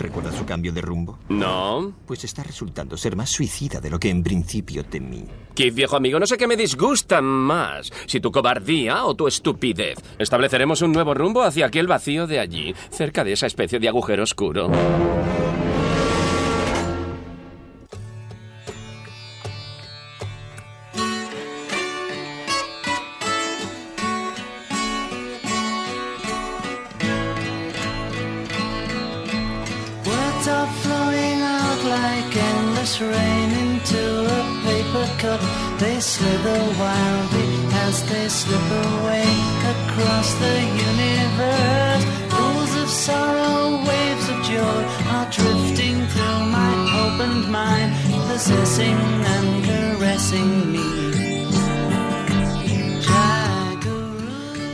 ¿Recuerda 0.00 0.32
su 0.32 0.46
cambio 0.46 0.72
de 0.72 0.80
rumbo? 0.80 1.18
No. 1.28 1.92
Pues 2.06 2.24
está 2.24 2.42
resultando 2.42 2.96
ser 2.96 3.16
más 3.16 3.28
suicida 3.28 3.80
de 3.80 3.90
lo 3.90 4.00
que 4.00 4.08
en 4.08 4.22
principio 4.22 4.82
temí. 4.82 5.26
Keith, 5.54 5.74
viejo 5.74 5.94
amigo, 5.94 6.18
no 6.18 6.26
sé 6.26 6.38
qué 6.38 6.46
me 6.46 6.56
disgusta 6.56 7.20
más. 7.20 7.92
Si 8.06 8.18
tu 8.18 8.32
cobardía 8.32 9.04
o 9.04 9.14
tu 9.14 9.28
estupidez. 9.28 9.98
Estableceremos 10.18 10.80
un 10.80 10.92
nuevo 10.92 11.12
rumbo 11.12 11.42
hacia 11.42 11.66
aquel 11.66 11.86
vacío 11.86 12.26
de 12.26 12.40
allí, 12.40 12.74
cerca 12.90 13.24
de 13.24 13.32
esa 13.32 13.46
especie 13.46 13.78
de 13.78 13.88
agujero 13.88 14.22
oscuro. 14.22 14.70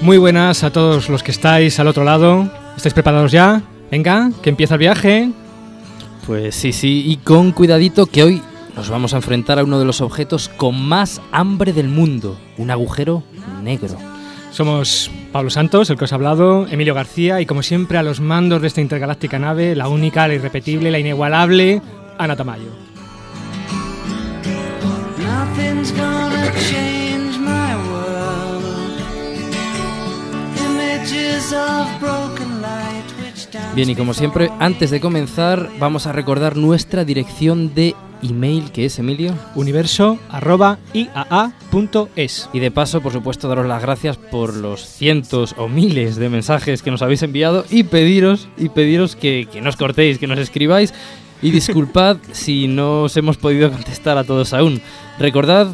Muy 0.06 0.18
buenas 0.18 0.62
a 0.62 0.70
todos 0.70 1.08
los 1.08 1.24
que 1.24 1.32
estáis 1.32 1.80
al 1.80 1.88
otro 1.88 2.04
lado. 2.04 2.48
¿Estáis 2.76 2.94
preparados 2.94 3.32
ya? 3.32 3.60
Venga, 3.90 4.30
que 4.40 4.50
empieza 4.50 4.74
el 4.74 4.78
viaje. 4.78 5.32
Pues 6.24 6.54
sí, 6.54 6.72
sí, 6.72 7.02
y 7.08 7.16
con 7.16 7.50
cuidadito 7.50 8.06
que 8.06 8.22
hoy 8.22 8.42
nos 8.76 8.88
vamos 8.88 9.14
a 9.14 9.16
enfrentar 9.16 9.58
a 9.58 9.64
uno 9.64 9.80
de 9.80 9.84
los 9.84 10.00
objetos 10.00 10.48
con 10.48 10.80
más 10.80 11.20
hambre 11.32 11.72
del 11.72 11.88
mundo, 11.88 12.38
un 12.56 12.70
agujero 12.70 13.24
negro. 13.64 13.96
Somos 14.52 15.10
Pablo 15.32 15.50
Santos, 15.50 15.90
el 15.90 15.98
que 15.98 16.04
os 16.04 16.12
ha 16.12 16.14
hablado, 16.14 16.68
Emilio 16.68 16.94
García 16.94 17.40
y 17.40 17.46
como 17.46 17.64
siempre 17.64 17.98
a 17.98 18.04
los 18.04 18.20
mandos 18.20 18.60
de 18.60 18.68
esta 18.68 18.80
intergaláctica 18.80 19.40
nave, 19.40 19.74
la 19.74 19.88
única, 19.88 20.28
la 20.28 20.34
irrepetible, 20.34 20.92
la 20.92 21.00
inigualable, 21.00 21.82
Ana 22.16 22.36
Tamayo. 22.36 22.85
Bien, 33.76 33.90
y 33.90 33.94
como 33.94 34.14
siempre, 34.14 34.50
antes 34.58 34.90
de 34.90 35.00
comenzar, 35.00 35.68
vamos 35.78 36.06
a 36.06 36.12
recordar 36.12 36.56
nuestra 36.56 37.04
dirección 37.04 37.74
de 37.74 37.94
email, 38.22 38.72
que 38.72 38.86
es 38.86 38.98
Emilio. 38.98 39.34
Universo 39.54 40.18
arroba 40.30 40.78
iaa.es. 40.94 42.48
Y 42.54 42.60
de 42.60 42.70
paso, 42.70 43.02
por 43.02 43.12
supuesto, 43.12 43.48
daros 43.48 43.66
las 43.66 43.82
gracias 43.82 44.16
por 44.16 44.56
los 44.56 44.80
cientos 44.80 45.54
o 45.58 45.68
miles 45.68 46.16
de 46.16 46.30
mensajes 46.30 46.80
que 46.80 46.90
nos 46.90 47.02
habéis 47.02 47.22
enviado 47.22 47.66
y 47.68 47.82
pediros, 47.82 48.48
y 48.56 48.70
pediros 48.70 49.14
que, 49.14 49.46
que 49.52 49.60
no 49.60 49.68
os 49.68 49.76
cortéis, 49.76 50.18
que 50.18 50.26
nos 50.26 50.38
escribáis. 50.38 50.94
Y 51.42 51.50
disculpad 51.50 52.16
si 52.32 52.68
no 52.68 53.02
os 53.02 53.16
hemos 53.18 53.36
podido 53.36 53.70
contestar 53.70 54.16
a 54.16 54.24
todos 54.24 54.54
aún. 54.54 54.80
Recordad 55.18 55.68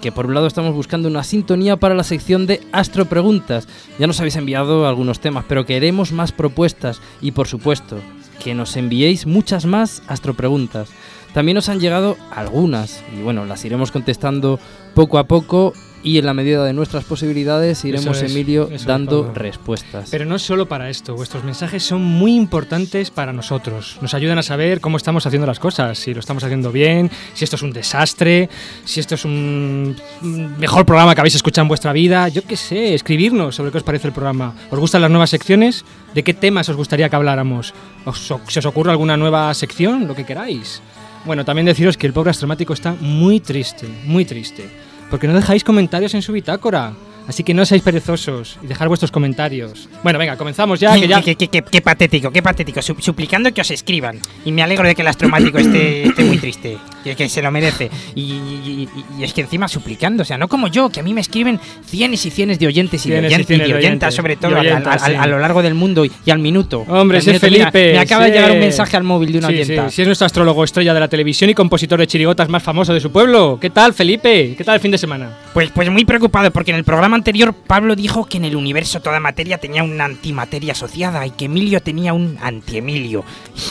que 0.00 0.12
por 0.12 0.26
un 0.26 0.34
lado 0.34 0.46
estamos 0.46 0.74
buscando 0.74 1.08
una 1.08 1.24
sintonía 1.24 1.76
para 1.76 1.94
la 1.94 2.04
sección 2.04 2.46
de 2.46 2.60
Astro 2.72 3.06
Preguntas. 3.06 3.68
Ya 3.98 4.06
nos 4.06 4.20
habéis 4.20 4.36
enviado 4.36 4.86
algunos 4.86 5.20
temas, 5.20 5.44
pero 5.48 5.66
queremos 5.66 6.12
más 6.12 6.32
propuestas 6.32 7.00
y 7.20 7.32
por 7.32 7.48
supuesto 7.48 7.98
que 8.42 8.54
nos 8.54 8.76
enviéis 8.76 9.26
muchas 9.26 9.66
más 9.66 10.02
Astro 10.06 10.34
Preguntas. 10.34 10.88
También 11.34 11.54
nos 11.54 11.68
han 11.68 11.80
llegado 11.80 12.16
algunas 12.30 13.04
y 13.16 13.22
bueno, 13.22 13.44
las 13.44 13.64
iremos 13.64 13.92
contestando 13.92 14.58
poco 14.94 15.18
a 15.18 15.28
poco 15.28 15.72
y 16.02 16.18
en 16.18 16.26
la 16.26 16.34
medida 16.34 16.64
de 16.64 16.72
nuestras 16.72 17.04
posibilidades 17.04 17.84
iremos, 17.84 18.16
Eso 18.16 18.26
es, 18.26 18.32
Emilio, 18.32 18.68
eso 18.70 18.86
dando 18.86 19.32
respuestas. 19.34 20.08
Pero 20.10 20.24
no 20.24 20.38
solo 20.38 20.66
para 20.66 20.90
esto, 20.90 21.14
vuestros 21.14 21.44
mensajes 21.44 21.82
son 21.82 22.02
muy 22.02 22.34
importantes 22.34 23.10
para 23.10 23.32
nosotros. 23.32 23.98
Nos 24.00 24.14
ayudan 24.14 24.38
a 24.38 24.42
saber 24.42 24.80
cómo 24.80 24.96
estamos 24.96 25.26
haciendo 25.26 25.46
las 25.46 25.58
cosas, 25.58 25.98
si 25.98 26.14
lo 26.14 26.20
estamos 26.20 26.44
haciendo 26.44 26.72
bien, 26.72 27.10
si 27.34 27.44
esto 27.44 27.56
es 27.56 27.62
un 27.62 27.72
desastre, 27.72 28.48
si 28.84 29.00
esto 29.00 29.14
es 29.14 29.24
un 29.24 29.30
un 29.30 30.58
mejor 30.58 30.84
programa 30.84 31.14
que 31.14 31.20
habéis 31.20 31.34
escuchado 31.34 31.64
en 31.64 31.68
vuestra 31.68 31.92
vida. 31.92 32.28
Yo 32.28 32.42
qué 32.42 32.56
sé, 32.56 32.94
escribirnos 32.94 33.54
sobre 33.54 33.70
qué 33.70 33.78
os 33.78 33.84
parece 33.84 34.08
el 34.08 34.12
programa. 34.12 34.54
¿Os 34.70 34.78
gustan 34.78 35.02
las 35.02 35.10
nuevas 35.10 35.30
secciones? 35.30 35.84
¿De 36.14 36.22
qué 36.22 36.34
temas 36.34 36.68
os 36.68 36.76
gustaría 36.76 37.08
que 37.08 37.16
habláramos? 37.16 37.74
¿Os, 38.04 38.34
¿Se 38.48 38.58
os 38.58 38.66
ocurre 38.66 38.90
alguna 38.90 39.16
nueva 39.16 39.52
sección? 39.54 40.06
Lo 40.06 40.14
que 40.14 40.24
queráis. 40.24 40.82
Bueno, 41.24 41.44
también 41.44 41.66
deciros 41.66 41.96
que 41.96 42.06
el 42.06 42.12
pobre 42.12 42.30
astromático 42.30 42.72
está 42.72 42.94
muy 43.00 43.40
triste, 43.40 43.86
muy 44.04 44.24
triste. 44.24 44.68
Porque 45.10 45.26
no 45.26 45.34
dejáis 45.34 45.64
comentarios 45.64 46.14
en 46.14 46.22
su 46.22 46.32
bitácora. 46.32 46.92
Así 47.30 47.44
que 47.44 47.54
no 47.54 47.64
seáis 47.64 47.82
perezosos 47.84 48.58
y 48.60 48.66
dejar 48.66 48.88
vuestros 48.88 49.12
comentarios. 49.12 49.88
Bueno, 50.02 50.18
venga, 50.18 50.36
comenzamos 50.36 50.80
ya, 50.80 50.98
que 50.98 51.06
ya... 51.06 51.22
Qué, 51.22 51.36
qué- 51.36 51.46
qué- 51.46 51.62
qué 51.62 51.80
patético, 51.80 52.32
qué 52.32 52.42
patético. 52.42 52.82
Su- 52.82 52.96
suplicando 52.98 53.54
que 53.54 53.60
os 53.60 53.70
escriban. 53.70 54.18
Y 54.44 54.50
me 54.50 54.64
alegro 54.64 54.88
de 54.88 54.96
que 54.96 55.02
el 55.02 55.08
astromático 55.08 55.58
esté, 55.58 56.08
esté 56.08 56.24
muy 56.24 56.38
triste. 56.38 56.76
Que, 57.04 57.14
que 57.14 57.28
se 57.28 57.40
lo 57.40 57.52
merece. 57.52 57.88
Y, 58.16 58.22
y- 58.22 58.88
y- 59.20 59.22
es 59.24 59.32
que 59.32 59.42
encima 59.42 59.68
suplicando. 59.68 60.22
O 60.22 60.26
sea, 60.26 60.36
no 60.38 60.48
como 60.48 60.66
yo, 60.66 60.90
que 60.90 60.98
a 60.98 61.02
mí 61.04 61.14
me 61.14 61.20
escriben 61.20 61.60
cienes 61.86 62.26
y 62.26 62.30
cienes 62.30 62.58
de 62.58 62.66
oyentes 62.66 63.06
y 63.06 63.10
de, 63.10 63.18
oyentes, 63.20 63.48
y 63.50 63.58
de 63.60 63.66
de 63.68 63.74
oyentas, 63.74 64.08
oyentes. 64.08 64.14
sobre 64.16 64.36
todo, 64.36 64.56
a- 64.56 64.92
a- 64.94 64.98
sí. 64.98 65.12
a 65.16 65.26
lo 65.28 65.38
largo 65.38 65.62
del 65.62 65.74
mundo 65.74 66.04
y, 66.04 66.10
al 66.30 66.40
minuto. 66.40 66.80
Hombre, 66.88 67.18
ese 67.18 67.30
minuto. 67.30 67.46
Mira, 67.48 67.70
Felipe, 67.70 67.92
me 67.92 67.98
acaba 68.00 68.24
de 68.24 68.30
sí. 68.30 68.34
llegar 68.36 68.50
un 68.50 68.58
mensaje 68.58 68.96
al 68.96 69.04
móvil 69.04 69.30
de 69.30 69.38
una 69.38 69.48
Sí, 69.48 69.54
oyenta. 69.60 69.88
sí, 69.88 69.94
sí, 69.96 70.02
es 70.02 70.08
nuestro 70.08 70.26
astrólogo 70.26 70.64
estrella 70.64 70.92
de 70.94 70.98
la 71.00 71.06
televisión 71.08 71.48
y 71.48 71.54
compositor 71.54 72.00
de 72.00 72.08
chirigotas 72.08 72.48
más 72.48 72.62
famoso 72.62 72.92
de 72.92 72.98
su 73.00 73.12
pueblo. 73.12 73.58
¿Qué 73.60 73.70
tal, 73.70 73.94
Felipe? 73.94 74.54
¿Qué 74.58 74.64
tal 74.64 74.74
el 74.74 74.80
fin 74.80 74.90
de 74.90 74.98
semana? 74.98 75.30
Pues, 75.54 75.70
pues 75.70 75.88
muy 75.90 76.04
preocupado 76.04 76.50
porque 76.50 76.70
en 76.72 76.76
el 76.78 76.84
programa 76.84 77.16
anterior 77.20 77.54
Pablo 77.54 77.94
dijo 77.94 78.26
que 78.26 78.38
en 78.38 78.44
el 78.44 78.56
universo 78.56 79.00
toda 79.00 79.20
materia 79.20 79.58
tenía 79.58 79.82
una 79.82 80.04
antimateria 80.04 80.72
asociada 80.72 81.26
y 81.26 81.30
que 81.30 81.44
Emilio 81.44 81.80
tenía 81.80 82.12
un 82.12 82.36
anti-Emilio. 82.42 83.24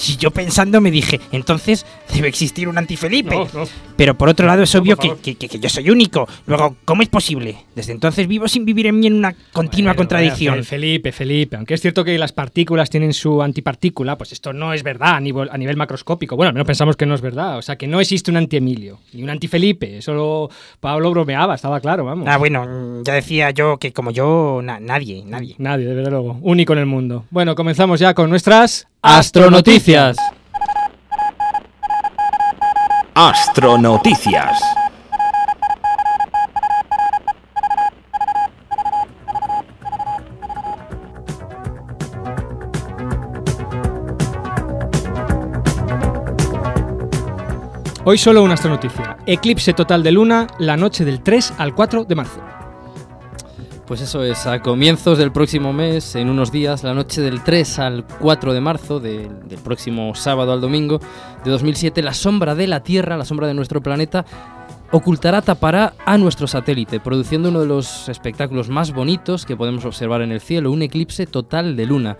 Y 0.08 0.18
yo 0.18 0.32
pensando 0.32 0.80
me 0.82 0.92
dije, 0.92 1.20
entonces 1.32 1.86
debe 2.14 2.28
existir 2.30 2.68
un 2.68 2.78
anti-Felipe. 2.78 3.36
No, 3.36 3.48
no. 3.54 3.68
Pero 3.96 4.18
por 4.18 4.30
otro 4.30 4.48
lado 4.48 4.64
es 4.64 4.74
obvio 4.76 4.96
que, 4.98 5.36
yo 5.60 5.70
soy 5.70 5.90
único. 5.90 6.28
Luego, 6.48 6.76
¿cómo 6.86 7.02
es 7.02 7.10
posible? 7.10 7.58
Desde 7.76 7.92
entonces 7.92 8.28
vivo 8.28 8.48
sin 8.48 8.64
vivir 8.66 8.88
en 8.88 9.00
mí 9.00 9.08
en 9.08 9.14
una 9.16 9.36
continua 9.52 9.92
Bueno, 9.92 9.98
contradicción. 9.98 10.54
bueno, 10.54 10.64
Felipe, 10.64 11.12
Felipe, 11.12 11.58
aunque 11.58 11.74
es 11.74 11.82
cierto 11.82 12.04
que 12.06 12.18
las 12.18 12.32
partículas 12.32 12.90
tienen 12.90 13.14
su 13.14 13.42
antipartícula, 13.42 14.18
pues 14.18 14.32
esto 14.32 14.54
no 14.54 14.74
es 14.74 14.84
verdad 14.84 15.16
a 15.16 15.20
nivel, 15.20 15.50
a 15.52 15.58
nivel 15.58 15.76
macroscópico. 15.76 16.36
Bueno, 16.36 16.50
al 16.50 16.54
menos 16.54 16.68
pensamos 16.68 16.96
que 16.96 17.06
no 17.06 17.16
es 17.16 17.22
verdad. 17.22 17.58
O 17.58 17.62
sea, 17.62 17.76
que 17.76 17.88
no 17.88 18.00
existe 18.00 18.32
un 18.32 18.38
anti-Emilio 18.38 19.00
ni 19.14 19.24
un 19.24 19.30
anti-Felipe. 19.30 19.98
Eso 19.98 20.14
lo- 20.14 20.50
Pablo 20.80 21.10
bromeaba, 21.12 21.56
estaba 21.56 21.80
claro, 21.80 22.06
vamos. 22.06 22.28
Ah, 22.30 22.38
bueno, 22.38 23.04
ya 23.04 23.14
decía 23.14 23.39
yo 23.52 23.78
que 23.78 23.92
como 23.94 24.12
yo, 24.12 24.60
na- 24.64 24.80
nadie, 24.80 25.24
nadie. 25.26 25.56
Nadie, 25.58 25.86
desde 25.86 26.10
luego. 26.12 26.38
Único 26.42 26.74
en 26.74 26.80
el 26.80 26.86
mundo. 26.86 27.26
Bueno, 27.32 27.56
comenzamos 27.56 28.00
ya 28.00 28.14
con 28.14 28.30
nuestras 28.30 28.88
Astronoticias. 29.02 30.18
Astronoticias. 33.16 34.60
Hoy 48.06 48.18
solo 48.18 48.42
una 48.44 48.54
astronoticia. 48.56 49.18
Eclipse 49.26 49.74
total 49.74 50.02
de 50.04 50.12
luna 50.12 50.48
la 50.58 50.78
noche 50.78 51.06
del 51.06 51.22
3 51.22 51.54
al 51.58 51.76
4 51.76 52.06
de 52.06 52.16
marzo. 52.16 52.42
Pues 53.90 54.02
eso 54.02 54.24
es, 54.24 54.46
a 54.46 54.62
comienzos 54.62 55.18
del 55.18 55.32
próximo 55.32 55.74
mes, 55.74 56.14
en 56.14 56.30
unos 56.30 56.52
días, 56.52 56.84
la 56.84 56.94
noche 56.94 57.22
del 57.22 57.42
3 57.44 57.80
al 57.80 58.06
4 58.06 58.54
de 58.54 58.62
marzo, 58.62 59.00
del, 59.00 59.50
del 59.50 59.58
próximo 59.58 60.14
sábado 60.14 60.54
al 60.54 60.62
domingo 60.62 61.00
de 61.44 61.50
2007, 61.50 62.04
la 62.04 62.14
sombra 62.14 62.54
de 62.54 62.68
la 62.68 62.84
Tierra, 62.84 63.18
la 63.18 63.26
sombra 63.26 63.48
de 63.48 63.56
nuestro 63.56 63.82
planeta, 63.82 64.28
ocultará, 64.92 65.42
tapará 65.42 65.96
a 66.06 66.20
nuestro 66.20 66.46
satélite, 66.46 67.00
produciendo 67.00 67.50
uno 67.50 67.62
de 67.62 67.66
los 67.66 68.08
espectáculos 68.10 68.70
más 68.70 68.94
bonitos 68.94 69.44
que 69.44 69.58
podemos 69.58 69.84
observar 69.86 70.22
en 70.22 70.34
el 70.34 70.40
cielo, 70.40 70.72
un 70.72 70.84
eclipse 70.84 71.26
total 71.26 71.76
de 71.76 71.88
luna. 71.88 72.16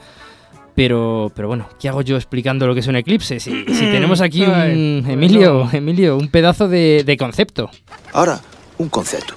Pero, 0.74 1.32
pero 1.36 1.50
bueno, 1.50 1.70
¿qué 1.80 1.88
hago 1.88 2.02
yo 2.02 2.16
explicando 2.16 2.66
lo 2.66 2.74
que 2.74 2.80
es 2.80 2.88
un 2.88 2.96
eclipse? 2.96 3.40
Si, 3.40 3.52
si 3.66 3.86
tenemos 3.92 4.22
aquí 4.22 4.42
un... 4.42 5.06
Emilio. 5.08 5.70
Emilio, 5.72 6.18
un 6.18 6.30
pedazo 6.30 6.68
de, 6.68 7.04
de 7.06 7.16
concepto. 7.16 7.70
Ahora, 8.12 8.42
un 8.80 8.90
concepto. 8.90 9.36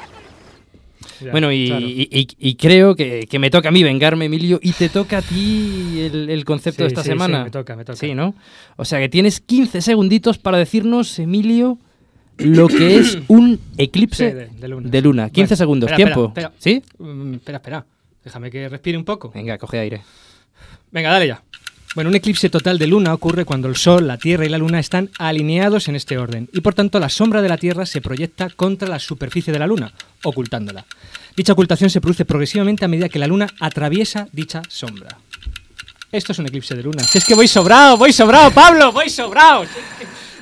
Bueno, 1.31 1.53
y, 1.53 1.67
claro. 1.69 1.87
y- 1.87 2.09
y- 2.11 2.29
y 2.51 2.55
creo 2.57 2.95
que, 2.97 3.27
que 3.31 3.39
me 3.39 3.51
toca 3.51 3.69
a 3.69 3.73
mí 3.73 3.83
vengarme, 3.83 4.25
Emilio, 4.27 4.59
y 4.63 4.73
te 4.73 4.89
toca 4.89 5.19
a 5.19 5.23
ti 5.23 6.01
el, 6.01 6.29
el 6.31 6.45
concepto 6.45 6.83
de 6.83 6.89
esta 6.89 7.03
sí, 7.03 7.09
semana. 7.11 7.39
sí, 7.39 7.45
me 7.45 7.51
toca, 7.51 7.77
me 7.77 7.85
toca. 7.85 7.97
Sí, 7.97 8.15
¿no? 8.15 8.35
O 8.77 8.85
sea 8.85 8.99
que 8.99 9.09
tienes 9.09 9.41
15 9.41 9.81
segunditos 9.81 10.39
para 10.39 10.59
decirnos, 10.59 11.19
Emilio, 11.19 11.79
lo 12.39 12.67
que 12.69 12.97
es 12.99 13.19
un 13.29 13.61
eclipse 13.79 14.35
de- 14.35 14.47
de 14.49 14.69
luna. 14.69 14.89
de 14.91 15.01
luna. 15.01 15.31
15 15.31 15.41
Bueno, 15.55 15.57
segundos, 15.57 15.91
espera, 15.91 16.07
tiempo. 16.09 16.27
espera, 16.29 16.49
espera. 16.57 16.59
¿Sí? 16.59 16.83
Mm, 16.99 17.35
espera, 17.35 17.59
espera. 17.59 17.87
Déjame 18.25 18.51
que 18.51 18.69
respire 18.69 18.97
un 18.99 19.05
poco. 19.05 19.31
Venga, 19.35 19.59
coge 19.59 19.79
aire. 19.79 20.03
Venga, 20.91 21.11
dale 21.11 21.27
ya. 21.29 21.43
Bueno, 21.95 22.09
un 22.09 22.17
eclipse 22.17 22.49
total 22.49 22.79
de 22.79 22.87
luna 22.87 23.13
ocurre 23.13 23.45
cuando 23.45 23.69
el 23.69 23.77
Sol, 23.77 24.07
la 24.07 24.17
Tierra 24.17 24.47
y 24.47 24.49
la 24.49 24.57
Luna 24.57 24.81
están 24.81 25.11
alineados 25.19 25.89
en 25.89 25.97
este 25.97 26.17
orden 26.17 26.49
y 26.53 26.63
por 26.63 26.73
tanto 26.73 26.99
la 26.99 27.11
sombra 27.11 27.43
de 27.43 27.51
la 27.51 27.59
Tierra 27.59 27.85
se 27.85 28.01
proyecta 28.01 28.49
contra 28.49 28.89
la 28.89 28.99
superficie 28.99 29.53
de 29.53 29.59
la 29.59 29.67
Luna, 29.67 29.93
ocultándola. 30.23 30.87
Dicha 31.37 31.53
ocultación 31.53 31.91
se 31.91 32.01
produce 32.01 32.25
progresivamente 32.25 32.87
a 32.87 32.89
medida 32.89 33.11
que 33.11 33.19
la 33.19 33.27
Luna 33.27 33.49
atraviesa 33.61 34.27
dicha 34.33 34.63
sombra. 34.69 35.19
Esto 36.11 36.33
es 36.33 36.39
un 36.39 36.47
eclipse 36.47 36.75
de 36.75 36.83
luna. 36.83 37.03
Si 37.03 37.17
es 37.17 37.25
que 37.25 37.35
voy 37.35 37.49
sobrado, 37.49 37.97
voy 37.97 38.13
sobrado, 38.13 38.51
Pablo, 38.51 38.93
voy 38.93 39.09
sobrado. 39.09 39.65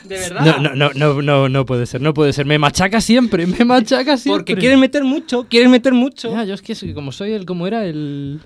De 0.03 0.19
verdad. 0.19 0.41
No, 0.45 0.59
no, 0.59 0.75
no, 0.75 0.93
no, 0.93 1.23
no, 1.23 1.49
no 1.49 1.65
puede 1.65 1.87
ser, 1.87 2.01
no 2.01 2.13
puede 2.13 2.33
ser. 2.33 2.45
Me 2.45 2.59
machaca 2.59 3.01
siempre, 3.01 3.47
me 3.47 3.65
machaca 3.65 4.17
siempre. 4.17 4.41
Porque 4.41 4.57
quieren 4.57 4.81
meter 4.81 5.05
mucho, 5.05 5.47
quieren 5.49 5.71
meter 5.71 5.95
mucho. 5.95 6.33
Ya, 6.33 6.43
yo 6.43 6.55
es 6.55 6.63
que 6.63 6.93
como 6.93 7.13
soy 7.13 7.33
el, 7.33 7.47
como 7.47 7.69
era 7.69 7.87
el... 7.87 8.41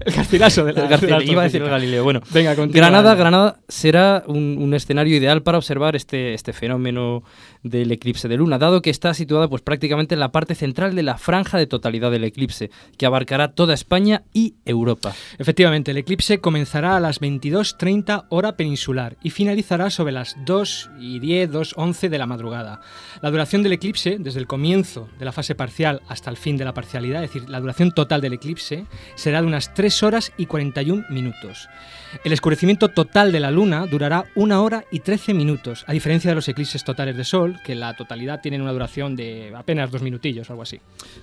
El 0.00 0.12
Garcilaso 0.12 0.64
de 0.64 0.72
la, 0.72 0.84
el 0.84 1.00
de 1.00 1.06
la 1.08 1.22
iba 1.22 1.42
a 1.42 1.44
decir 1.44 1.62
el. 1.62 1.68
Galileo. 1.68 2.04
Bueno, 2.04 2.20
Venga. 2.30 2.54
Granada, 2.54 3.14
Granada 3.14 3.58
será 3.68 4.24
un, 4.26 4.58
un 4.60 4.74
escenario 4.74 5.16
ideal 5.16 5.42
para 5.42 5.58
observar 5.58 5.96
este, 5.96 6.34
este 6.34 6.52
fenómeno 6.52 7.22
del 7.68 7.92
eclipse 7.92 8.28
de 8.28 8.36
luna, 8.36 8.58
dado 8.58 8.82
que 8.82 8.90
está 8.90 9.14
situada 9.14 9.48
pues 9.48 9.62
prácticamente 9.62 10.14
en 10.14 10.20
la 10.20 10.32
parte 10.32 10.54
central 10.54 10.94
de 10.94 11.02
la 11.02 11.18
franja 11.18 11.58
de 11.58 11.66
totalidad 11.66 12.10
del 12.10 12.24
eclipse, 12.24 12.70
que 12.96 13.06
abarcará 13.06 13.52
toda 13.52 13.74
España 13.74 14.22
y 14.32 14.54
Europa. 14.64 15.14
Efectivamente, 15.38 15.90
el 15.90 15.98
eclipse 15.98 16.40
comenzará 16.40 16.96
a 16.96 17.00
las 17.00 17.20
22.30 17.20 18.26
hora 18.28 18.56
peninsular 18.56 19.16
y 19.22 19.30
finalizará 19.30 19.90
sobre 19.90 20.12
las 20.12 20.36
2 20.44 20.90
y 21.00 21.18
10, 21.18 21.50
2.11 21.50 22.08
de 22.08 22.18
la 22.18 22.26
madrugada. 22.26 22.80
La 23.22 23.30
duración 23.30 23.62
del 23.62 23.72
eclipse, 23.72 24.16
desde 24.18 24.40
el 24.40 24.46
comienzo 24.46 25.08
de 25.18 25.24
la 25.24 25.32
fase 25.32 25.54
parcial 25.54 26.02
hasta 26.08 26.30
el 26.30 26.36
fin 26.36 26.56
de 26.56 26.64
la 26.64 26.74
parcialidad, 26.74 27.24
es 27.24 27.32
decir, 27.32 27.48
la 27.48 27.60
duración 27.60 27.92
total 27.92 28.20
del 28.20 28.34
eclipse, 28.34 28.86
será 29.14 29.40
de 29.40 29.46
unas 29.46 29.74
3 29.74 30.02
horas 30.02 30.32
y 30.36 30.46
41 30.46 31.04
minutos. 31.10 31.68
El 32.24 32.32
escurecimiento 32.32 32.88
total 32.88 33.32
de 33.32 33.40
la 33.40 33.50
luna 33.50 33.86
durará 33.86 34.24
1 34.34 34.62
hora 34.62 34.84
y 34.90 35.00
13 35.00 35.34
minutos, 35.34 35.84
a 35.86 35.92
diferencia 35.92 36.30
de 36.30 36.34
los 36.34 36.48
eclipses 36.48 36.84
totales 36.84 37.16
de 37.16 37.24
sol, 37.24 37.55
que 37.64 37.74
la 37.74 37.94
totalidad 37.94 38.40
tienen 38.40 38.62
una 38.62 38.72
duración 38.72 39.16
de 39.16 39.52
apenas 39.56 39.90
dos 39.90 40.02
minutillos 40.02 40.48
o 40.48 40.52
algo 40.52 40.62
así. 40.62 40.80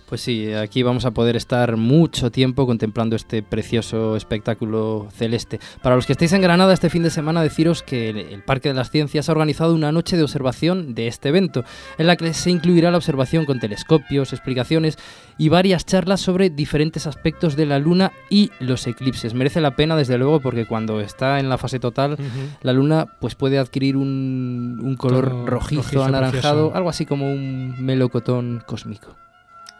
Pues 0.07 0.21
sí, 0.21 0.51
aquí 0.53 0.83
vamos 0.83 1.05
a 1.05 1.11
poder 1.11 1.35
estar 1.35 1.77
mucho 1.77 2.31
tiempo 2.31 2.65
contemplando 2.65 3.15
este 3.15 3.43
precioso 3.43 4.15
espectáculo 4.15 5.07
celeste. 5.11 5.59
Para 5.81 5.95
los 5.95 6.05
que 6.05 6.13
estéis 6.13 6.33
en 6.33 6.41
Granada 6.41 6.73
este 6.73 6.89
fin 6.89 7.03
de 7.03 7.09
semana, 7.09 7.41
deciros 7.41 7.83
que 7.83 8.09
el, 8.09 8.43
Parque 8.43 8.69
de 8.69 8.75
las 8.75 8.91
Ciencias 8.91 9.29
ha 9.29 9.31
organizado 9.31 9.73
una 9.73 9.91
noche 9.91 10.17
de 10.17 10.23
observación 10.23 10.95
de 10.95 11.07
este 11.07 11.29
evento, 11.29 11.63
en 11.97 12.07
la 12.07 12.15
que 12.15 12.33
se 12.33 12.51
incluirá 12.51 12.91
la 12.91 12.97
observación 12.97 13.45
con 13.45 13.59
telescopios, 13.59 14.33
explicaciones 14.33 14.97
y 15.37 15.49
varias 15.49 15.85
charlas 15.85 16.21
sobre 16.21 16.49
diferentes 16.49 17.07
aspectos 17.07 17.55
de 17.55 17.65
la 17.65 17.79
Luna 17.79 18.11
y 18.29 18.51
los 18.59 18.85
eclipses. 18.87 19.33
Merece 19.33 19.61
la 19.61 19.75
pena, 19.75 19.95
desde 19.95 20.17
luego, 20.17 20.39
porque 20.39 20.65
cuando 20.65 21.01
está 21.01 21.39
en 21.39 21.49
la 21.49 21.57
fase 21.57 21.79
total, 21.79 22.17
la 22.61 22.73
Luna 22.73 23.07
pues 23.19 23.35
puede 23.35 23.57
adquirir 23.57 23.97
un, 23.97 24.79
un 24.81 24.95
color 24.95 25.45
rojizo, 25.45 26.03
anaranjado, 26.23 26.75
algo 26.75 26.89
así 26.89 27.05
como 27.05 27.31
un 27.31 27.75
melocotón 27.79 28.63
cósmico. 28.65 29.15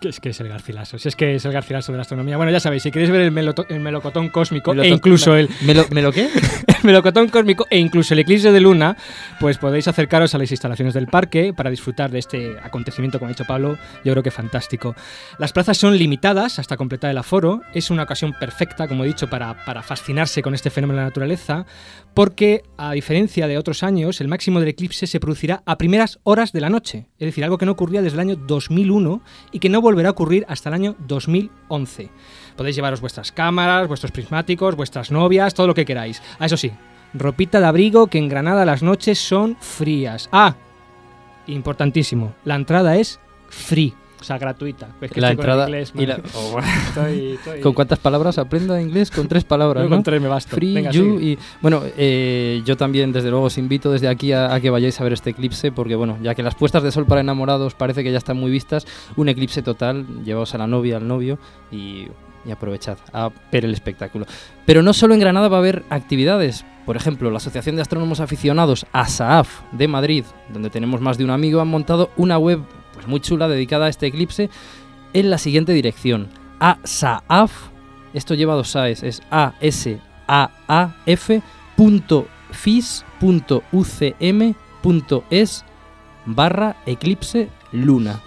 Que 0.04 0.10
es 0.10 0.20
que 0.20 0.30
es 0.32 0.40
el 0.42 0.50
garcilaso, 0.50 0.98
si 1.00 1.08
es 1.08 1.16
que 1.16 1.36
es 1.36 1.46
el 1.46 1.54
garcilaso 1.54 1.94
de 1.94 1.98
la 1.98 2.02
astronomía. 2.02 2.36
Bueno, 2.36 2.52
ya 2.52 2.60
sabéis, 2.60 2.84
si 2.84 2.92
queréis 2.92 3.10
ver 3.10 3.22
el, 3.22 3.32
meloto- 3.32 3.66
el 3.70 3.80
melocotón 3.80 4.28
cósmico 4.28 4.74
e 4.84 4.88
incluso 4.90 5.34
el, 5.38 5.48
¿Me 5.62 5.74
lo, 5.74 5.86
¿Me 5.92 6.02
lo 6.02 6.12
qué? 6.12 6.26
el 6.68 6.76
melocotón 6.84 7.30
cósmico 7.30 7.66
e 7.70 7.78
incluso 7.78 8.14
el 8.14 8.20
eclipse 8.20 8.52
de 8.52 8.60
luna, 8.60 8.98
pues 9.40 9.58
podéis 9.58 9.88
acercaros 9.88 10.36
a 10.36 10.38
las 10.40 10.52
instalaciones 10.52 10.94
del 10.94 11.08
parque 11.08 11.54
para 11.56 11.70
disfrutar 11.70 12.12
de 12.12 12.20
este 12.20 12.58
acontecimiento, 12.62 13.18
como 13.18 13.30
ha 13.30 13.32
dicho 13.32 13.46
Pablo, 13.46 13.78
yo 14.04 14.12
creo 14.12 14.24
que 14.24 14.32
fantástico. 14.32 14.94
Las 15.40 15.54
plazas 15.54 15.78
son 15.78 15.98
limitadas 15.98 16.60
hasta 16.60 16.76
completar 16.76 17.10
el 17.10 17.18
aforo, 17.18 17.62
es 17.74 17.90
una 17.90 18.04
ocasión 18.04 18.34
perfecta, 18.38 18.90
como 18.90 19.06
he 19.06 19.08
dicho, 19.08 19.30
para, 19.30 19.64
para 19.64 19.82
fascinarse 19.84 20.42
con 20.42 20.54
este 20.54 20.70
fenómeno 20.70 20.98
de 20.98 21.04
la 21.04 21.10
naturaleza, 21.10 21.66
porque 22.14 22.64
a 22.78 22.92
diferencia 22.92 23.48
de 23.48 23.58
otros 23.58 23.84
años, 23.84 24.20
el 24.20 24.28
máximo 24.28 24.60
del 24.60 24.68
eclipse 24.70 25.08
se 25.08 25.20
producirá 25.22 25.64
a 25.66 25.78
primeras 25.78 26.20
horas 26.24 26.52
de 26.52 26.60
la 26.60 26.70
noche, 26.70 27.08
es 27.20 27.26
decir, 27.28 27.46
algo 27.46 27.58
que 27.58 27.66
no 27.66 27.72
ocurría 27.72 28.02
desde 28.02 28.16
el 28.16 28.20
año 28.20 28.36
2001 28.36 29.22
y 29.54 29.60
que 29.60 29.70
no 29.70 29.80
volverá 29.82 29.93
a 30.08 30.12
ocurrir 30.12 30.46
hasta 30.48 30.70
el 30.70 30.76
año 30.76 30.96
2011. 31.00 32.10
Podéis 32.56 32.76
llevaros 32.76 33.02
vuestras 33.02 33.32
cámaras, 33.32 33.88
vuestros 33.88 34.12
prismáticos, 34.12 34.76
vuestras 34.76 35.12
novias, 35.12 35.54
todo 35.54 35.68
lo 35.68 35.74
que 35.74 35.86
queráis. 35.86 36.22
Ah, 36.40 36.46
eso 36.46 36.58
sí, 36.58 36.72
ropita 37.14 37.60
de 37.60 37.66
abrigo 37.66 38.08
que 38.08 38.18
en 38.18 38.30
Granada 38.30 38.66
las 38.66 38.84
noches 38.84 39.20
son 39.20 39.58
frías. 39.60 40.30
Ah, 40.32 40.56
importantísimo, 41.48 42.34
la 42.44 42.56
entrada 42.56 42.98
es 42.98 43.20
free, 43.50 43.94
o 44.24 44.26
sea, 44.26 44.38
gratuita. 44.38 44.88
Es 45.02 45.12
que 45.12 45.20
la 45.20 45.32
estoy 45.32 45.46
con 45.46 45.46
el 45.46 45.52
entrada 45.52 45.66
inglés, 45.68 45.94
y 45.96 46.06
la- 46.06 46.18
man. 46.18 46.26
oh, 46.36 46.60
Estoy- 46.60 47.32
estoy- 47.34 47.60
¿Con 47.60 47.74
cuántas 47.74 48.00
palabras 48.00 48.38
aprenda 48.38 48.82
inglés? 48.82 49.12
Con 49.12 49.28
tres 49.28 49.44
palabras, 49.44 49.84
Yo 49.84 49.90
¿no? 49.90 49.96
con 49.98 50.04
tres 50.04 50.22
me 50.22 50.30
basto. 50.30 50.56
Free, 50.56 50.74
Venga, 50.76 50.92
you 50.92 51.20
sigue. 51.20 51.32
y 51.32 51.38
bueno, 51.62 51.82
eh, 51.98 52.62
yo 52.66 52.78
también 52.78 53.12
desde 53.12 53.30
luego 53.30 53.46
os 53.48 53.58
invito 53.58 53.92
desde 53.92 54.08
aquí 54.08 54.32
a, 54.32 54.54
a 54.54 54.62
que 54.62 54.70
vayáis 54.70 55.00
a 55.02 55.04
ver 55.04 55.12
este 55.14 55.32
eclipse 55.32 55.72
porque 55.74 55.96
bueno, 55.96 56.18
ya 56.24 56.34
que 56.36 56.42
las 56.44 56.56
puestas 56.56 56.84
de 56.84 56.92
sol 56.92 57.06
para 57.06 57.20
enamorados 57.22 57.74
parece 57.76 58.04
que 58.04 58.12
ya 58.14 58.18
están 58.18 58.38
muy 58.38 58.50
vistas, 58.50 58.88
un 59.18 59.28
eclipse 59.28 59.62
total, 59.62 60.06
llevaos 60.24 60.56
a 60.56 60.58
la 60.58 60.68
novia, 60.68 60.98
al 60.98 61.08
novio 61.08 61.38
y, 61.72 62.08
y 62.46 62.52
aprovechad 62.52 62.98
a 63.12 63.30
ver 63.52 63.66
el 63.66 63.74
espectáculo. 63.74 64.26
Pero 64.66 64.82
no 64.82 64.94
solo 64.94 65.14
en 65.14 65.20
Granada 65.20 65.50
va 65.50 65.58
a 65.58 65.60
haber 65.60 65.84
actividades, 65.90 66.66
por 66.86 66.96
ejemplo, 66.96 67.30
la 67.32 67.38
Asociación 67.38 67.76
de 67.76 67.82
Astrónomos 67.82 68.20
Aficionados 68.20 68.86
ASAAF 68.92 69.62
de 69.72 69.88
Madrid, 69.88 70.26
donde 70.54 70.70
tenemos 70.70 71.02
más 71.02 71.18
de 71.18 71.24
un 71.26 71.30
amigo, 71.32 71.60
han 71.62 71.68
montado 71.68 72.10
una 72.18 72.38
web 72.38 72.60
pues 73.04 73.10
muy 73.10 73.20
chula 73.20 73.50
dedicada 73.50 73.88
a 73.88 73.90
este 73.90 74.08
eclipse 74.08 74.50
en 75.14 75.30
la 75.30 75.38
siguiente 75.38 75.74
dirección: 75.74 76.30
asaaf, 76.60 77.52
esto 78.14 78.34
lleva 78.34 78.56
dos 78.56 78.76
AES, 78.76 79.04
es 79.04 79.22
a 79.30 79.54
s 79.60 80.00
a 80.28 80.52
a 80.70 80.96
f 81.06 81.42
punto 81.76 82.28
fis 82.52 83.04
punto 83.20 83.64
punto 84.82 85.24
es 85.30 85.66
barra 86.26 86.78
eclipse 86.86 87.50
luna 87.72 88.22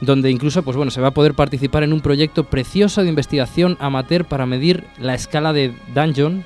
donde 0.00 0.30
incluso 0.30 0.62
pues 0.62 0.76
bueno 0.76 0.90
se 0.90 1.00
va 1.00 1.08
a 1.08 1.14
poder 1.14 1.34
participar 1.34 1.82
en 1.82 1.92
un 1.92 2.00
proyecto 2.00 2.44
precioso 2.44 3.02
de 3.02 3.08
investigación 3.08 3.76
amateur 3.78 4.24
para 4.24 4.46
medir 4.46 4.84
la 4.98 5.14
escala 5.14 5.52
de 5.52 5.74
Dungeon 5.94 6.44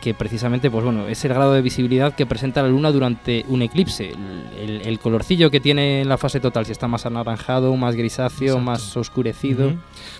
que 0.00 0.14
precisamente 0.14 0.70
pues 0.70 0.84
bueno 0.84 1.06
es 1.08 1.24
el 1.24 1.34
grado 1.34 1.52
de 1.52 1.60
visibilidad 1.62 2.14
que 2.14 2.24
presenta 2.26 2.62
la 2.62 2.68
luna 2.68 2.90
durante 2.90 3.44
un 3.48 3.62
eclipse 3.62 4.10
el, 4.10 4.70
el- 4.70 4.80
el 4.86 4.98
colorcillo 4.98 5.50
que 5.50 5.60
tiene 5.60 6.00
en 6.02 6.08
la 6.08 6.16
fase 6.18 6.40
total 6.40 6.64
si 6.66 6.72
está 6.72 6.88
más 6.88 7.04
anaranjado 7.06 7.76
más 7.76 7.94
grisáceo 7.96 8.54
Exacto. 8.54 8.60
más 8.64 8.96
oscurecido. 8.96 9.72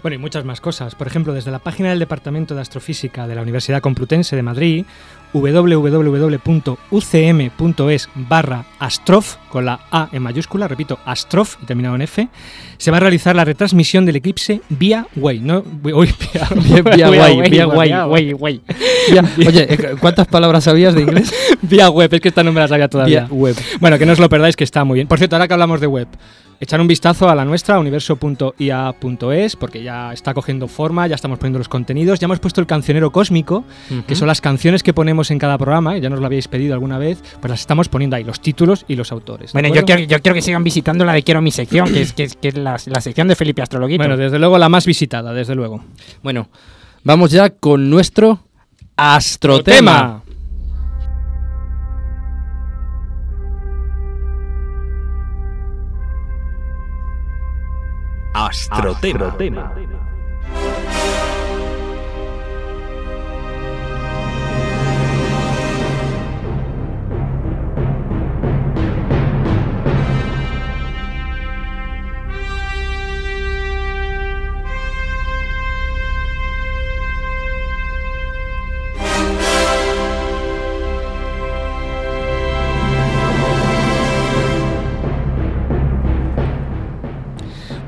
Bueno, 0.03 0.15
y 0.15 0.19
muchas 0.19 0.45
más 0.45 0.61
cosas. 0.61 0.95
Por 0.95 1.07
ejemplo, 1.07 1.33
desde 1.33 1.51
la 1.51 1.59
página 1.59 1.91
del 1.91 1.99
Departamento 1.99 2.55
de 2.55 2.61
Astrofísica 2.61 3.27
de 3.27 3.35
la 3.35 3.43
Universidad 3.43 3.81
Complutense 3.81 4.37
de 4.37 4.43
Madrid, 4.43 4.85
www.ucm.es 6.93 8.09
barra 8.15 8.65
astrof, 8.79 9.37
con 9.51 9.65
la 9.65 9.81
A 9.91 10.09
en 10.13 10.23
mayúscula, 10.23 10.69
repito, 10.69 10.99
astrof 11.05 11.57
y 11.63 11.67
terminado 11.67 11.95
en 11.97 12.03
F, 12.03 12.29
se 12.79 12.91
va 12.91 12.97
a 12.99 13.01
realizar 13.01 13.35
la 13.37 13.45
retransmisión 13.45 14.07
del 14.07 14.17
eclipse 14.17 14.61
vía 14.69 15.07
Way, 15.17 15.41
no, 15.41 15.65
uy, 15.83 15.93
vía, 16.33 16.83
Vía- 16.83 16.83
vía 16.97 17.11
Way, 17.11 17.51
vía 17.51 17.67
Way, 18.07 18.33
Way, 18.35 18.61
oye 19.47 19.67
eh, 19.75 19.97
¿cuántas 20.01 20.27
palabras 20.29 20.65
sabías 20.65 20.95
de 20.95 21.03
inglés? 21.03 21.33
Vía 21.63 21.91
web, 21.91 22.13
es 22.13 22.21
que 22.21 22.29
esta 22.29 22.43
no 22.43 22.53
me 22.53 22.61
la 22.61 22.69
sabía 22.69 22.89
todavía. 22.89 23.21
Vía 23.27 23.29
web 23.39 23.57
Bueno, 23.81 23.99
que 23.99 24.07
no 24.07 24.13
os 24.13 24.19
lo 24.19 24.29
perdáis, 24.29 24.57
que 24.57 24.65
está 24.65 24.83
muy 24.85 24.95
bien. 24.97 25.07
Por 25.09 25.19
cierto, 25.19 25.37
ahora 25.37 25.47
que 25.47 25.55
hablamos 25.55 25.81
de 25.81 25.87
web, 25.87 26.09
echar 26.61 26.81
un 26.81 26.87
vistazo 26.87 27.29
a 27.29 27.35
la 27.35 27.45
nuestra, 27.45 27.79
universo.ia.es, 27.81 29.57
porque 29.57 29.83
ya 29.83 30.13
está 30.13 30.35
cogiendo 30.35 30.69
forma, 30.69 31.07
ya 31.07 31.15
estamos 31.15 31.39
poniendo 31.39 31.59
los 31.59 31.69
contenidos, 31.69 32.21
ya 32.21 32.27
hemos 32.27 32.39
puesto 32.39 32.61
el 32.61 32.67
cancionero 32.67 33.11
cósmico, 33.11 33.65
que 34.07 34.15
son 34.15 34.29
las 34.29 34.43
canciones 34.43 34.83
que 34.83 34.93
ponemos 34.93 35.31
en 35.31 35.39
cada 35.39 35.57
programa, 35.57 35.97
ya 35.97 36.11
nos 36.11 36.21
lo 36.21 36.27
habéis 36.27 36.49
pedido 36.49 36.75
alguna 36.75 36.99
vez, 36.99 37.23
pues 37.41 37.51
las 37.51 37.61
estamos 37.61 37.89
poniendo 37.89 38.17
ahí, 38.17 38.25
los 38.25 38.41
títulos 38.41 38.85
y 38.87 38.97
los 38.97 39.11
autores. 39.11 39.53
¿de 39.53 39.61
Bueno, 39.61 39.75
yo 39.75 39.85
quiero, 39.85 40.03
yo 40.03 40.21
quiero 40.21 40.35
que 40.35 40.43
sigan 40.43 40.63
visitando 40.63 41.05
la 41.05 41.15
de 41.15 41.23
Quiero 41.23 41.41
mi 41.41 41.51
sección, 41.51 41.91
que 41.93 42.03
es, 42.03 42.13
que 42.13 42.25
es, 42.25 42.37
que 42.37 42.49
es 42.49 42.57
la, 42.57 42.77
la 42.87 43.01
sección 43.01 43.29
de 43.29 43.37
Felipe 43.37 43.63
Astrologuito. 43.63 44.03
Bueno, 44.03 44.17
desde 44.17 44.39
luego 44.39 44.59
la 44.59 44.69
más 44.69 44.85
visitada, 44.85 45.33
desde 45.33 45.55
luego. 45.55 45.83
Bueno, 46.23 46.49
vamos 47.05 47.31
ya 47.31 47.51
con 47.51 47.89
nuestro 47.89 48.41
astrotema. 48.97 50.20
Astrotema. 58.33 59.71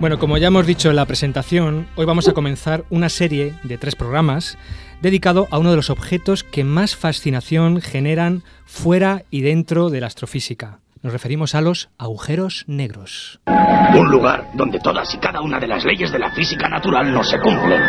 Bueno, 0.02 0.18
como 0.18 0.36
ya 0.36 0.48
hemos 0.48 0.66
dicho 0.66 0.90
en 0.90 0.96
la 0.96 1.06
presentación, 1.06 1.86
hoy 1.94 2.06
vamos 2.06 2.26
a 2.26 2.32
comenzar 2.32 2.82
una 2.90 3.08
serie 3.08 3.54
de 3.62 3.78
tres 3.78 3.94
programas 3.94 4.58
dedicado 5.00 5.46
a 5.52 5.58
uno 5.58 5.70
de 5.70 5.76
los 5.76 5.90
objetos 5.90 6.42
que 6.42 6.64
más 6.64 6.96
fascinación 6.96 7.80
generan 7.80 8.42
fuera 8.64 9.22
y 9.30 9.42
dentro 9.42 9.90
de 9.90 10.00
la 10.00 10.08
astrofísica. 10.08 10.80
Nos 11.02 11.12
referimos 11.12 11.54
a 11.54 11.60
los 11.60 11.88
agujeros 11.98 12.64
negros. 12.66 13.38
Un 13.46 14.10
lugar 14.10 14.50
donde 14.54 14.80
todas 14.80 15.14
y 15.14 15.18
cada 15.18 15.40
una 15.40 15.60
de 15.60 15.68
las 15.68 15.84
leyes 15.84 16.10
de 16.10 16.18
la 16.18 16.32
física 16.32 16.68
natural 16.68 17.12
no 17.12 17.22
se 17.22 17.38
cumplen. 17.38 17.80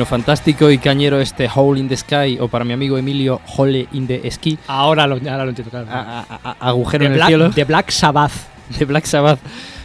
Bueno, 0.00 0.08
fantástico 0.08 0.70
y 0.70 0.78
cañero 0.78 1.20
este 1.20 1.46
Hole 1.54 1.78
in 1.78 1.86
the 1.86 1.94
Sky, 1.94 2.38
o 2.40 2.48
para 2.48 2.64
mi 2.64 2.72
amigo 2.72 2.96
Emilio, 2.96 3.38
Hole 3.54 3.86
in 3.92 4.06
the 4.06 4.30
Ski, 4.30 4.56
Ahora 4.66 5.06
lo, 5.06 5.16
ahora 5.16 5.44
lo 5.44 5.50
entiendo, 5.50 5.70
claro. 5.70 5.88
a- 5.90 6.20
a- 6.20 6.40
a- 6.42 6.56
agujero 6.70 7.02
de, 7.02 7.06
en 7.08 7.12
el 7.12 7.18
Black, 7.18 7.28
cielo. 7.28 7.50
de 7.50 7.64
Black 7.64 7.90
Sabbath. 7.90 8.32
de 8.78 8.84
Black 8.86 9.04
Sabbath. 9.04 9.40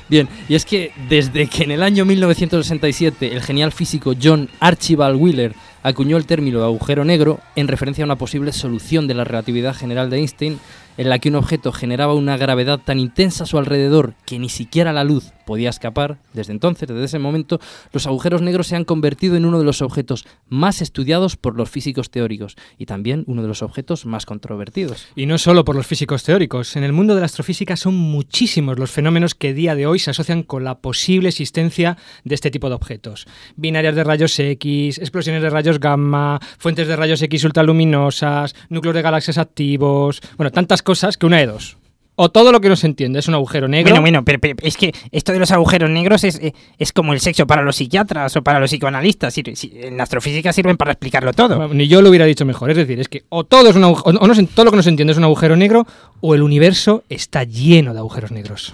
Bien, 0.08 0.30
y 0.48 0.56
es 0.56 0.64
que 0.64 0.94
desde 1.10 1.48
que 1.48 1.66
en 1.66 1.72
el 1.72 1.84
año 1.84 2.06
1967 2.06 3.34
el 3.34 3.42
genial 3.42 3.74
físico 3.74 4.14
John 4.24 4.48
Archibald 4.62 5.20
Wheeler 5.22 5.54
acuñó 5.84 6.16
el 6.16 6.26
término 6.26 6.60
de 6.60 6.66
agujero 6.66 7.04
negro 7.04 7.42
en 7.58 7.68
referencia 7.68 8.06
a 8.06 8.08
una 8.08 8.16
posible 8.16 8.54
solución 8.54 9.08
de 9.10 9.16
la 9.16 9.26
relatividad 9.26 9.76
general 9.76 10.10
de 10.10 10.20
Einstein, 10.20 10.60
en 10.98 11.10
la 11.10 11.20
que 11.20 11.30
un 11.30 11.36
objeto 11.36 11.72
generaba 11.72 12.14
una 12.14 12.38
gravedad 12.38 12.80
tan 12.84 13.00
intensa 13.00 13.44
a 13.44 13.48
su 13.48 13.58
alrededor 13.58 14.14
que 14.26 14.40
ni 14.40 14.50
siquiera 14.50 14.94
la 14.94 15.04
luz 15.04 15.32
podía 15.46 15.70
escapar, 15.70 16.18
desde 16.34 16.52
entonces, 16.52 16.88
desde 16.88 17.04
ese 17.04 17.20
momento, 17.20 17.60
los 17.94 18.08
agujeros 18.08 18.42
negros 18.42 18.68
se 18.68 18.76
han 18.76 18.84
convertido 18.84 19.36
en 19.36 19.46
uno 19.46 19.60
de 19.60 19.66
los 19.66 19.82
objetos 19.82 20.26
más 20.50 20.82
estudiados 20.82 21.38
por 21.38 21.56
los 21.56 21.70
físicos 21.70 22.10
teóricos 22.10 22.56
y 22.78 22.86
también 22.86 23.24
uno 23.28 23.42
de 23.42 23.48
los 23.48 23.62
objetos 23.62 24.06
más 24.06 24.26
controvertidos. 24.26 25.08
Y 25.16 25.28
no 25.28 25.38
solo 25.38 25.64
por 25.64 25.76
los 25.76 25.88
físicos 25.88 26.24
teóricos. 26.24 26.76
En 26.76 26.84
el 26.84 26.94
mundo 26.94 27.14
de 27.14 27.22
la 27.22 27.26
astrofísica 27.26 27.76
son 27.76 27.96
muchísimos 27.96 28.80
los 28.80 28.92
fenómenos 28.92 29.36
que 29.36 29.54
día 29.54 29.76
de 29.76 29.86
hoy 29.86 30.00
se 30.00 30.12
asocian 30.12 30.44
con 30.44 30.64
la 30.64 30.80
posible 30.80 31.30
existencia 31.30 31.98
de 32.24 32.36
este 32.36 32.52
tipo 32.52 32.70
de 32.70 32.76
objetos. 32.76 33.28
Binarias 33.56 33.96
de 33.96 34.04
rayos 34.04 34.38
X, 34.38 34.98
explosiones 34.98 35.42
de 35.42 35.50
rayos 35.50 35.80
gamma, 35.80 36.40
fuentes 36.58 36.88
de 36.88 36.96
rayos 36.96 37.22
X 37.22 37.44
ultraluminosas, 37.44 38.56
núcleos 38.70 38.96
de 38.96 39.02
galaxias 39.02 39.38
activos. 39.38 40.22
Bueno, 40.38 40.52
tantas 40.52 40.82
cosas 40.86 41.18
que 41.18 41.26
una 41.26 41.40
de 41.40 41.48
dos. 41.48 41.76
O 42.18 42.30
todo 42.30 42.54
lo 42.54 42.62
que 42.62 42.70
no 42.70 42.78
se 42.78 42.88
entiende 42.88 43.20
es 43.20 43.28
un 43.28 43.34
agujero 43.34 43.68
negro. 43.68 43.92
Bueno, 43.92 44.02
bueno, 44.02 44.24
pero, 44.24 44.40
pero 44.40 44.56
es 44.62 44.78
que 44.78 44.94
esto 45.12 45.34
de 45.34 45.40
los 45.40 45.52
agujeros 45.52 45.90
negros 45.90 46.24
es, 46.24 46.40
eh, 46.40 46.54
es 46.80 46.94
como 46.94 47.12
el 47.12 47.20
sexo 47.20 47.46
para 47.46 47.62
los 47.62 47.76
psiquiatras 47.76 48.34
o 48.38 48.42
para 48.42 48.62
los 48.62 48.70
psicoanalistas. 48.70 49.38
En 49.38 49.98
la 49.98 50.04
astrofísica 50.04 50.54
sirven 50.54 50.78
para 50.78 50.94
explicarlo 50.94 51.34
todo. 51.34 51.58
Bueno, 51.58 51.74
Ni 51.74 51.90
yo 51.90 52.02
lo 52.02 52.10
hubiera 52.10 52.26
dicho 52.26 52.46
mejor. 52.46 52.72
Es 52.72 52.78
decir, 52.78 53.02
es 53.02 53.10
que 53.10 53.24
o 53.28 53.44
todo 53.44 53.70
es 53.70 53.76
un 53.76 53.84
o 53.84 53.94
no 53.94 54.48
todo 54.48 54.66
lo 54.66 54.72
que 54.72 54.78
no 54.78 54.84
se 54.84 54.92
entiende 54.92 55.12
es 55.12 55.18
un 55.18 55.26
agujero 55.26 55.58
negro, 55.58 55.86
o 56.22 56.36
el 56.36 56.42
universo 56.42 57.04
está 57.10 57.44
lleno 57.44 57.92
de 57.92 58.00
agujeros 58.00 58.32
negros. 58.32 58.74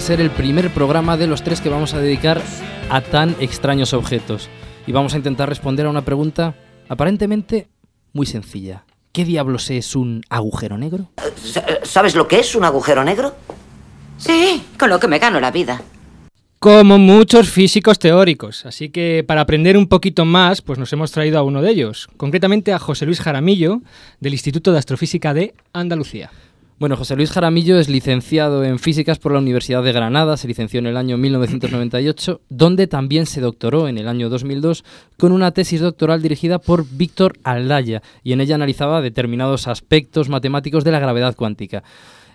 A 0.00 0.02
ser 0.02 0.22
el 0.22 0.30
primer 0.30 0.70
programa 0.70 1.18
de 1.18 1.26
los 1.26 1.42
tres 1.42 1.60
que 1.60 1.68
vamos 1.68 1.92
a 1.92 1.98
dedicar 2.00 2.40
a 2.88 3.02
tan 3.02 3.36
extraños 3.38 3.92
objetos. 3.92 4.48
Y 4.86 4.92
vamos 4.92 5.12
a 5.12 5.18
intentar 5.18 5.46
responder 5.46 5.84
a 5.84 5.90
una 5.90 6.06
pregunta 6.06 6.54
aparentemente 6.88 7.68
muy 8.14 8.24
sencilla. 8.24 8.86
¿Qué 9.12 9.26
diablos 9.26 9.68
es 9.68 9.94
un 9.94 10.22
agujero 10.30 10.78
negro? 10.78 11.10
¿Sabes 11.82 12.14
lo 12.14 12.26
que 12.26 12.40
es 12.40 12.54
un 12.54 12.64
agujero 12.64 13.04
negro? 13.04 13.34
Sí, 14.16 14.62
con 14.78 14.88
lo 14.88 14.98
que 14.98 15.06
me 15.06 15.18
gano 15.18 15.38
la 15.38 15.50
vida. 15.50 15.82
Como 16.58 16.96
muchos 16.96 17.50
físicos 17.50 17.98
teóricos. 17.98 18.64
Así 18.64 18.88
que 18.88 19.22
para 19.28 19.42
aprender 19.42 19.76
un 19.76 19.86
poquito 19.86 20.24
más, 20.24 20.62
pues 20.62 20.78
nos 20.78 20.90
hemos 20.94 21.12
traído 21.12 21.38
a 21.38 21.42
uno 21.42 21.60
de 21.60 21.72
ellos. 21.72 22.08
Concretamente 22.16 22.72
a 22.72 22.78
José 22.78 23.04
Luis 23.04 23.20
Jaramillo, 23.20 23.82
del 24.18 24.32
Instituto 24.32 24.72
de 24.72 24.78
Astrofísica 24.78 25.34
de 25.34 25.52
Andalucía. 25.74 26.30
Bueno, 26.80 26.96
José 26.96 27.14
Luis 27.14 27.30
Jaramillo 27.30 27.78
es 27.78 27.90
licenciado 27.90 28.64
en 28.64 28.78
físicas 28.78 29.18
por 29.18 29.32
la 29.32 29.38
Universidad 29.38 29.82
de 29.82 29.92
Granada, 29.92 30.38
se 30.38 30.48
licenció 30.48 30.78
en 30.78 30.86
el 30.86 30.96
año 30.96 31.18
1998, 31.18 32.40
donde 32.48 32.86
también 32.86 33.26
se 33.26 33.42
doctoró 33.42 33.86
en 33.86 33.98
el 33.98 34.08
año 34.08 34.30
2002 34.30 34.82
con 35.18 35.32
una 35.32 35.50
tesis 35.50 35.82
doctoral 35.82 36.22
dirigida 36.22 36.58
por 36.58 36.86
Víctor 36.90 37.34
Aldaya 37.44 38.00
y 38.24 38.32
en 38.32 38.40
ella 38.40 38.54
analizaba 38.54 39.02
determinados 39.02 39.68
aspectos 39.68 40.30
matemáticos 40.30 40.82
de 40.82 40.92
la 40.92 41.00
gravedad 41.00 41.36
cuántica. 41.36 41.82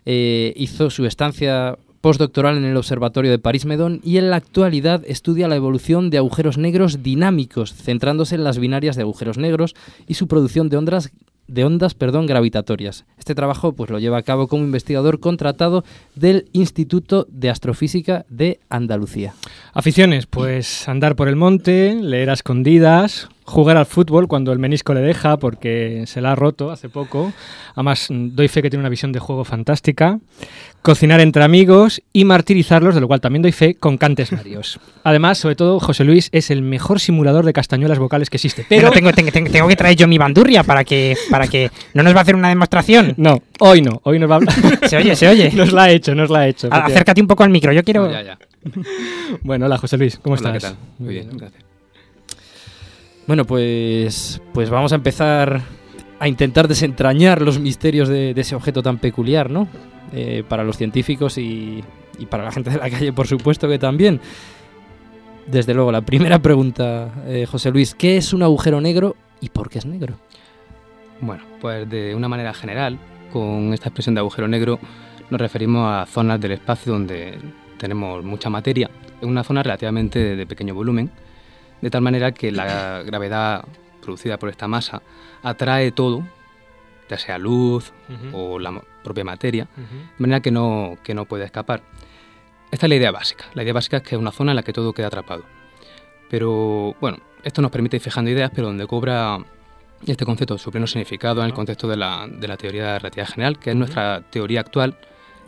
Eh, 0.06 0.54
hizo 0.56 0.92
su 0.92 1.08
estancia 1.08 1.76
postdoctoral 2.02 2.56
en 2.56 2.66
el 2.66 2.78
Observatorio 2.78 3.32
de 3.32 3.40
París-Medón 3.40 4.00
y 4.04 4.18
en 4.18 4.30
la 4.30 4.36
actualidad 4.36 5.02
estudia 5.08 5.48
la 5.48 5.56
evolución 5.56 6.12
de 6.12 6.20
agujeros 6.20 6.60
negros 6.60 7.02
dinámicos, 7.02 7.74
centrándose 7.74 8.36
en 8.36 8.44
las 8.44 8.60
binarias 8.60 8.96
de 8.96 9.02
agujeros 9.02 9.40
negros 9.40 9.74
y 10.06 10.14
su 10.14 10.28
producción 10.28 10.70
de 10.70 10.78
ondas 10.78 11.12
de 11.48 11.64
ondas, 11.64 11.94
perdón, 11.94 12.26
gravitatorias. 12.26 13.06
Este 13.18 13.36
trabajo 13.36 13.74
pues 13.74 13.90
lo 13.90 14.00
lleva 14.00 14.18
a 14.18 14.24
cabo 14.24 14.48
como 14.48 14.64
investigador 14.64 15.20
contratado 15.20 15.84
del 16.16 16.50
Instituto 16.54 17.28
de 17.30 17.50
Astrofísica 17.50 18.26
de 18.30 18.60
Andalucía. 18.70 19.34
Aficiones, 19.74 20.26
pues 20.26 20.88
andar 20.88 21.16
por 21.16 21.28
el 21.28 21.36
monte, 21.36 21.96
leer 21.96 22.30
a 22.30 22.34
escondidas, 22.34 23.30
jugar 23.48 23.78
al 23.78 23.86
fútbol 23.86 24.28
cuando 24.28 24.52
el 24.52 24.60
menisco 24.60 24.94
le 24.94 25.02
deja 25.02 25.38
porque 25.38 26.04
se 26.08 26.20
la 26.20 26.32
ha 26.32 26.36
roto 26.36 26.72
hace 26.72 26.90
poco. 26.90 27.32
Además, 27.76 28.08
doy 28.10 28.48
fe 28.48 28.62
que 28.62 28.70
tiene 28.70 28.82
una 28.82 28.90
visión 28.90 29.12
de 29.12 29.20
juego 29.20 29.44
fantástica. 29.46 30.20
Cocinar 30.82 31.20
entre 31.20 31.44
amigos 31.44 32.02
y 32.14 32.26
martirizarlos, 32.26 32.94
de 32.94 33.02
lo 33.02 33.08
cual 33.08 33.20
también 33.22 33.42
doy 33.42 33.52
fe, 33.52 33.74
con 33.76 33.98
cantes 33.98 34.30
varios. 34.32 34.80
Además, 35.04 35.38
sobre 35.40 35.56
todo, 35.56 35.80
José 35.80 36.04
Luis 36.04 36.30
es 36.32 36.52
el 36.52 36.62
mejor 36.62 37.00
simulador 37.00 37.44
de 37.46 37.54
castañuelas 37.54 37.98
vocales 38.00 38.30
que 38.30 38.38
existe. 38.38 38.66
Pero 38.70 38.90
Pero 38.90 38.92
tengo, 38.92 39.12
tengo, 39.32 39.50
tengo- 39.50 39.68
que 39.68 39.76
traer 39.76 39.96
yo 39.96 40.08
mi 40.08 40.18
bandurria 40.20 40.64
para 40.64 40.84
que, 40.84 41.16
para 41.32 41.48
que. 41.48 41.72
¿No 41.96 42.04
nos 42.04 42.14
va 42.14 42.20
a 42.20 42.22
hacer 42.22 42.36
una 42.36 42.50
demostración? 42.50 43.14
no, 43.18 43.42
hoy 43.60 43.82
no, 43.82 44.00
hoy 44.04 44.20
nos 44.20 44.30
va 44.30 44.36
a 44.36 44.38
hablar. 44.38 44.56
Se 44.90 44.98
oye, 44.98 45.16
se 45.16 45.28
oye. 45.28 45.52
nos 45.54 45.72
la 45.74 45.84
ha 45.84 45.90
hecho, 45.92 46.14
nos 46.14 46.30
la 46.30 46.40
ha 46.40 46.48
hecho. 46.48 46.68
A- 46.72 46.86
Acércate 46.86 47.22
un 47.22 47.28
poco 47.28 47.44
al 47.44 47.50
micro, 47.50 47.72
yo 47.72 47.84
quiero. 47.84 48.12
ya, 48.12 48.22
ya. 48.22 48.38
Bueno, 49.42 49.66
hola 49.66 49.78
José 49.80 49.98
Luis, 49.98 50.18
¿cómo 50.20 50.36
Hola, 50.36 50.56
estás? 50.56 50.72
¿qué 50.72 50.78
tal? 50.78 50.88
Muy 51.00 51.14
bien, 51.16 51.30
gracias. 51.34 51.65
Bueno, 53.28 53.46
pues, 53.46 54.42
pues 54.54 54.70
vamos 54.70 54.92
a 54.92 54.96
empezar 54.96 55.62
a 56.20 56.28
intentar 56.28 56.68
desentrañar 56.68 57.42
los 57.42 57.60
misterios 57.60 58.08
de, 58.08 58.32
ese 58.32 58.56
objeto 58.56 58.84
tan 58.84 59.00
peculiar, 59.00 59.50
¿no? 59.50 59.68
Eh, 60.14 60.44
para 60.48 60.64
los 60.64 60.78
científicos 60.78 61.38
y, 61.38 61.84
para 62.30 62.44
la 62.44 62.52
gente 62.52 62.70
de 62.70 62.78
la 62.78 62.90
calle, 62.90 63.12
por 63.14 63.28
supuesto 63.28 63.68
que 63.68 63.80
también. 63.80 64.22
Desde 65.48 65.74
luego, 65.74 65.92
la 65.92 66.02
primera 66.02 66.40
pregunta, 66.40 67.14
eh, 67.28 67.46
José 67.46 67.72
Luis, 67.72 67.96
¿qué 67.96 68.18
es 68.18 68.34
un 68.34 68.44
agujero 68.44 68.80
negro 68.80 69.16
y 69.42 69.50
por 69.50 69.70
qué 69.70 69.80
es 69.80 69.86
negro? 69.86 70.16
Bueno, 71.22 71.44
pues 71.62 71.90
de 71.90 72.16
una 72.16 72.28
manera 72.28 72.54
general, 72.54 72.98
con 73.32 73.74
esta 73.74 73.90
expresión 73.90 74.16
de 74.16 74.20
agujero 74.20 74.48
negro, 74.48 74.80
nos 75.30 75.42
referimos 75.42 75.92
a 75.92 76.06
zonas 76.06 76.40
del 76.40 76.54
espacio 76.54 76.94
donde 76.94 77.38
tenemos 77.78 78.24
mucha 78.24 78.50
materia, 78.50 78.90
en 79.22 79.30
una 79.30 79.44
zona 79.44 79.64
relativamente 79.64 80.36
de 80.36 80.46
pequeño 80.46 80.74
volumen, 80.74 81.12
de 81.82 81.90
tal 81.90 82.02
manera 82.02 82.32
que 82.32 82.52
la 82.52 83.04
gravedad 83.06 83.66
producida 84.02 84.38
por 84.38 84.50
esta 84.50 84.68
masa 84.68 85.02
atrae 85.44 85.92
todo, 85.92 86.24
ya 87.10 87.18
sea 87.18 87.38
luz 87.38 87.92
o 88.34 88.60
la 88.60 88.82
propia 89.04 89.24
materia, 89.24 89.68
de 89.76 89.84
manera 90.18 90.40
que 90.40 90.52
no, 90.52 90.98
que 91.04 91.14
no 91.14 91.26
puede 91.26 91.46
escapar. 91.46 91.82
Esta 92.72 92.86
es 92.86 92.90
la 92.90 92.96
idea 92.96 93.12
básica. 93.12 93.46
La 93.54 93.64
idea 93.64 93.74
básica 93.74 93.98
es 93.98 94.04
que 94.04 94.16
es 94.16 94.20
una 94.20 94.32
zona 94.32 94.52
en 94.52 94.56
la 94.56 94.64
que 94.64 94.74
todo 94.74 94.94
queda 94.94 95.08
atrapado. 95.08 95.44
Pero 96.30 96.96
bueno, 97.00 97.20
esto 97.44 97.62
nos 97.62 97.72
permite 97.72 97.98
ir 97.98 98.02
fijando 98.02 98.32
ideas, 98.32 98.52
pero 98.54 98.68
donde 98.68 98.88
cobra 98.88 99.38
este 100.06 100.26
concepto 100.26 100.58
su 100.58 100.72
pleno 100.72 100.88
significado 100.88 101.42
en 101.42 101.48
el 101.48 101.54
contexto 101.54 101.88
de 101.88 101.98
la, 101.98 102.28
de 102.28 102.48
la 102.48 102.58
teoría 102.58 102.84
de 102.84 102.90
la 102.90 103.00
relatividad 103.00 103.28
general, 103.28 103.60
que 103.60 103.70
es 103.72 103.76
nuestra 103.76 104.22
teoría 104.30 104.60
actual 104.60 104.98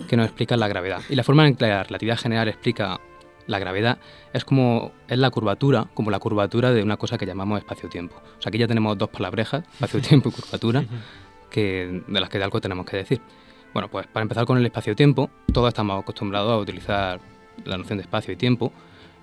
que 0.07 0.15
nos 0.15 0.27
explica 0.27 0.55
la 0.57 0.67
gravedad. 0.67 1.01
Y 1.09 1.15
la 1.15 1.23
forma 1.23 1.47
en 1.47 1.55
que 1.55 1.67
la 1.67 1.83
relatividad 1.83 2.17
general 2.17 2.47
explica 2.47 2.99
la 3.47 3.59
gravedad 3.59 3.97
es 4.33 4.43
como 4.45 4.91
es 5.07 5.17
la 5.17 5.29
curvatura, 5.31 5.87
como 5.93 6.11
la 6.11 6.19
curvatura 6.19 6.71
de 6.71 6.83
una 6.83 6.97
cosa 6.97 7.17
que 7.17 7.25
llamamos 7.25 7.59
espacio-tiempo. 7.59 8.15
O 8.37 8.41
sea, 8.41 8.49
aquí 8.49 8.57
ya 8.57 8.67
tenemos 8.67 8.97
dos 8.97 9.09
palabrejas, 9.09 9.63
espacio-tiempo 9.73 10.29
y 10.29 10.31
curvatura, 10.33 10.83
que, 11.49 12.03
de 12.07 12.19
las 12.19 12.29
que 12.29 12.37
de 12.37 12.43
algo 12.43 12.59
tenemos 12.61 12.85
que 12.85 12.97
decir. 12.97 13.21
Bueno, 13.73 13.89
pues 13.89 14.07
para 14.07 14.23
empezar 14.23 14.45
con 14.45 14.57
el 14.57 14.65
espacio-tiempo, 14.65 15.29
todos 15.53 15.67
estamos 15.69 16.01
acostumbrados 16.01 16.51
a 16.51 16.57
utilizar 16.57 17.19
la 17.65 17.77
noción 17.77 17.97
de 17.97 18.03
espacio 18.03 18.33
y 18.33 18.37
tiempo 18.37 18.71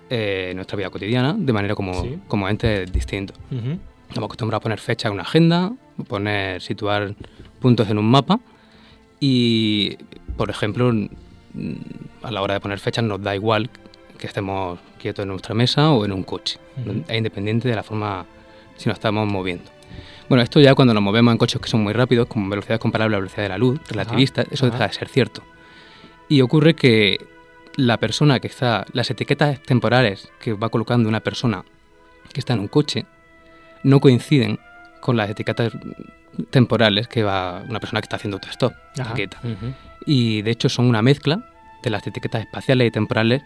eh, 0.09 0.47
en 0.51 0.57
nuestra 0.57 0.77
vida 0.77 0.89
cotidiana 0.89 1.35
de 1.37 1.53
manera 1.53 1.75
como, 1.75 1.93
Sí. 2.01 2.19
como 2.27 2.47
entes 2.49 2.91
distintos. 2.91 3.37
Estamos 4.07 4.27
acostumbrados 4.27 4.61
a 4.61 4.63
poner 4.63 4.79
fecha 4.79 5.07
en 5.07 5.15
una 5.15 5.23
agenda, 5.23 5.71
poner, 6.07 6.61
situar 6.61 7.15
puntos 7.59 7.89
en 7.89 7.97
un 7.97 8.05
mapa 8.09 8.39
y, 9.19 9.97
por 10.37 10.49
ejemplo, 10.49 10.91
a 12.21 12.31
la 12.31 12.41
hora 12.41 12.53
de 12.55 12.59
poner 12.59 12.79
fechas 12.79 13.03
nos 13.03 13.21
da 13.21 13.35
igual 13.35 13.69
que 14.17 14.27
estemos 14.27 14.79
quietos 14.99 15.23
en 15.23 15.29
nuestra 15.29 15.53
mesa 15.53 15.91
o 15.91 16.05
en 16.05 16.11
un 16.11 16.23
coche. 16.23 16.59
Es 17.07 17.17
independiente 17.17 17.67
de 17.69 17.75
la 17.75 17.83
forma 17.83 18.25
si 18.77 18.89
nos 18.89 18.97
estamos 18.97 19.27
moviendo. 19.27 19.71
Bueno, 20.27 20.43
esto 20.43 20.59
ya 20.59 20.73
cuando 20.73 20.93
nos 20.93 21.03
movemos 21.03 21.31
en 21.31 21.37
coches 21.37 21.61
que 21.61 21.69
son 21.69 21.83
muy 21.83 21.93
rápidos, 21.93 22.27
con 22.27 22.49
velocidades 22.49 22.79
comparables 22.79 23.15
a 23.15 23.17
la 23.17 23.21
velocidad 23.21 23.43
de 23.43 23.49
la 23.49 23.57
luz, 23.57 23.79
relativista, 23.87 24.43
eso 24.49 24.69
deja 24.69 24.87
de 24.87 24.93
ser 24.93 25.07
cierto. 25.07 25.43
Y 26.27 26.41
ocurre 26.41 26.73
que 26.73 27.19
la 27.75 27.97
persona 27.97 28.39
que 28.39 28.47
está, 28.47 28.85
las 28.93 29.09
etiquetas 29.11 29.61
temporales 29.61 30.31
que 30.39 30.53
va 30.53 30.69
colocando 30.69 31.07
una 31.07 31.19
persona 31.19 31.63
que 32.33 32.39
está 32.39 32.53
en 32.53 32.59
un 32.59 32.67
coche, 32.67 33.05
no 33.83 33.99
coinciden 33.99 34.59
con 34.99 35.15
las 35.15 35.29
etiquetas 35.29 35.71
temporales 36.49 37.07
que 37.07 37.23
va 37.23 37.63
una 37.69 37.79
persona 37.79 38.01
que 38.01 38.05
está 38.05 38.15
haciendo 38.15 38.37
autostop. 38.37 38.73
Ajá. 38.99 39.11
etiqueta. 39.11 39.39
Y 40.05 40.41
de 40.41 40.51
hecho 40.51 40.69
son 40.69 40.85
una 40.85 41.01
mezcla 41.01 41.45
de 41.83 41.89
las 41.91 42.05
etiquetas 42.07 42.41
espaciales 42.41 42.87
y 42.87 42.91
temporales 42.91 43.43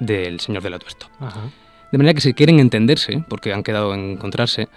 del 0.00 0.40
señor 0.40 0.62
del 0.62 0.74
autostop. 0.74 1.10
Ajá. 1.20 1.40
De 1.90 1.98
manera 1.98 2.14
que 2.14 2.20
si 2.20 2.34
quieren 2.34 2.60
entenderse, 2.60 3.24
porque 3.28 3.52
han 3.52 3.62
quedado 3.62 3.94
en 3.94 4.12
encontrarse, 4.12 4.68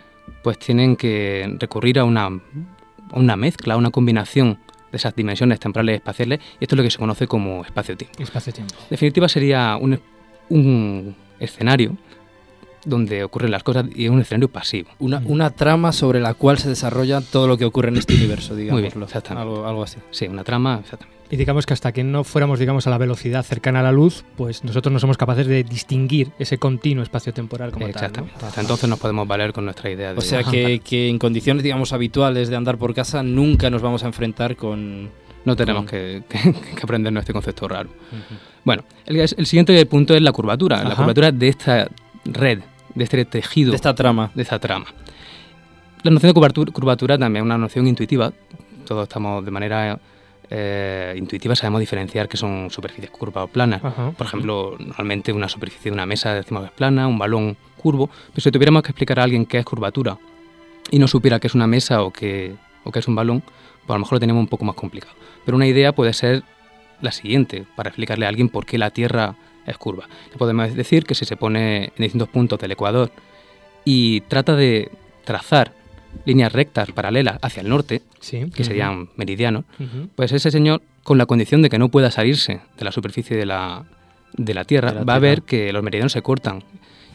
pues 0.44 0.58
tienen 0.60 0.96
que 0.96 1.56
recurrir 1.60 2.00
a 2.00 2.06
una, 2.06 2.26
a 2.26 3.20
una 3.20 3.36
mezcla, 3.36 3.74
a 3.74 3.78
una 3.78 3.90
combinación 3.92 4.60
de 4.92 4.98
esas 4.98 5.16
dimensiones 5.16 5.60
temporales 5.60 5.94
y 5.94 5.98
espaciales, 5.98 6.40
y 6.60 6.64
esto 6.64 6.76
es 6.76 6.78
lo 6.78 6.84
que 6.84 6.92
se 6.92 6.98
conoce 6.98 7.28
como 7.28 7.64
espacio-tiempo. 7.64 8.22
Espacio-tiempo. 8.22 8.76
En 8.84 8.90
definitiva 8.90 9.28
sería 9.28 9.78
un, 9.80 10.00
un 10.50 11.16
escenario 11.40 11.98
donde 12.86 13.24
ocurren 13.24 13.52
las 13.52 13.64
cosas 13.64 13.86
y 13.94 14.06
es 14.06 14.12
un 14.12 14.22
escenario 14.22 14.50
pasivo. 14.50 14.90
Una, 15.00 15.22
una 15.26 15.52
trama 15.52 15.92
sobre 15.92 16.20
la 16.20 16.34
cual 16.34 16.58
se 16.58 16.70
desarrolla 16.70 17.22
todo 17.22 17.48
lo 17.48 17.58
que 17.58 17.66
ocurre 17.66 17.90
en 17.90 17.98
este 17.98 18.14
universo, 18.16 18.56
digamos. 18.56 18.82
bien, 18.82 19.04
exactamente. 19.04 19.50
Algo, 19.50 19.68
algo 19.68 19.84
así. 19.84 20.00
Sí, 20.12 20.28
una 20.28 20.44
trama, 20.44 20.80
exactamente. 20.82 21.21
Y 21.32 21.38
digamos 21.38 21.66
que 21.66 21.74
hasta 21.74 21.94
que 21.94 22.04
no 22.04 22.26
fuéramos, 22.26 22.60
digamos, 22.60 22.86
a 22.88 22.90
la 22.90 22.98
velocidad 22.98 23.44
cercana 23.44 23.80
a 23.80 23.84
la 23.84 23.94
luz, 23.94 24.26
pues 24.36 24.66
nosotros 24.66 24.92
no 24.92 25.00
somos 25.00 25.18
capaces 25.18 25.48
de 25.48 25.64
distinguir 25.64 26.32
ese 26.38 26.58
continuo 26.58 27.04
espacio-temporal 27.04 27.72
como 27.72 27.88
Exactamente. 27.88 28.34
tal. 28.34 28.42
¿no? 28.42 28.48
Hasta 28.50 28.62
entonces 28.62 28.90
nos 28.90 29.00
podemos 29.00 29.26
valer 29.28 29.54
con 29.54 29.64
nuestra 29.64 29.90
idea 29.90 30.12
de... 30.12 30.18
O 30.18 30.22
sea 30.22 30.44
que, 30.44 30.80
que 30.84 31.08
en 31.08 31.18
condiciones, 31.18 31.64
digamos, 31.64 31.94
habituales 31.94 32.50
de 32.50 32.58
andar 32.58 32.78
por 32.78 32.94
casa 32.94 33.24
nunca 33.24 33.70
nos 33.70 33.82
vamos 33.82 34.04
a 34.04 34.08
enfrentar 34.08 34.58
con... 34.58 35.10
No 35.46 35.56
tenemos 35.56 35.84
con- 35.84 35.88
que, 35.90 36.24
que, 36.30 36.54
que 36.54 36.82
aprendernos 36.84 37.22
este 37.22 37.32
concepto 37.32 37.66
raro. 37.68 37.90
Bueno, 38.66 38.84
el, 39.06 39.16
el 39.22 39.46
siguiente 39.46 39.84
punto 39.86 40.14
es 40.14 40.22
la 40.22 40.34
curvatura. 40.34 40.84
La 40.84 40.96
curvatura 40.98 41.32
de 41.32 41.48
esta 41.48 41.88
red, 42.26 42.60
de 42.94 43.04
este 43.06 43.24
tejido. 43.24 43.70
De 43.72 43.78
esta 43.78 43.96
trama. 43.96 44.32
De 44.36 44.42
esta 44.44 44.60
trama. 44.60 44.86
La 46.04 46.12
noción 46.12 46.30
de 46.30 46.34
curvatura, 46.34 46.72
curvatura 46.74 47.18
también 47.18 47.44
es 47.44 47.46
una 47.46 47.58
noción 47.58 47.88
intuitiva. 47.88 48.34
Todos 48.86 49.04
estamos 49.04 49.46
de 49.46 49.52
manera 49.52 49.98
eh, 50.54 51.16
intuitiva, 51.18 51.56
sabemos 51.56 51.80
diferenciar 51.80 52.28
que 52.28 52.36
son 52.36 52.70
superficies 52.70 53.10
curvas 53.10 53.46
o 53.46 53.48
planas. 53.48 53.84
Ajá. 53.84 54.12
Por 54.12 54.28
ejemplo, 54.28 54.76
normalmente 54.78 55.32
una 55.32 55.48
superficie 55.48 55.90
de 55.90 55.94
una 55.96 56.06
mesa 56.06 56.34
decimos 56.34 56.64
que 56.64 56.68
es 56.68 56.74
plana, 56.74 57.08
un 57.08 57.18
balón 57.18 57.56
curvo. 57.78 58.10
Pero 58.30 58.42
si 58.42 58.52
tuviéramos 58.52 58.84
que 58.84 58.90
explicar 58.90 59.20
a 59.20 59.24
alguien 59.24 59.46
qué 59.46 59.60
es 59.60 59.66
curvatura 59.66 60.18
y 60.92 61.00
no 61.00 61.08
supiera 61.08 61.40
que 61.40 61.48
es 61.48 61.56
una 61.56 61.68
mesa 61.68 62.04
o 62.04 62.12
que, 62.12 62.54
o 62.84 62.92
que 62.92 63.00
es 63.00 63.08
un 63.08 63.16
balón, 63.16 63.42
pues 63.42 63.90
a 63.90 63.94
lo 63.94 64.00
mejor 64.00 64.14
lo 64.14 64.20
tenemos 64.20 64.42
un 64.42 64.48
poco 64.48 64.66
más 64.66 64.76
complicado. 64.76 65.14
Pero 65.46 65.56
una 65.56 65.68
idea 65.68 65.94
puede 65.94 66.12
ser 66.12 66.44
la 67.00 67.14
siguiente, 67.14 67.66
para 67.76 67.90
explicarle 67.90 68.26
a 68.26 68.30
alguien 68.30 68.50
por 68.50 68.66
qué 68.66 68.78
la 68.78 68.92
Tierra 68.92 69.36
es 69.66 69.78
curva. 69.78 70.08
Le 70.32 70.38
podemos 70.38 70.76
decir 70.76 71.06
que 71.06 71.16
si 71.16 71.26
se 71.26 71.38
pone 71.38 71.86
en 71.86 71.94
distintos 71.98 72.30
puntos 72.30 72.60
del 72.60 72.72
ecuador 72.72 73.10
y 73.86 74.22
trata 74.22 74.56
de 74.56 74.92
trazar 75.24 75.74
líneas 76.26 76.52
rectas 76.54 76.92
paralelas 76.92 77.38
hacia 77.42 77.62
el 77.62 77.70
norte, 77.70 78.02
Sí. 78.20 78.50
que 78.54 78.64
serían 78.64 79.10
meridianos, 79.16 79.66
pues 80.16 80.32
ese 80.32 80.52
señor, 80.52 80.82
con 81.04 81.18
la 81.18 81.26
condición 81.26 81.62
de 81.62 81.70
que 81.70 81.80
no 81.80 81.90
pueda 81.90 82.12
salirse 82.12 82.62
de 82.78 82.86
la 82.86 82.92
superficie 82.92 83.36
de 83.36 83.46
la, 83.46 83.86
de 84.34 84.54
la 84.54 84.64
Tierra, 84.66 84.92
De 84.92 85.00
la 85.00 85.04
va 85.04 85.16
a 85.16 85.20
ver 85.20 85.42
que 85.44 85.74
los 85.74 85.82
meridianos 85.84 86.12
se 86.12 86.22
cortan 86.22 86.64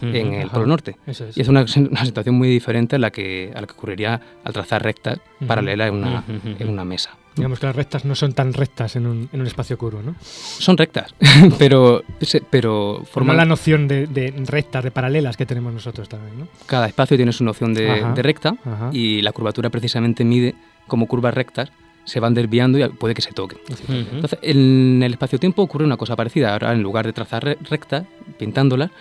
en 0.03 0.35
el 0.35 0.47
Ajá. 0.49 0.55
polo 0.55 0.67
norte. 0.67 0.97
Es. 1.07 1.23
Y 1.35 1.41
es 1.41 1.49
una, 1.49 1.65
una 1.91 2.05
situación 2.05 2.35
muy 2.35 2.49
diferente 2.49 2.97
a 2.97 2.99
la 2.99 3.11
que, 3.11 3.53
a 3.55 3.61
la 3.61 3.67
que 3.67 3.73
ocurriría 3.73 4.21
al 4.45 4.53
trazar 4.53 4.83
rectas 4.83 5.21
Ujú. 5.39 5.47
paralelas 5.47 5.89
en 5.89 5.95
una, 5.95 6.25
en 6.59 6.69
una 6.69 6.85
mesa. 6.85 7.11
Digamos 7.37 7.61
que 7.61 7.67
las 7.67 7.77
rectas 7.77 8.05
no 8.05 8.15
son 8.15 8.33
tan 8.33 8.53
rectas 8.55 8.97
en 8.97 9.07
un, 9.07 9.29
en 9.33 9.41
un 9.41 9.47
espacio 9.47 9.77
curvo, 9.79 10.01
¿no? 10.03 10.15
Son 10.23 10.77
rectas, 10.77 11.15
pero, 11.59 12.03
pero 12.51 12.95
Forman 12.97 13.07
forman, 13.07 13.37
la 13.37 13.45
noción 13.45 13.87
de, 13.87 14.07
de 14.07 14.33
rectas, 14.47 14.83
de 14.83 14.91
paralelas 14.91 15.37
que 15.37 15.47
tenemos 15.47 15.73
nosotros 15.73 16.09
también, 16.09 16.39
¿no? 16.41 16.49
cada 16.67 16.87
espacio 16.87 17.17
tiene 17.17 17.33
su 17.33 17.45
noción 17.45 17.75
de, 17.75 17.91
Ajá. 17.91 18.13
de 18.13 18.23
recta 18.23 18.57
Ajá. 18.65 18.91
y 18.93 19.21
la 19.23 19.33
curvatura 19.33 19.71
precisamente 19.71 20.25
mide 20.25 20.55
cómo 20.87 21.07
curvas 21.07 21.35
rectas 21.35 21.71
se 22.05 22.21
van 22.21 22.35
desviando 22.35 22.79
y 22.79 22.89
puede 22.91 23.15
que 23.15 23.21
se 23.23 23.33
toquen. 23.33 23.59
Entonces, 23.89 24.39
en 24.43 25.03
el 25.03 25.13
espacio-tiempo 25.13 25.61
ocurre 25.63 25.85
una 25.85 25.97
cosa 25.97 26.15
parecida. 26.15 26.53
Ahora, 26.53 26.73
en 26.73 26.81
lugar 26.81 27.05
de 27.05 27.13
trazar 27.13 27.43
re- 27.45 27.59
rectas, 27.69 28.05
pintándolas, 28.39 28.93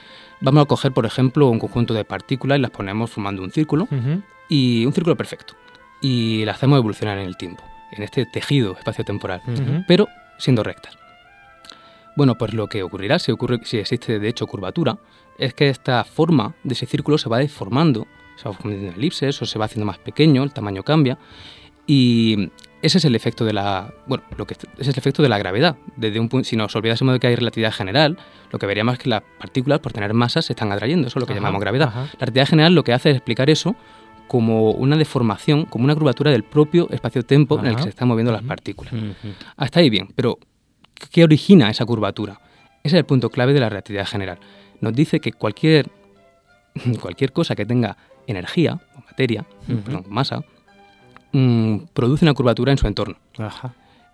vamos 0.41 0.63
a 0.63 0.65
coger, 0.65 0.91
por 0.91 1.05
ejemplo, 1.05 1.47
un 1.49 1.59
conjunto 1.59 1.93
de 1.93 2.03
partículas 2.03 2.57
y 2.57 2.61
las 2.63 2.71
ponemos 2.71 3.11
formando 3.11 3.43
un 3.43 3.51
círculo, 3.51 3.87
y 4.49 4.87
un 4.87 4.91
círculo 4.93 5.15
perfecto. 5.15 5.53
Y 6.01 6.45
las 6.45 6.55
hacemos 6.57 6.79
evolucionar 6.79 7.19
en 7.19 7.27
el 7.27 7.37
tiempo, 7.37 7.63
en 7.95 8.03
este 8.03 8.25
tejido 8.25 8.73
espacio-temporal, 8.77 9.41
Ujú. 9.47 9.83
pero 9.87 10.07
siendo 10.37 10.63
rectas. 10.63 10.97
Bueno, 12.15 12.35
pues 12.37 12.53
lo 12.53 12.67
que 12.67 12.81
ocurrirá, 12.83 13.19
si, 13.19 13.31
ocurre, 13.31 13.59
si 13.63 13.77
existe 13.77 14.19
de 14.19 14.27
hecho 14.29 14.47
curvatura, 14.47 14.97
es 15.37 15.53
que 15.53 15.69
esta 15.69 16.03
forma 16.05 16.55
de 16.63 16.73
ese 16.73 16.85
círculo 16.85 17.17
se 17.17 17.27
va 17.29 17.39
deformando, 17.39 18.07
se 18.37 18.47
va 18.47 18.55
convirtiendo 18.55 18.93
en 18.93 18.99
elipses 18.99 19.41
o 19.41 19.45
se 19.45 19.59
va 19.59 19.65
haciendo 19.65 19.85
más 19.85 19.97
pequeño, 19.97 20.43
el 20.43 20.53
tamaño 20.53 20.83
cambia, 20.83 21.17
y 21.87 22.49
ese 22.81 22.99
es 22.99 23.05
el 23.05 23.15
efecto 23.15 23.45
de 23.45 23.53
la, 23.53 23.93
bueno, 24.07 24.23
lo 24.37 24.47
que 24.47 24.53
ese 24.53 24.67
es 24.77 24.87
el 24.87 24.97
efecto 24.97 25.21
de 25.21 25.29
la 25.29 25.37
gravedad. 25.37 25.75
Desde 25.97 26.19
un 26.19 26.29
punto, 26.29 26.47
si 26.47 26.55
nos 26.55 26.75
olvidásemos 26.75 27.13
de 27.13 27.19
que 27.19 27.27
hay 27.27 27.35
relatividad 27.35 27.71
general, 27.73 28.17
lo 28.51 28.59
que 28.59 28.65
veríamos 28.65 28.93
es 28.93 28.99
que 28.99 29.09
las 29.09 29.21
partículas, 29.39 29.79
por 29.79 29.91
tener 29.91 30.13
masa, 30.13 30.41
se 30.41 30.53
están 30.53 30.71
atrayendo. 30.71 31.07
Eso 31.07 31.19
es 31.19 31.21
lo 31.21 31.27
que 31.27 31.33
Ajá, 31.33 31.41
llamamos 31.41 31.61
gravedad. 31.61 31.87
ajá. 31.89 32.01
La 32.01 32.09
relatividad 32.19 32.47
general 32.47 32.73
lo 32.75 32.83
que 32.83 32.93
hace 32.93 33.09
es 33.11 33.17
explicar 33.17 33.49
eso 33.49 33.75
como 34.27 34.71
una 34.71 34.97
deformación, 34.97 35.65
como 35.65 35.85
una 35.85 35.93
curvatura 35.93 36.31
del 36.31 36.43
propio 36.43 36.89
espacio-tiempo 36.89 37.59
en 37.59 37.67
el 37.67 37.75
que 37.75 37.83
se 37.83 37.89
están 37.89 38.07
moviendo 38.07 38.31
las 38.31 38.41
partículas. 38.43 38.93
Hasta 39.57 39.79
ahí 39.79 39.89
bien, 39.89 40.09
pero 40.15 40.39
¿qué 41.11 41.23
origina 41.23 41.69
esa 41.69 41.85
curvatura? 41.85 42.39
Ese 42.83 42.95
es 42.95 42.99
el 42.99 43.05
punto 43.05 43.29
clave 43.29 43.53
de 43.53 43.59
la 43.59 43.69
relatividad 43.69 44.05
general. 44.07 44.39
Nos 44.81 44.93
dice 44.93 45.19
que 45.19 45.31
cualquier, 45.31 45.89
cualquier 47.01 47.31
cosa 47.31 47.55
que 47.55 47.65
tenga 47.65 47.97
energía 48.27 48.79
o 48.95 48.99
materia, 49.01 49.45
perdón, 49.85 50.05
masa, 50.09 50.43
mm, 51.31 51.77
produce 51.93 52.25
una 52.25 52.33
curvatura 52.33 52.71
en 52.71 52.77
su 52.77 52.87
entorno. 52.87 53.15
Ajá. 53.37 53.73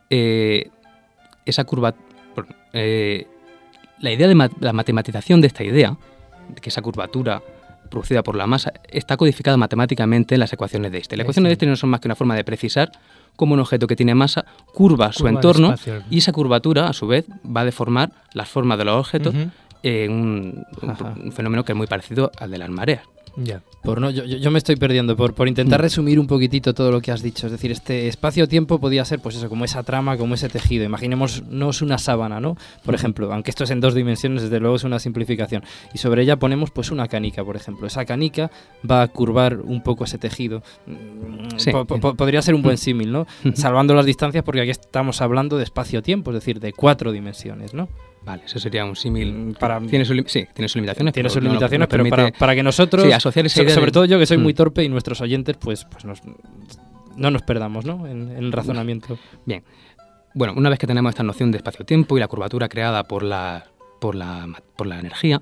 Eh, 0.10 0.70
esa 1.46 1.64
curva, 1.64 1.96
eh, 2.74 3.28
la 4.00 4.12
idea 4.12 4.28
de 4.28 4.36
ma- 4.36 4.50
la 4.60 4.74
matematización 4.74 5.42
de 5.42 5.48
esta 5.48 5.64
idea, 5.64 5.98
de 6.50 6.60
que 6.62 6.70
esa 6.70 6.82
curvatura 6.82 7.42
producida 7.92 8.24
por 8.24 8.36
la 8.36 8.48
masa, 8.48 8.74
está 8.90 9.18
codificada 9.18 9.58
matemáticamente 9.58 10.34
en 10.34 10.40
las 10.40 10.52
ecuaciones 10.52 10.92
de 10.92 10.98
Einstein. 10.98 11.20
Las 11.20 11.26
ecuaciones 11.26 11.50
de 11.50 11.52
Einstein 11.52 11.70
no 11.70 11.76
son 11.76 11.92
más 11.92 12.00
que 12.00 12.08
una 12.08 12.16
forma 12.16 12.36
de 12.36 12.44
precisar 12.44 12.92
cómo 13.36 13.54
un 13.54 13.60
objeto 13.60 13.86
que 13.86 13.96
tiene 13.96 14.16
masa 14.16 14.46
curva 14.74 15.12
su 15.12 15.20
Curva 15.20 15.30
entorno 15.30 15.76
y 16.10 16.18
esa 16.18 16.32
curvatura, 16.32 16.88
a 16.88 16.94
su 16.94 17.06
vez, 17.06 17.28
va 17.46 17.62
a 17.62 17.66
deformar 17.66 18.12
las 18.34 18.50
formas 18.50 18.80
de 18.80 18.86
los 18.86 19.00
objetos 19.00 19.36
en 19.84 20.12
un, 20.12 20.66
un 20.82 21.32
fenómeno 21.32 21.64
que 21.64 21.74
es 21.74 21.78
muy 21.78 21.88
parecido 21.88 22.32
al 22.40 22.50
de 22.50 22.58
las 22.58 22.70
mareas. 22.70 23.04
Ya. 23.38 23.62
Por 23.84 24.00
no, 24.00 24.10
yo, 24.12 24.52
me 24.52 24.58
estoy 24.60 24.76
perdiendo 24.76 25.16
por, 25.18 25.34
por 25.34 25.48
intentar 25.48 25.80
Mm. 25.80 25.84
resumir 25.84 26.20
un 26.20 26.28
poquitito 26.28 26.74
todo 26.74 26.92
lo 26.92 27.02
que 27.02 27.12
has 27.12 27.24
dicho. 27.24 27.48
Es 27.48 27.52
decir, 27.52 27.72
este 27.72 28.08
espacio-tiempo 28.10 28.80
podía 28.80 29.04
ser, 29.06 29.20
pues 29.20 29.36
eso, 29.38 29.50
como 29.50 29.66
esa 29.66 29.82
trama, 29.84 30.18
como 30.18 30.36
ese 30.36 30.50
tejido. 30.50 30.84
Imaginémonos 30.84 31.82
una 31.82 31.98
sábana, 31.98 32.40
¿no? 32.40 32.58
Por 32.86 32.94
ejemplo, 32.94 33.32
aunque 33.34 33.50
esto 33.50 33.64
es 33.64 33.72
en 33.72 33.80
dos 33.80 33.96
dimensiones, 33.96 34.44
desde 34.44 34.60
luego 34.60 34.76
es 34.76 34.84
una 34.84 35.00
simplificación. 35.00 35.64
Y 35.94 35.98
sobre 35.98 36.24
ella 36.24 36.38
ponemos, 36.38 36.70
pues, 36.72 36.92
una 36.92 37.08
canica, 37.08 37.44
por 37.44 37.56
ejemplo. 37.56 37.88
Esa 37.88 38.06
canica 38.06 38.52
va 38.90 39.02
a 39.02 39.08
curvar 39.08 39.60
un 39.62 39.82
poco 39.82 40.04
ese 40.04 40.18
tejido. 40.18 40.62
Mm, 40.86 41.58
Sí. 41.58 41.72
po- 41.72 41.86
po- 41.86 42.14
podría 42.16 42.42
ser 42.42 42.54
un 42.54 42.62
buen 42.62 42.78
símil, 42.78 43.12
¿no? 43.12 43.26
Salvando 43.56 43.96
las 43.96 44.06
distancias, 44.06 44.44
porque 44.44 44.62
aquí 44.62 44.72
estamos 44.72 45.22
hablando 45.22 45.58
de 45.58 45.64
espacio-tiempo, 45.64 46.32
es 46.32 46.36
decir, 46.36 46.60
de 46.60 46.74
cuatro 46.74 47.12
dimensiones, 47.12 47.74
¿no? 47.74 47.88
Vale, 48.24 48.44
eso 48.46 48.60
sería 48.60 48.86
un 48.86 48.96
símil. 48.96 49.34
Mm, 49.34 49.54
Para, 49.54 49.80
Tiene 49.82 50.06
su 50.06 50.14
sí, 50.28 50.48
tiene 50.54 50.68
sus 50.68 50.76
limitaciones. 50.76 51.14
tiene 51.14 51.30
sus 51.30 51.42
no- 51.42 51.50
limitaciones, 51.50 51.88
pero 51.90 52.06
para, 52.08 52.32
para 52.32 52.54
que 52.56 52.62
nosotros, 52.64 53.04
Sí, 53.06 53.12
asociar 53.12 53.46
esa 53.48 53.56
so- 53.56 53.64
idea 53.64 53.74
sobre 53.74 53.88
de- 53.88 53.92
todo 53.92 54.06
yo 54.06 54.20
que 54.20 54.26
soy 54.28 54.38
muy 54.38 54.54
Mm. 54.54 54.56
torpe 54.56 54.84
y 54.84 54.90
nuestros 54.90 55.22
oyentes, 55.22 55.58
pues, 55.58 55.86
pues 55.86 56.06
nos, 56.06 56.22
no 57.16 57.32
nos 57.32 57.42
perdamos 57.42 57.86
¿no? 57.86 58.06
En, 58.08 58.30
en 58.32 58.38
el 58.38 58.52
razonamiento. 58.52 59.18
Bien. 59.46 59.64
Bueno, 60.34 60.54
una 60.56 60.70
vez 60.70 60.80
que 60.80 60.88
tenemos 60.88 61.10
esta 61.10 61.24
noción 61.24 61.52
de 61.52 61.58
espacio-tiempo 61.58 62.16
y 62.16 62.20
la 62.22 62.28
curvatura 62.28 62.70
creada 62.70 63.04
por 63.04 63.24
la, 63.24 63.66
por 64.00 64.16
la, 64.16 64.48
por 64.78 64.88
la 64.88 65.00
energía, 65.00 65.42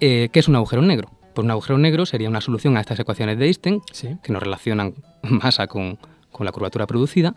eh, 0.00 0.28
¿qué 0.32 0.38
es 0.40 0.48
un 0.48 0.56
agujero 0.56 0.82
negro? 0.82 1.10
Pues 1.34 1.44
un 1.44 1.50
agujero 1.50 1.78
negro 1.78 2.04
sería 2.06 2.28
una 2.28 2.40
solución 2.42 2.76
a 2.76 2.80
estas 2.80 3.00
ecuaciones 3.00 3.38
de 3.38 3.46
Einstein 3.46 3.80
Sí. 3.90 4.16
que 4.22 4.32
nos 4.32 4.42
relacionan 4.42 4.94
masa 5.22 5.66
con, 5.66 5.98
con 6.30 6.44
la 6.44 6.52
curvatura 6.52 6.86
producida 6.86 7.34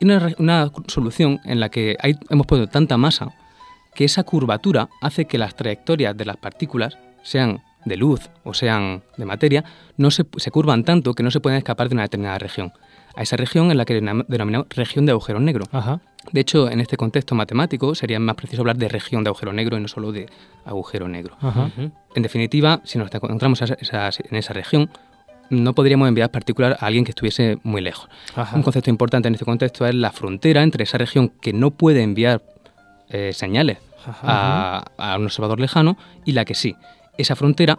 y 0.00 0.04
una, 0.04 0.32
una 0.38 0.70
solución 0.88 1.40
en 1.44 1.60
la 1.60 1.68
que 1.70 1.96
hay- 2.00 2.16
hemos 2.30 2.46
puesto 2.46 2.66
tanta 2.66 2.96
masa 2.98 3.32
que 3.98 4.04
esa 4.04 4.22
curvatura 4.22 4.88
hace 5.00 5.24
que 5.24 5.38
las 5.38 5.56
trayectorias 5.56 6.16
de 6.16 6.24
las 6.24 6.36
partículas, 6.36 6.96
sean 7.24 7.62
de 7.84 7.96
luz 7.96 8.30
o 8.44 8.54
sean 8.54 9.02
de 9.16 9.24
materia, 9.24 9.64
no 9.96 10.12
se, 10.12 10.24
se 10.36 10.52
curvan 10.52 10.84
tanto 10.84 11.14
que 11.14 11.24
no 11.24 11.32
se 11.32 11.40
pueden 11.40 11.58
escapar 11.58 11.88
de 11.88 11.96
una 11.96 12.02
determinada 12.02 12.38
región. 12.38 12.70
A 13.16 13.22
esa 13.22 13.36
región 13.36 13.72
en 13.72 13.76
la 13.76 13.84
que 13.84 14.00
denom- 14.00 14.24
denominamos 14.28 14.68
región 14.70 15.04
de 15.04 15.10
agujero 15.10 15.40
negro. 15.40 15.64
Ajá. 15.72 16.00
De 16.30 16.40
hecho, 16.40 16.70
en 16.70 16.78
este 16.78 16.96
contexto 16.96 17.34
matemático 17.34 17.96
sería 17.96 18.20
más 18.20 18.36
preciso 18.36 18.62
hablar 18.62 18.76
de 18.76 18.88
región 18.88 19.24
de 19.24 19.30
agujero 19.30 19.52
negro 19.52 19.76
y 19.76 19.80
no 19.80 19.88
solo 19.88 20.12
de 20.12 20.28
agujero 20.64 21.08
negro. 21.08 21.36
Ajá. 21.40 21.68
En 22.14 22.22
definitiva, 22.22 22.80
si 22.84 22.98
nos 22.98 23.12
encontramos 23.12 23.60
en 23.62 24.36
esa 24.36 24.52
región, 24.54 24.90
no 25.50 25.74
podríamos 25.74 26.06
enviar 26.06 26.30
partículas 26.30 26.80
a 26.80 26.86
alguien 26.86 27.04
que 27.04 27.10
estuviese 27.10 27.58
muy 27.64 27.80
lejos. 27.80 28.08
Ajá. 28.36 28.54
Un 28.54 28.62
concepto 28.62 28.90
importante 28.90 29.26
en 29.26 29.34
este 29.34 29.44
contexto 29.44 29.84
es 29.88 29.94
la 29.96 30.12
frontera 30.12 30.62
entre 30.62 30.84
esa 30.84 30.98
región 30.98 31.32
que 31.40 31.52
no 31.52 31.72
puede 31.72 32.04
enviar 32.04 32.42
eh, 33.10 33.32
señales 33.32 33.78
a, 34.22 34.84
a 34.96 35.16
un 35.18 35.24
observador 35.24 35.60
lejano 35.60 35.96
y 36.24 36.32
la 36.32 36.44
que 36.44 36.54
sí. 36.54 36.76
Esa 37.16 37.36
frontera 37.36 37.78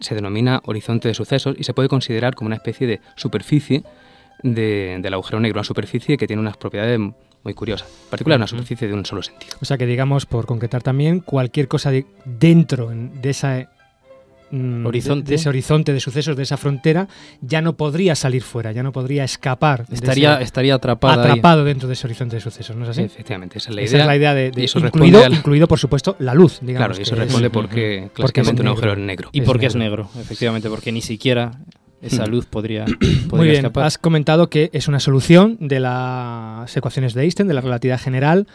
se 0.00 0.14
denomina 0.14 0.60
horizonte 0.64 1.08
de 1.08 1.14
sucesos 1.14 1.54
y 1.58 1.64
se 1.64 1.72
puede 1.74 1.88
considerar 1.88 2.34
como 2.34 2.46
una 2.46 2.56
especie 2.56 2.86
de 2.86 3.00
superficie 3.16 3.82
de- 4.42 4.98
del 5.00 5.14
agujero 5.14 5.40
negro, 5.40 5.58
una 5.58 5.64
superficie 5.64 6.16
que 6.16 6.26
tiene 6.26 6.40
unas 6.40 6.56
propiedades 6.56 6.98
muy 6.98 7.54
curiosas. 7.54 7.88
En 8.04 8.10
particular, 8.10 8.38
una 8.38 8.46
superficie 8.46 8.88
de 8.88 8.94
un 8.94 9.06
solo 9.06 9.22
sentido. 9.22 9.56
O 9.60 9.64
sea 9.64 9.78
que 9.78 9.86
digamos, 9.86 10.26
por 10.26 10.46
concretar 10.46 10.82
también, 10.82 11.20
cualquier 11.20 11.68
cosa 11.68 11.90
de- 11.90 12.06
dentro 12.24 12.90
en- 12.90 13.20
de 13.22 13.30
esa 13.30 13.70
Horizonte. 14.86 15.24
de, 15.24 15.28
de 15.30 15.34
ese 15.36 15.48
horizonte 15.48 15.92
de 15.92 16.00
sucesos, 16.00 16.36
de 16.36 16.42
esa 16.42 16.56
frontera, 16.56 17.08
ya 17.40 17.60
no 17.62 17.76
podría 17.76 18.14
salir 18.14 18.42
fuera, 18.42 18.72
ya 18.72 18.82
no 18.82 18.92
podría 18.92 19.24
escapar. 19.24 19.86
de 19.86 19.94
Estaría, 19.94 20.34
ese- 20.34 20.44
estaría 20.44 20.74
atrapada 20.74 21.24
ahí. 21.24 21.30
atrapado 21.32 21.64
dentro 21.64 21.88
de 21.88 21.94
ese 21.94 22.06
horizonte 22.06 22.36
de 22.36 22.40
sucesos, 22.40 22.76
¿no 22.76 22.84
es 22.84 22.90
así? 22.90 23.02
Efectivamente, 23.02 23.58
esa 23.58 23.70
es 23.70 23.76
la 23.76 23.82
Esa 23.82 23.90
idea. 23.96 24.04
es 24.04 24.06
la 24.08 24.16
idea 24.16 24.34
de, 24.34 24.50
de- 24.50 24.60
y 24.60 24.64
eso 24.64 24.78
incluido, 24.78 25.24
al- 25.24 25.32
incluido, 25.34 25.66
por 25.68 25.78
supuesto, 25.78 26.16
la 26.18 26.34
luz, 26.34 26.58
digamos. 26.60 26.86
Claro, 26.88 26.98
y 26.98 27.02
eso 27.02 27.14
es- 27.14 27.18
responde 27.20 27.50
porque 27.50 28.10
Porque 28.14 28.32
clásicamente 28.32 28.52
es 28.52 28.60
un 28.60 28.64
negro. 28.66 28.70
agujero 28.72 28.96
negro. 29.06 29.28
Y 29.32 29.40
Es 29.40 29.44
porque 29.46 29.66
es 29.66 29.74
negro. 29.76 30.04
negro, 30.04 30.20
efectivamente, 30.20 30.68
porque 30.68 30.92
ni 30.92 31.02
siquiera 31.02 31.52
esa 32.02 32.26
Hmm. 32.26 32.30
luz 32.30 32.46
podría, 32.46 32.84
Muy 33.30 33.44
bien, 33.46 33.56
escapar. 33.56 33.84
has 33.84 33.96
comentado 33.98 34.50
que 34.50 34.68
es 34.72 34.88
una 34.88 35.00
solución 35.00 35.56
de 35.60 35.80
las 35.80 36.76
ecuaciones 36.76 37.14
de 37.14 37.22
Einstein, 37.22 37.48
de 37.48 37.54
la 37.54 37.60
relatividad 37.62 37.98
general. 38.00 38.46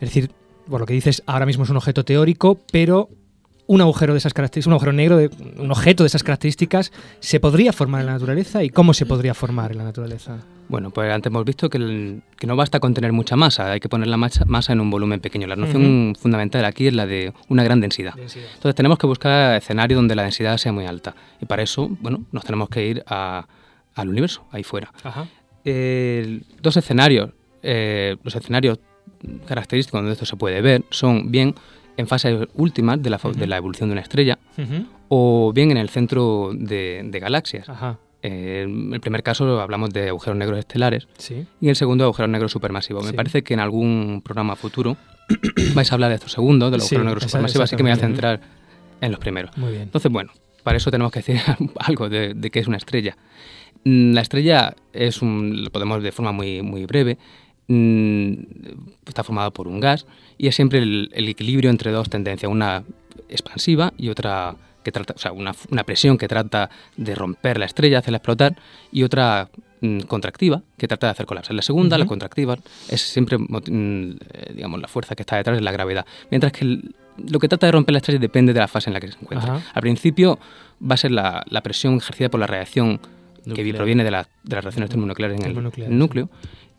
Es 0.00 0.08
decir, 0.10 0.30
por 0.68 0.80
lo 0.80 0.86
que 0.86 0.94
dices, 0.94 1.22
ahora 1.26 1.46
mismo 1.46 1.64
es 1.64 1.70
un 1.70 1.76
objeto 1.76 2.04
teórico, 2.04 2.58
pero 2.72 3.08
un 3.68 3.80
agujero 3.80 4.14
de 4.14 4.18
esas 4.18 4.34
características, 4.34 4.66
un 4.66 4.72
agujero 4.72 4.92
negro, 4.92 5.16
de, 5.18 5.30
un 5.58 5.70
objeto 5.70 6.02
de 6.02 6.08
esas 6.08 6.22
características, 6.24 6.90
¿se 7.20 7.38
podría 7.38 7.72
formar 7.72 8.00
en 8.00 8.06
la 8.06 8.12
naturaleza? 8.14 8.64
¿Y 8.64 8.70
cómo 8.70 8.92
se 8.94 9.06
podría 9.06 9.34
formar 9.34 9.70
en 9.72 9.78
la 9.78 9.84
naturaleza? 9.84 10.38
Bueno, 10.68 10.90
pues 10.90 11.10
antes 11.12 11.30
hemos 11.30 11.44
visto 11.44 11.70
que, 11.70 11.76
el- 11.78 12.22
que 12.38 12.46
no 12.46 12.56
basta 12.56 12.80
con 12.80 12.92
tener 12.94 13.12
mucha 13.12 13.36
masa, 13.36 13.70
hay 13.72 13.78
que 13.80 13.88
poner 13.88 14.08
la 14.08 14.16
masa, 14.16 14.44
masa 14.46 14.72
en 14.72 14.80
un 14.80 14.90
volumen 14.90 15.20
pequeño. 15.20 15.46
La 15.46 15.56
noción 15.56 16.14
fundamental 16.18 16.64
aquí 16.64 16.86
es 16.88 16.94
la 16.94 17.06
de 17.06 17.32
una 17.48 17.62
gran 17.62 17.80
densidad. 17.80 18.14
Entonces 18.18 18.74
tenemos 18.74 18.98
que 18.98 19.06
buscar 19.06 19.54
escenarios 19.56 19.96
donde 19.98 20.14
la 20.16 20.22
densidad 20.24 20.56
sea 20.56 20.72
muy 20.72 20.84
alta. 20.86 21.14
Y 21.40 21.46
para 21.46 21.62
eso, 21.62 21.88
bueno, 22.00 22.24
nos 22.32 22.44
tenemos 22.44 22.68
que 22.70 22.86
ir 22.86 23.04
a- 23.06 23.46
al 23.94 24.08
universo, 24.08 24.44
ahí 24.50 24.62
fuera. 24.62 24.92
Ajá. 25.04 25.26
Dos 26.62 26.76
escenarios, 26.76 27.30
eh, 27.62 28.16
los 28.22 28.34
escenarios 28.34 28.78
característicos 29.46 29.98
donde 30.00 30.12
esto 30.12 30.24
se 30.26 30.36
puede 30.36 30.60
ver 30.62 30.84
son 30.90 31.30
bien 31.30 31.54
en 31.98 32.06
fases 32.06 32.48
últimas 32.54 33.02
de 33.02 33.10
la, 33.10 33.18
de 33.36 33.46
la 33.46 33.56
evolución 33.58 33.90
de 33.90 33.92
una 33.92 34.00
estrella 34.00 34.38
o 35.08 35.52
bien 35.54 35.70
en 35.70 35.76
el 35.76 35.88
centro 35.90 36.50
de, 36.54 37.02
de 37.04 37.20
galaxias. 37.20 37.68
Ajá. 37.68 37.98
Eh, 38.22 38.62
en 38.66 38.92
el 38.94 39.00
primer 39.00 39.22
caso 39.22 39.60
hablamos 39.60 39.90
de 39.90 40.08
agujeros 40.08 40.36
negros 40.36 40.58
estelares 40.58 41.06
Sí. 41.18 41.46
y 41.60 41.66
en 41.66 41.70
el 41.70 41.76
segundo 41.76 42.04
agujeros 42.04 42.30
negros 42.30 42.50
supermasivos. 42.52 43.04
Me 43.04 43.12
parece 43.12 43.42
que 43.42 43.54
en 43.54 43.60
algún 43.60 44.22
programa 44.24 44.56
futuro 44.56 44.96
vais 45.74 45.90
a 45.92 45.94
hablar 45.94 46.08
de 46.10 46.16
estos 46.16 46.32
segundos, 46.32 46.70
de 46.70 46.78
los 46.78 46.86
Sí, 46.86 46.94
agujeros 46.96 47.06
negros 47.14 47.24
supermasivos, 47.30 47.64
así 47.64 47.76
que 47.76 47.82
me 47.82 47.90
voy 47.90 47.98
a 47.98 48.00
centrar 48.00 48.40
en 49.00 49.10
los 49.12 49.20
primeros. 49.20 49.56
Muy 49.56 49.70
bien. 49.70 49.82
Entonces, 49.82 50.10
bueno, 50.10 50.32
para 50.64 50.76
eso 50.78 50.90
tenemos 50.90 51.12
que 51.12 51.20
decir 51.20 51.36
algo 51.78 52.08
de, 52.08 52.34
de 52.34 52.50
qué 52.50 52.58
es 52.60 52.66
una 52.66 52.76
estrella. 52.78 53.16
Mm, 53.84 54.12
La 54.14 54.20
estrella 54.22 54.74
es 54.92 55.22
un, 55.22 55.62
lo 55.64 55.70
podemos 55.70 56.02
de 56.02 56.10
forma 56.12 56.32
muy, 56.32 56.60
muy 56.62 56.86
breve, 56.86 57.18
está 59.06 59.22
formada 59.24 59.50
por 59.50 59.68
un 59.68 59.80
gas 59.80 60.06
y 60.36 60.46
es 60.48 60.54
siempre 60.56 60.78
el, 60.80 61.10
el 61.12 61.28
equilibrio 61.28 61.70
entre 61.70 61.90
dos 61.92 62.08
tendencias, 62.08 62.50
una 62.50 62.84
expansiva 63.28 63.92
y 63.98 64.08
otra 64.08 64.56
que 64.82 64.92
trata, 64.92 65.14
o 65.14 65.18
sea, 65.18 65.32
una, 65.32 65.54
una 65.70 65.84
presión 65.84 66.16
que 66.16 66.28
trata 66.28 66.70
de 66.96 67.14
romper 67.14 67.58
la 67.58 67.66
estrella, 67.66 67.98
hacerla 67.98 68.18
explotar, 68.18 68.56
y 68.90 69.02
otra 69.02 69.50
mm, 69.82 70.00
contractiva 70.02 70.62
que 70.78 70.88
trata 70.88 71.08
de 71.08 71.10
hacer 71.10 71.26
colapsar. 71.26 71.54
La 71.54 71.62
segunda, 71.62 71.98
la 71.98 72.04
Ujú. 72.04 72.10
contractiva, 72.10 72.56
es 72.88 73.02
siempre, 73.02 73.36
mm, 73.36 73.48
eh, 74.32 74.52
digamos, 74.54 74.80
la 74.80 74.88
fuerza 74.88 75.14
que 75.14 75.22
está 75.22 75.36
detrás 75.36 75.58
de 75.58 75.62
la 75.62 75.72
gravedad. 75.72 76.06
Mientras 76.30 76.52
que 76.52 76.64
el- 76.64 76.94
lo 77.28 77.38
que 77.38 77.48
trata 77.48 77.66
de 77.66 77.72
romper 77.72 77.92
la 77.92 77.98
estrella 77.98 78.20
depende 78.20 78.52
de 78.54 78.60
la 78.60 78.68
fase 78.68 78.88
en 78.88 78.94
la 78.94 79.00
que 79.00 79.08
se 79.08 79.18
encuentra. 79.20 79.56
Ajá. 79.56 79.70
Al 79.74 79.82
principio 79.82 80.38
va 80.80 80.94
a 80.94 80.96
ser 80.96 81.10
la, 81.10 81.44
la 81.50 81.60
presión 81.62 81.96
ejercida 81.96 82.28
por 82.30 82.38
la 82.40 82.46
reacción 82.46 82.98
que 83.42 83.50
Nuclear. 83.50 83.76
proviene 83.76 84.04
de, 84.04 84.10
la- 84.12 84.28
de 84.44 84.54
las 84.54 84.64
reacciones 84.64 84.88
termonucleares 84.88 85.38
en 85.40 85.44
el, 85.50 85.72
el 85.82 85.98
núcleo. 85.98 86.30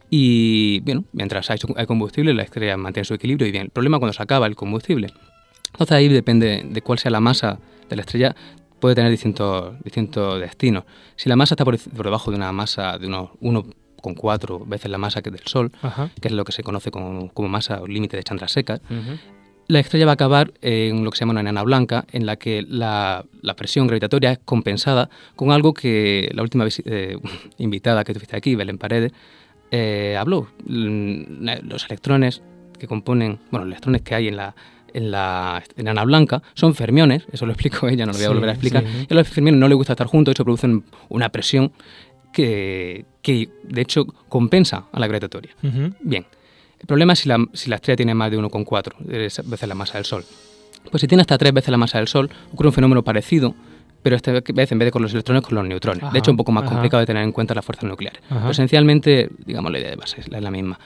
Y 0.09 0.79
bueno, 0.81 1.03
mientras 1.13 1.49
hay, 1.51 1.59
combustible, 1.87 2.33
la 2.33 2.43
estrella 2.43 2.77
mantiene 2.77 3.05
su 3.05 3.13
equilibrio. 3.13 3.47
Y 3.47 3.51
bien, 3.51 3.63
el 3.65 3.69
problema 3.69 3.99
cuando 3.99 4.13
se 4.13 4.23
acaba 4.23 4.47
el 4.47 4.55
combustible. 4.55 5.07
Entonces 5.71 5.91
ahí 5.95 6.07
depende 6.07 6.65
de 6.67 6.81
cuál 6.81 6.97
sea 6.99 7.11
la 7.11 7.19
masa 7.19 7.59
de 7.89 7.95
la 7.95 8.01
estrella, 8.01 8.35
puede 8.79 8.95
tener 8.95 9.11
distintos, 9.11 9.75
distintos 9.83 10.39
destinos. 10.39 10.83
Si 11.15 11.29
la 11.29 11.35
masa 11.35 11.53
está 11.53 11.65
por, 11.65 11.77
por 11.77 12.05
debajo 12.05 12.31
de 12.31 12.37
una 12.37 12.51
masa 12.51 12.97
de 12.97 13.07
unos 13.07 13.29
1,4 13.41 14.67
veces 14.67 14.89
la 14.89 14.97
masa 14.97 15.21
que 15.21 15.29
del 15.31 15.41
Sol, 15.45 15.71
Ajá. 15.81 16.09
que 16.21 16.27
es 16.29 16.33
lo 16.33 16.43
que 16.43 16.51
se 16.51 16.63
conoce 16.63 16.89
como, 16.91 17.29
como 17.33 17.49
masa 17.49 17.81
o 17.81 17.87
límite 17.87 18.17
de 18.17 18.23
Chandrasekhar, 18.23 18.81
Ujú. 18.89 19.17
la 19.67 19.79
estrella 19.79 20.05
va 20.05 20.11
a 20.11 20.13
acabar 20.13 20.53
en 20.61 21.03
lo 21.03 21.11
que 21.11 21.17
se 21.17 21.21
llama 21.21 21.31
una 21.31 21.41
enana 21.41 21.61
blanca, 21.63 22.05
en 22.11 22.25
la 22.25 22.37
que 22.37 22.63
la, 22.67 23.25
la 23.41 23.55
presión 23.55 23.85
gravitatoria 23.87 24.31
es 24.31 24.39
compensada 24.43 25.09
con 25.35 25.51
algo 25.51 25.73
que 25.73 26.29
la 26.33 26.41
última 26.41 26.65
eh, 26.85 27.17
invitada 27.57 28.03
que 28.03 28.13
tuviste 28.13 28.35
aquí, 28.37 28.55
Belén 28.55 28.77
Paredes, 28.77 29.11
eh, 29.71 30.15
habló. 30.17 30.47
Mm, 30.65 31.47
Los 31.67 31.85
electrones 31.85 32.41
que 32.77 32.87
componen, 32.87 33.39
bueno, 33.51 33.65
los 33.65 33.73
electrones 33.73 34.01
que 34.03 34.15
hay 34.15 34.27
en 34.29 34.37
la, 34.37 34.55
en 34.93 35.11
la 35.11 35.61
enana 35.75 36.03
blanca 36.05 36.41
son 36.53 36.73
fermiones, 36.75 37.25
eso 37.31 37.45
lo 37.45 37.51
explico 37.51 37.87
ella, 37.89 38.05
no 38.05 38.11
lo 38.13 38.17
voy 38.17 38.25
a 38.25 38.29
volver 38.29 38.49
a 38.49 38.53
explicar. 38.53 38.83
sí. 38.83 39.07
Y 39.09 39.13
a 39.13 39.15
los 39.17 39.27
fermiones 39.27 39.59
no 39.59 39.67
les 39.67 39.75
gusta 39.75 39.93
estar 39.93 40.07
juntos, 40.07 40.31
de 40.31 40.33
hecho 40.33 40.43
producen 40.45 40.83
una 41.09 41.29
presión 41.29 41.71
que, 42.31 43.05
que 43.21 43.49
de 43.63 43.81
hecho 43.81 44.05
compensa 44.29 44.85
a 44.91 44.99
la 44.99 45.07
gravitatoria. 45.07 45.51
Bien, 46.01 46.25
el 46.79 46.85
problema 46.87 47.13
es 47.13 47.19
si 47.19 47.29
la, 47.29 47.37
si 47.53 47.69
la 47.69 47.75
estrella 47.77 47.97
tiene 47.97 48.13
más 48.13 48.31
de 48.31 48.37
1,4 48.39 48.93
veces 49.45 49.67
la 49.67 49.75
masa 49.75 49.97
del 49.97 50.05
Sol. 50.05 50.23
Pues 50.89 51.01
si 51.01 51.07
tiene 51.07 51.21
hasta 51.21 51.37
tres 51.37 51.51
veces 51.53 51.69
la 51.69 51.77
masa 51.77 51.97
del 51.97 52.07
Sol, 52.07 52.29
ocurre 52.53 52.69
un 52.69 52.73
fenómeno 52.73 53.03
parecido 53.03 53.53
pero 54.01 54.15
esta 54.15 54.31
vez 54.31 54.71
en 54.71 54.79
vez 54.79 54.87
de 54.87 54.91
con 54.91 55.01
los 55.01 55.13
electrones, 55.13 55.43
con 55.43 55.55
los 55.55 55.65
neutrones. 55.65 56.03
Ajá, 56.03 56.11
de 56.11 56.19
hecho, 56.19 56.31
un 56.31 56.37
poco 56.37 56.51
más 56.51 56.63
ajá. 56.63 56.73
complicado 56.73 56.99
de 57.01 57.07
tener 57.07 57.23
en 57.23 57.31
cuenta 57.31 57.53
las 57.53 57.65
fuerzas 57.65 57.85
nucleares. 57.85 58.21
Ajá. 58.29 58.39
Pero 58.39 58.51
esencialmente, 58.51 59.29
digamos, 59.45 59.71
la 59.71 59.79
idea 59.79 59.89
de 59.91 59.95
base 59.95 60.21
es 60.21 60.29
la, 60.29 60.37
es 60.37 60.43
la 60.43 60.51
misma. 60.51 60.79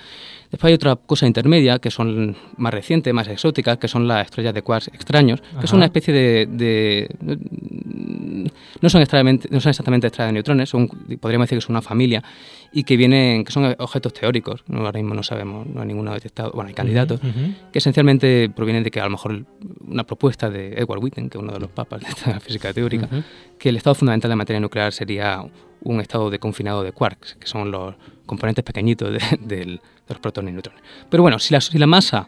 Después 0.53 0.69
hay 0.69 0.75
otra 0.75 0.95
cosa 0.97 1.25
intermedia, 1.25 1.79
que 1.79 1.89
son 1.89 2.35
más 2.57 2.71
recientes, 2.71 3.11
más 3.11 3.27
exóticas, 3.27 3.79
que 3.79 3.87
son 3.87 4.07
las 4.07 4.25
estrellas 4.25 4.53
de 4.53 4.61
quarks 4.61 4.89
extraños, 4.89 5.41
que 5.41 5.47
Ajá. 5.57 5.65
son 5.65 5.77
una 5.77 5.85
especie 5.87 6.13
de... 6.13 6.45
de- 6.47 7.09
no, 8.79 8.87
son 8.89 9.01
extrañamente- 9.01 9.47
no 9.49 9.59
son 9.59 9.71
exactamente 9.71 10.05
estrellas 10.05 10.29
de 10.29 10.33
neutrones, 10.33 10.69
son, 10.69 10.87
podríamos 11.19 11.47
decir 11.47 11.57
que 11.57 11.61
son 11.65 11.73
una 11.73 11.81
familia, 11.81 12.23
y 12.71 12.83
que 12.83 12.97
vienen, 12.97 13.43
que 13.45 13.51
son 13.51 13.75
objetos 13.79 14.13
teóricos, 14.13 14.63
no, 14.67 14.85
ahora 14.85 14.99
mismo 14.99 15.15
no 15.15 15.23
sabemos, 15.23 15.65
no 15.65 15.81
hay 15.81 15.87
ninguno 15.87 16.13
detectado, 16.13 16.51
bueno, 16.51 16.67
hay 16.67 16.75
candidatos, 16.75 17.19
que 17.71 17.79
esencialmente 17.79 18.51
provienen 18.55 18.83
de 18.83 18.91
que 18.91 18.99
a 18.99 19.05
lo 19.05 19.09
mejor 19.09 19.45
una 19.87 20.03
propuesta 20.03 20.51
de 20.51 20.73
Edward 20.73 20.99
Witten, 21.03 21.31
que 21.31 21.39
es 21.39 21.43
uno 21.43 21.53
de 21.53 21.61
los 21.61 21.71
papas 21.71 22.01
de 22.01 22.09
esta 22.09 22.39
física 22.39 22.71
teórica, 22.73 23.09
que 23.57 23.69
el 23.69 23.77
estado 23.77 23.95
fundamental 23.95 24.29
de 24.29 24.33
la 24.33 24.35
materia 24.35 24.59
nuclear 24.59 24.93
sería 24.93 25.43
un 25.83 25.99
estado 25.99 26.29
de 26.29 26.39
confinado 26.39 26.83
de 26.83 26.91
quarks, 26.91 27.35
que 27.35 27.47
son 27.47 27.71
los 27.71 27.95
componentes 28.25 28.63
pequeñitos 28.63 29.11
de, 29.11 29.19
de 29.39 29.79
los 30.07 30.19
protones 30.19 30.51
y 30.51 30.53
neutrones. 30.53 30.81
Pero 31.09 31.23
bueno, 31.23 31.39
si 31.39 31.53
la, 31.53 31.61
si 31.61 31.77
la 31.77 31.87
masa 31.87 32.27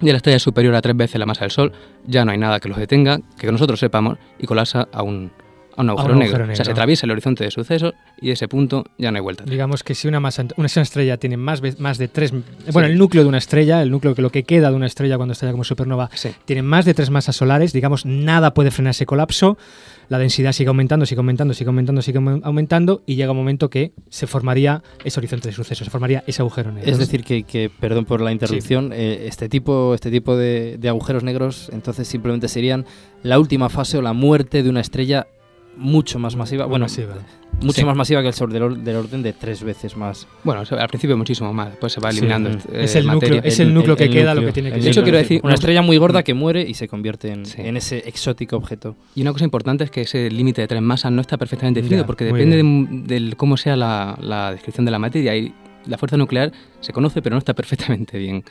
de 0.00 0.12
la 0.12 0.18
estrella 0.18 0.36
es 0.36 0.42
superior 0.42 0.74
a 0.74 0.82
tres 0.82 0.96
veces 0.96 1.18
la 1.18 1.26
masa 1.26 1.42
del 1.42 1.50
Sol, 1.50 1.72
ya 2.06 2.24
no 2.24 2.32
hay 2.32 2.38
nada 2.38 2.60
que 2.60 2.68
los 2.68 2.78
detenga, 2.78 3.20
que 3.38 3.50
nosotros 3.50 3.80
sepamos, 3.80 4.18
y 4.38 4.46
colapsa 4.46 4.88
a 4.92 5.02
un, 5.02 5.30
a 5.76 5.82
un 5.82 5.90
agujero, 5.90 6.14
negro. 6.16 6.44
O 6.44 6.56
sea, 6.56 6.64
se 6.64 6.70
atraviesa 6.70 7.06
el 7.06 7.10
horizonte 7.12 7.44
de 7.44 7.50
sucesos 7.50 7.94
y 8.20 8.28
de 8.28 8.32
ese 8.32 8.48
punto 8.48 8.84
ya 8.98 9.10
no 9.10 9.16
hay 9.16 9.22
vuelta. 9.22 9.44
Digamos 9.44 9.82
que 9.82 9.94
si 9.94 10.08
una 10.08 10.20
masa, 10.20 10.44
una 10.56 10.66
estrella 10.66 11.16
tiene 11.18 11.36
más, 11.36 11.60
de 11.60 12.08
tres, 12.08 12.32
bueno, 12.72 12.88
el 12.88 12.98
núcleo 12.98 13.22
de 13.22 13.28
una 13.28 13.38
estrella, 13.38 13.82
el 13.82 13.90
núcleo 13.90 14.14
que 14.14 14.22
lo 14.22 14.30
que 14.30 14.42
queda 14.44 14.70
de 14.70 14.76
una 14.76 14.86
estrella 14.86 15.16
cuando 15.16 15.32
estalla 15.32 15.52
como 15.52 15.64
supernova, 15.64 16.10
Sí. 16.14 16.30
tiene 16.44 16.62
más 16.62 16.84
de 16.84 16.94
tres 16.94 17.10
masas 17.10 17.36
solares, 17.36 17.72
digamos, 17.72 18.06
nada 18.06 18.54
puede 18.54 18.70
frenar 18.70 18.90
ese 18.92 19.06
colapso, 19.06 19.58
la 20.08 20.18
densidad 20.18 20.52
sigue 20.52 20.68
aumentando, 20.68 21.04
sigue 21.04 21.18
aumentando, 21.18 21.52
sigue 21.52 21.68
aumentando, 21.68 22.00
sigue 22.00 22.20
aumen- 22.20 22.40
aumentando 22.44 23.02
y 23.06 23.16
llega 23.16 23.32
un 23.32 23.36
momento 23.38 23.70
que 23.70 23.92
se 24.08 24.28
formaría 24.28 24.82
ese 25.04 25.18
horizonte 25.18 25.48
de 25.48 25.52
sucesos, 25.52 25.84
se 25.84 25.90
formaría 25.90 26.22
ese 26.28 26.42
agujero 26.42 26.70
negro. 26.70 26.88
Es 26.90 26.98
decir, 26.98 27.24
que, 27.24 27.42
que, 27.42 27.70
perdón 27.80 28.04
por 28.04 28.20
la 28.20 28.30
interrupción, 28.30 28.92
eh, 28.92 29.26
este 29.26 29.48
tipo, 29.48 29.94
este 29.94 30.10
tipo 30.12 30.36
de, 30.36 30.76
de 30.78 30.88
agujeros 30.88 31.24
negros 31.24 31.68
entonces 31.72 32.06
simplemente 32.06 32.46
serían 32.46 32.86
la 33.24 33.38
última 33.40 33.68
fase 33.68 33.98
o 33.98 34.02
la 34.02 34.12
muerte 34.12 34.62
de 34.62 34.70
una 34.70 34.80
estrella 34.80 35.26
mucho 35.76 36.18
más 36.18 36.36
masiva, 36.36 36.64
Muy 36.64 36.70
bueno, 36.70 36.84
masiva. 36.84 37.14
mucho 37.60 37.80
Sí. 37.80 37.84
más 37.84 37.96
masiva 37.96 38.22
que 38.22 38.28
el 38.28 38.34
Sol, 38.34 38.52
del, 38.52 38.62
or- 38.62 38.78
del 38.78 38.96
orden 38.96 39.22
de 39.22 39.32
tres 39.32 39.62
veces 39.62 39.96
más. 39.96 40.26
Bueno, 40.44 40.62
al 40.68 40.88
principio 40.88 41.16
muchísimo 41.16 41.52
más, 41.52 41.70
después 41.70 41.92
se 41.92 42.00
va 42.00 42.10
Sí. 42.10 42.18
eliminando. 42.18 42.50
Mm. 42.50 42.56
este, 42.56 42.84
Es 42.84 42.94
eh, 42.94 42.98
el 43.00 43.06
núcleo- 43.08 43.40
es 43.44 43.60
el 43.60 43.74
núcleo 43.74 43.96
que 43.96 44.08
queda, 44.10 44.34
lo 44.34 44.40
que 44.44 44.52
tiene 44.52 44.70
que 44.72 44.80
De 44.80 44.88
hecho, 44.90 45.02
quiero 45.02 45.18
decir, 45.18 45.40
una 45.44 45.54
estrella 45.54 45.82
muy 45.82 45.96
gorda 45.98 46.22
que 46.22 46.34
muere 46.34 46.62
y 46.62 46.74
se 46.74 46.88
convierte 46.88 47.30
en, 47.32 47.46
Sí. 47.46 47.60
en 47.62 47.76
ese 47.76 47.98
exótico 48.08 48.56
objeto. 48.56 48.96
Y 49.14 49.22
una 49.22 49.32
cosa 49.32 49.44
importante 49.44 49.84
es 49.84 49.90
que 49.90 50.02
ese 50.02 50.30
límite 50.30 50.60
de 50.62 50.68
tres 50.68 50.82
masas 50.82 51.12
no 51.12 51.20
está 51.20 51.36
perfectamente 51.36 51.80
definido 51.82 52.02
Ya, 52.02 52.06
porque 52.06 52.24
depende 52.24 52.56
de, 52.56 52.86
del 53.14 53.36
cómo 53.36 53.56
sea 53.56 53.76
la, 53.76 54.16
la 54.20 54.52
descripción 54.52 54.84
de 54.84 54.90
la 54.92 54.98
materia. 54.98 55.36
Y 55.36 55.52
la 55.86 55.98
fuerza 55.98 56.16
nuclear 56.16 56.50
se 56.80 56.92
conoce, 56.92 57.22
pero 57.22 57.34
no 57.34 57.38
está 57.38 57.54
perfectamente 57.54 58.18
bien 58.18 58.42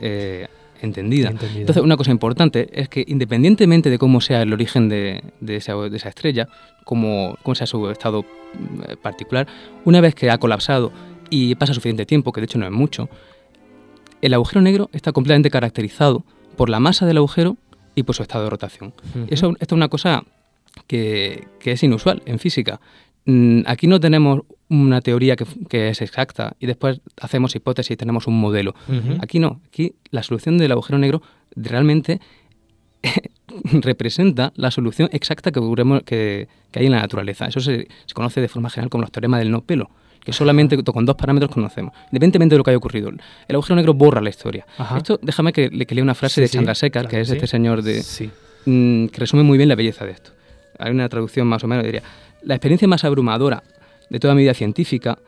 eh, 0.00 0.46
entendida. 0.86 1.30
Entendida. 1.30 1.60
Entonces, 1.60 1.82
una 1.82 1.96
cosa 1.96 2.10
importante 2.10 2.68
es 2.72 2.88
que 2.88 3.04
independientemente 3.06 3.90
de 3.90 3.98
cómo 3.98 4.20
sea 4.20 4.42
el 4.42 4.52
origen 4.52 4.88
de, 4.88 5.22
de 5.40 5.56
esa, 5.56 5.74
de 5.74 5.96
esa 5.96 6.08
estrella, 6.08 6.48
cómo, 6.84 7.36
cómo 7.42 7.54
sea 7.54 7.66
su 7.66 7.88
estado 7.90 8.22
mm, 8.22 8.96
particular, 9.02 9.46
una 9.84 10.00
vez 10.00 10.14
que 10.14 10.30
ha 10.30 10.38
colapsado 10.38 10.92
y 11.30 11.54
pasa 11.54 11.74
suficiente 11.74 12.06
tiempo, 12.06 12.32
que 12.32 12.40
de 12.40 12.44
hecho 12.44 12.58
no 12.58 12.66
es 12.66 12.72
mucho, 12.72 13.08
el 14.20 14.34
agujero 14.34 14.60
negro 14.60 14.90
está 14.92 15.12
completamente 15.12 15.50
caracterizado 15.50 16.24
por 16.56 16.68
la 16.68 16.80
masa 16.80 17.06
del 17.06 17.16
agujero 17.16 17.56
y 17.94 18.04
por 18.04 18.14
su 18.14 18.22
estado 18.22 18.44
de 18.44 18.50
rotación. 18.50 18.94
Eso, 19.28 19.50
esto 19.58 19.74
es 19.74 19.76
una 19.76 19.88
cosa 19.88 20.24
que, 20.86 21.48
que 21.58 21.72
es 21.72 21.82
inusual 21.82 22.22
en 22.26 22.38
física. 22.38 22.80
Mm, 23.24 23.62
Aquí 23.66 23.86
no 23.86 24.00
tenemos 24.00 24.42
una 24.72 25.00
teoría 25.00 25.36
que, 25.36 25.44
que 25.68 25.88
es 25.90 26.00
exacta 26.02 26.56
y 26.58 26.66
después 26.66 27.00
hacemos 27.20 27.54
hipótesis 27.54 27.92
y 27.92 27.96
tenemos 27.96 28.26
un 28.26 28.40
modelo. 28.40 28.74
Ujú. 28.88 29.18
Aquí 29.20 29.38
no. 29.38 29.60
Aquí 29.68 29.94
la 30.10 30.22
solución 30.22 30.58
del 30.58 30.72
agujero 30.72 30.98
negro 30.98 31.22
realmente 31.54 32.20
representa 33.82 34.52
la 34.56 34.70
solución 34.70 35.08
exacta 35.12 35.50
que, 35.52 35.60
que, 36.04 36.48
que 36.70 36.78
hay 36.80 36.86
en 36.86 36.92
la 36.92 37.00
naturaleza. 37.00 37.46
Eso 37.46 37.60
se, 37.60 37.88
se 38.06 38.14
conoce 38.14 38.40
de 38.40 38.48
forma 38.48 38.70
general 38.70 38.90
como 38.90 39.02
los 39.02 39.12
teoremas 39.12 39.40
del 39.40 39.50
no 39.50 39.62
pelo, 39.62 39.90
que 40.24 40.32
solamente 40.32 40.82
con 40.82 41.04
dos 41.04 41.16
parámetros 41.16 41.50
conocemos, 41.52 41.92
independientemente 42.06 42.54
de 42.54 42.58
lo 42.58 42.64
que 42.64 42.70
haya 42.70 42.78
ocurrido. 42.78 43.10
El 43.48 43.54
agujero 43.56 43.76
negro 43.76 43.94
borra 43.94 44.20
la 44.20 44.30
historia. 44.30 44.66
Ajá. 44.78 44.96
Esto, 44.98 45.18
déjame 45.22 45.52
que, 45.52 45.68
le- 45.68 45.86
lea 45.88 46.02
una 46.02 46.14
frase 46.14 46.36
Sí, 46.36 46.40
de 46.42 46.48
sí, 46.48 46.54
Chandrasekhar, 46.56 47.02
claro 47.02 47.08
que 47.10 47.20
es 47.20 47.28
sí. 47.28 47.34
este 47.34 47.46
señor 47.46 47.82
de, 47.82 48.02
Sí. 48.02 48.30
mm, 48.66 49.06
que 49.08 49.18
resume 49.20 49.42
muy 49.42 49.58
bien 49.58 49.68
la 49.68 49.74
belleza 49.74 50.04
de 50.06 50.12
esto. 50.12 50.30
Hay 50.78 50.90
una 50.92 51.08
traducción 51.08 51.46
más 51.46 51.62
o 51.64 51.68
menos, 51.68 51.84
diría, 51.84 52.02
la 52.44 52.54
experiencia 52.54 52.88
más 52.88 53.04
abrumadora 53.04 53.62
de 54.12 54.20
toda 54.20 54.34
mi 54.34 54.42
vida 54.42 54.54
científica 54.54 55.18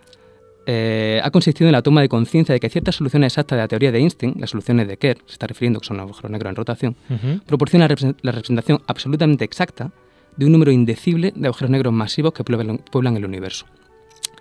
eh, 0.66 1.20
ha 1.22 1.30
consistido 1.30 1.68
en 1.68 1.72
la 1.72 1.82
toma 1.82 2.00
de 2.00 2.08
conciencia 2.08 2.52
de 2.54 2.60
que 2.60 2.70
ciertas 2.70 2.94
soluciones 2.96 3.32
exactas 3.32 3.56
de 3.56 3.62
la 3.62 3.68
teoría 3.68 3.92
de 3.92 3.98
Einstein, 3.98 4.34
las 4.38 4.50
soluciones 4.50 4.88
de 4.88 4.96
Kerr, 4.96 5.18
se 5.26 5.32
está 5.32 5.46
refiriendo 5.46 5.80
que 5.80 5.86
son 5.86 6.00
agujeros 6.00 6.30
negros 6.30 6.50
en 6.50 6.56
rotación, 6.56 6.96
Ujú. 7.10 7.40
proporcionan 7.44 7.88
la, 7.88 7.94
represen- 7.94 8.16
la 8.22 8.32
representación 8.32 8.80
absolutamente 8.86 9.44
exacta 9.44 9.90
de 10.36 10.46
un 10.46 10.52
número 10.52 10.70
indecible 10.72 11.32
de 11.36 11.46
agujeros 11.48 11.70
negros 11.70 11.92
masivos 11.92 12.32
que 12.32 12.44
pueblan, 12.44 13.16
el 13.16 13.24
universo. 13.24 13.66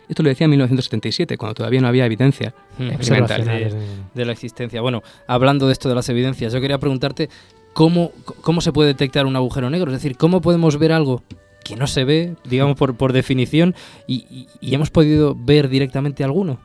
Esto 0.07 0.23
lo 0.23 0.29
decía 0.29 0.45
en 0.45 0.51
1977, 0.51 1.37
cuando 1.37 1.55
todavía 1.55 1.81
no 1.81 1.87
había 1.87 2.05
evidencia 2.05 2.53
Mm. 2.77 2.83
experimental. 2.91 3.45
De- 3.45 3.73
de 4.13 4.25
la 4.25 4.31
existencia. 4.31 4.81
Bueno, 4.81 5.01
hablando 5.27 5.67
de 5.67 5.73
esto 5.73 5.89
de 5.89 5.95
las 5.95 6.07
evidencias, 6.09 6.53
yo 6.53 6.61
quería 6.61 6.77
preguntarte 6.77 7.29
cómo, 7.73 8.11
cómo 8.41 8.61
se 8.61 8.71
puede 8.71 8.89
detectar 8.89 9.25
un 9.25 9.35
agujero 9.35 9.69
negro, 9.69 9.91
es 9.91 9.97
decir, 10.01 10.15
cómo 10.17 10.41
podemos 10.41 10.77
ver 10.77 10.91
algo 10.93 11.21
que 11.63 11.75
no 11.75 11.87
se 11.87 12.03
ve, 12.03 12.35
digamos 12.43 12.77
por, 12.77 12.95
por 12.95 13.13
definición, 13.13 13.75
y, 14.07 14.25
y- 14.29 14.47
y 14.61 14.75
hemos 14.75 14.89
podido 14.89 15.35
ver 15.35 15.69
directamente 15.69 16.23
alguno. 16.23 16.59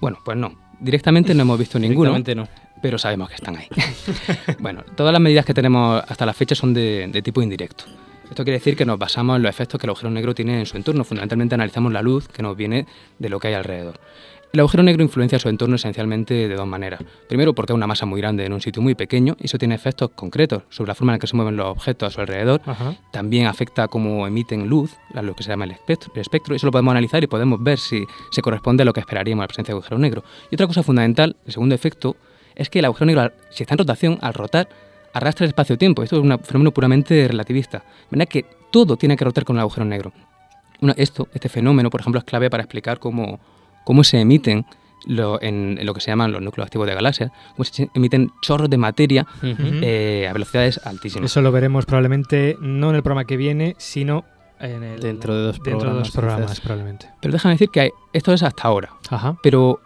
Bueno, 0.00 0.18
pues 0.24 0.36
no. 0.36 0.52
Directamente 0.80 1.34
no 1.34 1.42
hemos 1.42 1.58
visto 1.58 1.78
ninguno. 1.80 2.10
Directamente 2.14 2.34
no. 2.34 2.48
pero 2.80 2.98
sabemos 2.98 3.28
que 3.28 3.34
están 3.36 3.56
ahí. 3.56 3.66
bueno, 4.60 4.84
todas 4.96 5.12
las 5.12 5.20
medidas 5.20 5.44
que 5.44 5.54
tenemos 5.54 6.02
hasta 6.06 6.24
la 6.26 6.32
fecha 6.32 6.54
son 6.54 6.72
de, 6.74 7.08
de 7.10 7.22
tipo 7.22 7.42
indirecto. 7.42 7.84
Esto 8.30 8.44
quiere 8.44 8.58
decir 8.58 8.76
que 8.76 8.84
nos 8.84 8.98
basamos 8.98 9.36
en 9.36 9.42
los 9.42 9.48
efectos 9.50 9.80
que 9.80 9.86
el 9.86 9.90
agujero 9.90 10.10
negro 10.10 10.34
tiene 10.34 10.60
en 10.60 10.66
su 10.66 10.76
entorno. 10.76 11.02
Fundamentalmente 11.02 11.54
analizamos 11.54 11.92
la 11.92 12.02
luz 12.02 12.28
que 12.28 12.42
nos 12.42 12.56
viene 12.56 12.86
de 13.18 13.28
lo 13.30 13.40
que 13.40 13.48
hay 13.48 13.54
alrededor. 13.54 13.98
El 14.52 14.60
agujero 14.60 14.82
negro 14.82 15.02
influencia 15.02 15.38
su 15.38 15.48
entorno 15.50 15.76
esencialmente 15.76 16.32
de 16.48 16.54
dos 16.54 16.66
maneras. 16.66 17.00
Primero, 17.28 17.54
porque 17.54 17.72
es 17.72 17.74
una 17.74 17.86
masa 17.86 18.06
muy 18.06 18.18
grande 18.20 18.46
en 18.46 18.52
un 18.54 18.62
sitio 18.62 18.80
muy 18.80 18.94
pequeño 18.94 19.36
y 19.38 19.44
eso 19.44 19.58
tiene 19.58 19.74
efectos 19.74 20.10
concretos 20.14 20.62
sobre 20.70 20.88
la 20.88 20.94
forma 20.94 21.12
en 21.12 21.16
la 21.16 21.18
que 21.20 21.26
se 21.26 21.36
mueven 21.36 21.56
los 21.56 21.66
objetos 21.66 22.08
a 22.08 22.10
su 22.14 22.20
alrededor. 22.22 22.62
Ajá. 22.64 22.96
También 23.12 23.46
afecta 23.46 23.88
cómo 23.88 24.26
emiten 24.26 24.66
luz, 24.66 24.96
a 25.14 25.20
lo 25.20 25.34
que 25.36 25.42
se 25.42 25.50
llama 25.50 25.66
el 25.66 25.72
espectro, 25.72 26.10
el 26.14 26.20
espectro. 26.22 26.54
Eso 26.56 26.64
lo 26.66 26.72
podemos 26.72 26.92
analizar 26.92 27.22
y 27.22 27.26
podemos 27.26 27.62
ver 27.62 27.78
si 27.78 28.04
se 28.30 28.40
corresponde 28.40 28.82
a 28.82 28.86
lo 28.86 28.94
que 28.94 29.00
esperaríamos 29.00 29.42
a 29.42 29.44
la 29.44 29.48
presencia 29.48 29.74
de 29.74 29.76
agujero 29.78 29.98
negro. 29.98 30.24
Y 30.50 30.54
otra 30.54 30.66
cosa 30.66 30.82
fundamental, 30.82 31.36
el 31.44 31.52
segundo 31.52 31.74
efecto, 31.74 32.16
es 32.54 32.70
que 32.70 32.78
el 32.78 32.86
agujero 32.86 33.04
negro, 33.06 33.30
si 33.50 33.62
está 33.64 33.74
en 33.74 33.78
rotación, 33.78 34.18
al 34.22 34.32
rotar, 34.32 34.66
arrastra 35.12 35.44
el 35.44 35.50
espacio-tiempo. 35.50 36.02
Esto 36.02 36.16
es 36.16 36.22
un 36.22 36.38
fenómeno 36.40 36.70
puramente 36.72 37.28
relativista. 37.28 37.84
¿Verdad 38.10 38.26
que 38.26 38.46
todo 38.70 38.96
tiene 38.96 39.14
que 39.16 39.24
rotar 39.26 39.44
con 39.44 39.56
el 39.56 39.60
agujero 39.60 39.84
negro? 39.84 40.12
Una- 40.80 40.94
esto, 40.96 41.28
este 41.34 41.50
fenómeno, 41.50 41.90
por 41.90 42.00
ejemplo, 42.00 42.18
es 42.18 42.24
clave 42.24 42.48
para 42.48 42.62
explicar 42.62 42.98
cómo, 42.98 43.38
cómo 43.88 44.04
se 44.04 44.20
emiten 44.20 44.66
lo- 45.06 45.40
en, 45.40 45.78
en 45.80 45.86
lo 45.86 45.94
que 45.94 46.00
se 46.02 46.10
llaman 46.10 46.30
los 46.30 46.42
núcleos 46.42 46.66
activos 46.66 46.86
de 46.86 46.94
galaxias, 46.94 47.30
cómo 47.56 47.64
se 47.64 47.88
emiten 47.94 48.30
chorros 48.42 48.68
de 48.68 48.76
materia 48.76 49.26
eh, 49.42 50.26
a 50.28 50.32
velocidades 50.34 50.78
altísimas. 50.84 51.30
Eso 51.30 51.40
lo 51.40 51.50
veremos 51.52 51.86
probablemente 51.86 52.56
no 52.60 52.90
en 52.90 52.96
el 52.96 53.02
programa 53.02 53.24
que 53.24 53.38
viene, 53.38 53.74
sino 53.78 54.24
en 54.60 54.82
el, 54.82 55.00
Dentro 55.00 55.34
de 55.34 55.42
dos 55.42 55.62
dentro 55.62 55.88
de 55.90 55.98
dos 56.00 56.10
programas, 56.10 56.60
probablemente. 56.60 57.08
Pero 57.22 57.32
déjame 57.32 57.54
decir 57.54 57.70
que 57.70 57.80
hay- 57.80 57.90
esto 58.12 58.34
es 58.34 58.42
hasta 58.42 58.64
ahora. 58.68 58.90
Ajá. 59.08 59.38
Pero 59.42 59.80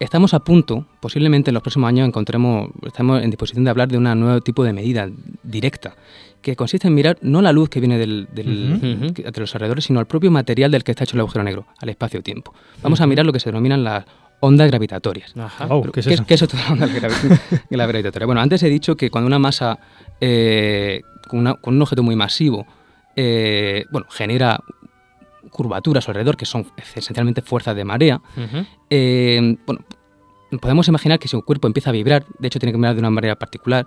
estamos 0.00 0.34
a 0.34 0.40
punto, 0.40 0.86
posiblemente 1.00 1.50
en 1.50 1.54
los 1.54 1.62
próximos 1.62 1.88
años 1.88 2.06
encontremos, 2.06 2.70
estamos 2.86 3.22
en 3.22 3.30
disposición 3.30 3.64
de 3.64 3.70
hablar 3.70 3.88
de 3.88 3.96
un 3.98 4.04
nuevo 4.04 4.40
tipo 4.40 4.64
de 4.64 4.72
medida 4.72 5.08
directa, 5.42 5.94
que 6.42 6.54
consiste 6.54 6.86
en 6.86 6.94
mirar 6.94 7.18
no 7.20 7.42
la 7.42 7.52
luz 7.52 7.68
que 7.68 7.80
viene 7.80 7.98
del, 7.98 8.28
del- 8.32 9.12
que- 9.14 9.22
de 9.24 9.40
los 9.40 9.54
alrededores, 9.54 9.84
sino 9.84 9.98
el 10.00 10.06
propio 10.06 10.30
material 10.30 10.70
del 10.70 10.84
que 10.84 10.92
está 10.92 11.04
hecho 11.04 11.16
el 11.16 11.20
agujero 11.20 11.42
negro, 11.42 11.66
al 11.80 11.88
espacio-tiempo. 11.88 12.54
Vamos 12.82 13.00
a 13.00 13.06
mirar 13.06 13.26
lo 13.26 13.32
que 13.32 13.40
se 13.40 13.50
denominan 13.50 13.82
las 13.82 14.04
ondas 14.40 14.68
gravitatorias. 14.68 15.36
Ajá. 15.36 15.66
Oh, 15.68 15.82
¿qué 15.82 15.98
es 16.00 16.06
¿qué, 16.06 16.14
eso? 16.14 16.24
qué 16.26 16.34
es 16.34 16.42
esto 16.42 16.56
de 16.56 16.62
la 16.66 16.70
onda 16.70 16.86
gravitatoria? 17.70 18.26
Bueno, 18.26 18.40
antes 18.40 18.62
he 18.62 18.68
dicho 18.68 18.96
que 18.96 19.10
cuando 19.10 19.26
una 19.26 19.40
masa 19.40 19.78
eh, 20.20 21.02
con, 21.28 21.40
una- 21.40 21.54
con 21.54 21.74
un 21.74 21.82
objeto 21.82 22.02
muy 22.04 22.14
masivo 22.14 22.66
eh, 23.16 23.84
bueno, 23.90 24.06
genera 24.10 24.60
curvaturas 25.48 26.02
a 26.02 26.06
su 26.06 26.10
alrededor, 26.10 26.36
que 26.36 26.46
son 26.46 26.66
esencialmente 26.76 27.42
fuerzas 27.42 27.74
de 27.76 27.84
marea, 27.84 28.20
eh, 28.90 29.56
bueno, 29.66 29.80
podemos 30.60 30.88
imaginar 30.88 31.18
que 31.18 31.28
si 31.28 31.36
un 31.36 31.42
cuerpo 31.42 31.66
empieza 31.66 31.90
a 31.90 31.92
vibrar, 31.92 32.24
de 32.38 32.46
hecho 32.48 32.58
tiene 32.58 32.72
que 32.72 32.76
vibrar 32.78 32.94
de 32.94 33.00
una 33.00 33.10
manera 33.10 33.36
particular, 33.36 33.86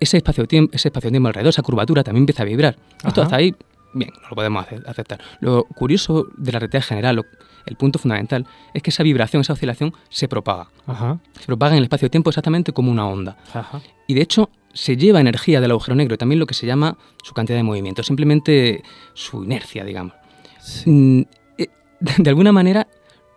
ese 0.00 0.18
espacio-tiempo 0.18 0.74
ese 0.74 0.88
espacio 0.88 1.08
alrededor, 1.08 1.48
esa 1.48 1.62
curvatura 1.62 2.04
también 2.04 2.22
empieza 2.22 2.42
a 2.42 2.46
vibrar. 2.46 2.76
Esto 3.04 3.22
hasta 3.22 3.36
ahí, 3.36 3.54
bien, 3.94 4.10
no 4.22 4.28
lo 4.28 4.36
podemos 4.36 4.66
ace- 4.66 4.82
aceptar. 4.86 5.20
Lo 5.40 5.64
curioso 5.64 6.26
de 6.36 6.52
la 6.52 6.58
relatividad 6.58 6.84
general, 6.86 7.16
lo- 7.16 7.24
el 7.64 7.76
punto 7.76 7.98
fundamental, 7.98 8.46
es 8.74 8.82
que 8.82 8.90
esa 8.90 9.02
vibración, 9.02 9.40
esa 9.40 9.54
oscilación 9.54 9.92
se 10.10 10.28
propaga. 10.28 10.68
Ajá. 10.86 11.18
Se 11.40 11.46
propaga 11.46 11.72
en 11.72 11.78
el 11.78 11.84
espacio-tiempo 11.84 12.30
exactamente 12.30 12.72
como 12.72 12.92
una 12.92 13.06
onda. 13.08 13.38
Ajá. 13.54 13.80
Y 14.06 14.14
de 14.14 14.20
hecho, 14.20 14.50
se 14.74 14.96
lleva 14.98 15.20
energía 15.20 15.60
del 15.62 15.70
agujero 15.70 15.94
negro, 15.96 16.18
también 16.18 16.38
lo 16.38 16.46
que 16.46 16.52
se 16.54 16.66
llama 16.66 16.96
su 17.24 17.32
cantidad 17.32 17.58
de 17.58 17.62
movimiento, 17.62 18.02
simplemente 18.02 18.82
su 19.14 19.42
inercia, 19.44 19.82
digamos. 19.84 20.12
Eh, 20.86 21.24
De 22.18 22.28
alguna 22.30 22.52
manera, 22.52 22.86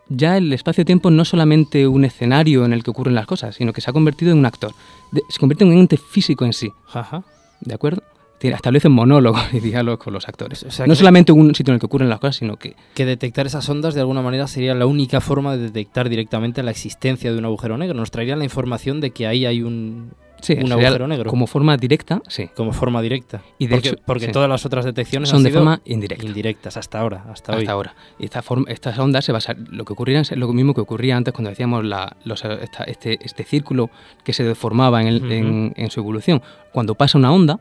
ya 0.10 0.38
el 0.38 0.52
espacio-tiempo 0.52 1.12
no 1.12 1.22
es 1.24 1.30
solamente 1.30 1.88
un 1.88 2.04
escenario 2.04 2.65
en 2.65 2.74
el 2.74 2.84
que 2.84 2.92
ocurren 2.92 3.15
las 3.15 3.26
cosas, 3.26 3.56
sino 3.56 3.72
que 3.74 3.82
se 3.82 3.89
ha 3.89 3.94
convertido 3.94 4.32
en 4.32 4.39
un 4.39 4.46
actor. 4.46 4.72
De- 5.12 5.22
se 5.30 5.39
convierte 5.39 5.63
en 5.63 5.72
un 5.72 5.78
ente 5.78 5.98
físico 5.98 6.46
en 6.46 6.54
sí. 6.54 6.70
Ajá. 6.94 7.24
¿De 7.62 7.74
acuerdo? 7.74 8.04
Tiene- 8.39 8.56
Establece 8.56 8.89
monólogos 8.89 9.42
y 9.54 9.60
diálogos 9.60 10.00
con 10.04 10.13
los 10.13 10.28
actores. 10.28 10.63
O 10.63 10.72
sea 10.72 10.88
no 10.88 10.96
solamente 10.96 11.32
un 11.32 11.54
sitio 11.56 11.72
en 11.72 11.76
el 11.76 11.80
que 11.80 11.86
ocurren 11.86 12.10
las 12.10 12.20
cosas, 12.20 12.38
sino 12.38 12.58
que 12.58 12.76
Que 12.96 13.06
detectar 13.06 13.46
esas 13.46 13.68
ondas 13.70 13.94
de 13.94 14.02
alguna 14.02 14.22
manera 14.22 14.48
sería 14.48 14.74
la 14.76 14.86
única 14.86 15.22
forma 15.22 15.56
de 15.56 15.63
detectar 15.63 16.10
directamente 16.10 16.63
la 16.63 16.72
existencia 16.72 17.32
de 17.32 17.38
un 17.38 17.46
agujero 17.46 17.78
negro. 17.78 17.96
Nos 17.98 18.12
traerían 18.12 18.39
la 18.39 18.46
información 18.46 19.00
de 19.02 19.12
que 19.12 19.28
ahí 19.28 19.46
hay 19.46 19.62
un, 19.62 20.12
Sí, 20.41 20.54
un 20.54 20.71
agujero 20.71 21.08
negro. 21.08 21.30
como 21.30 21.47
forma 21.47 21.75
directa, 21.78 22.21
sí. 22.28 22.49
Como 22.56 22.71
forma 22.73 23.02
directa. 23.02 23.41
Y 23.58 23.67
de 23.67 23.75
porque 23.75 23.89
hecho, 23.89 23.97
porque 24.06 24.25
sí. 24.28 24.32
todas 24.32 24.47
las 24.49 24.65
otras 24.65 24.86
detecciones 24.86 25.30
Son 25.30 25.38
han 25.38 25.43
de 25.43 25.49
sido 25.49 25.60
forma 25.62 25.82
indirecta. 25.86 26.25
indirectas 26.25 26.78
hasta 26.78 26.99
ahora, 26.99 27.25
hasta, 27.32 27.54
hoy. 27.54 27.60
hasta 27.63 27.71
ahora. 27.71 27.95
Y 28.17 28.25
esta 28.25 28.41
forma, 28.41 28.65
estas 28.71 28.97
ondas 28.99 29.25
se 29.25 29.32
basan, 29.32 29.67
lo 29.71 29.86
que 29.86 29.93
ocurría 29.93 30.21
es 30.21 30.32
lo 30.32 30.47
mismo 30.54 30.73
que 30.73 30.82
ocurría 30.82 31.17
antes 31.17 31.34
cuando 31.34 31.49
decíamos 31.49 31.84
la, 31.86 32.15
los, 32.23 32.43
esta- 32.45 32.84
este, 32.86 33.19
este 33.21 33.43
círculo 33.43 33.89
que 34.23 34.34
se 34.34 34.43
deformaba 34.43 35.02
en, 35.02 35.08
el- 35.08 35.32
en- 35.32 35.73
en 35.75 35.89
su 35.91 35.99
evolución. 35.99 36.41
Cuando 36.71 36.95
pasa 36.95 37.17
una 37.17 37.32
onda, 37.32 37.60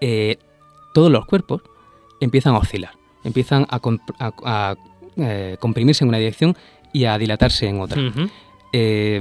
eh, 0.00 0.38
todos 0.94 1.10
los 1.12 1.24
cuerpos 1.26 1.62
empiezan 2.20 2.54
a 2.54 2.58
oscilar, 2.58 2.92
empiezan 3.24 3.66
a, 3.70 3.80
comp- 3.80 4.14
a- 4.18 4.32
a, 4.44 4.76
eh, 5.16 5.56
comprimirse 5.60 6.04
en 6.04 6.08
una 6.08 6.18
dirección 6.18 6.56
y 6.92 7.04
a 7.04 7.16
dilatarse 7.18 7.68
en 7.68 7.80
otra. 7.80 8.00
Eh, 8.72 9.20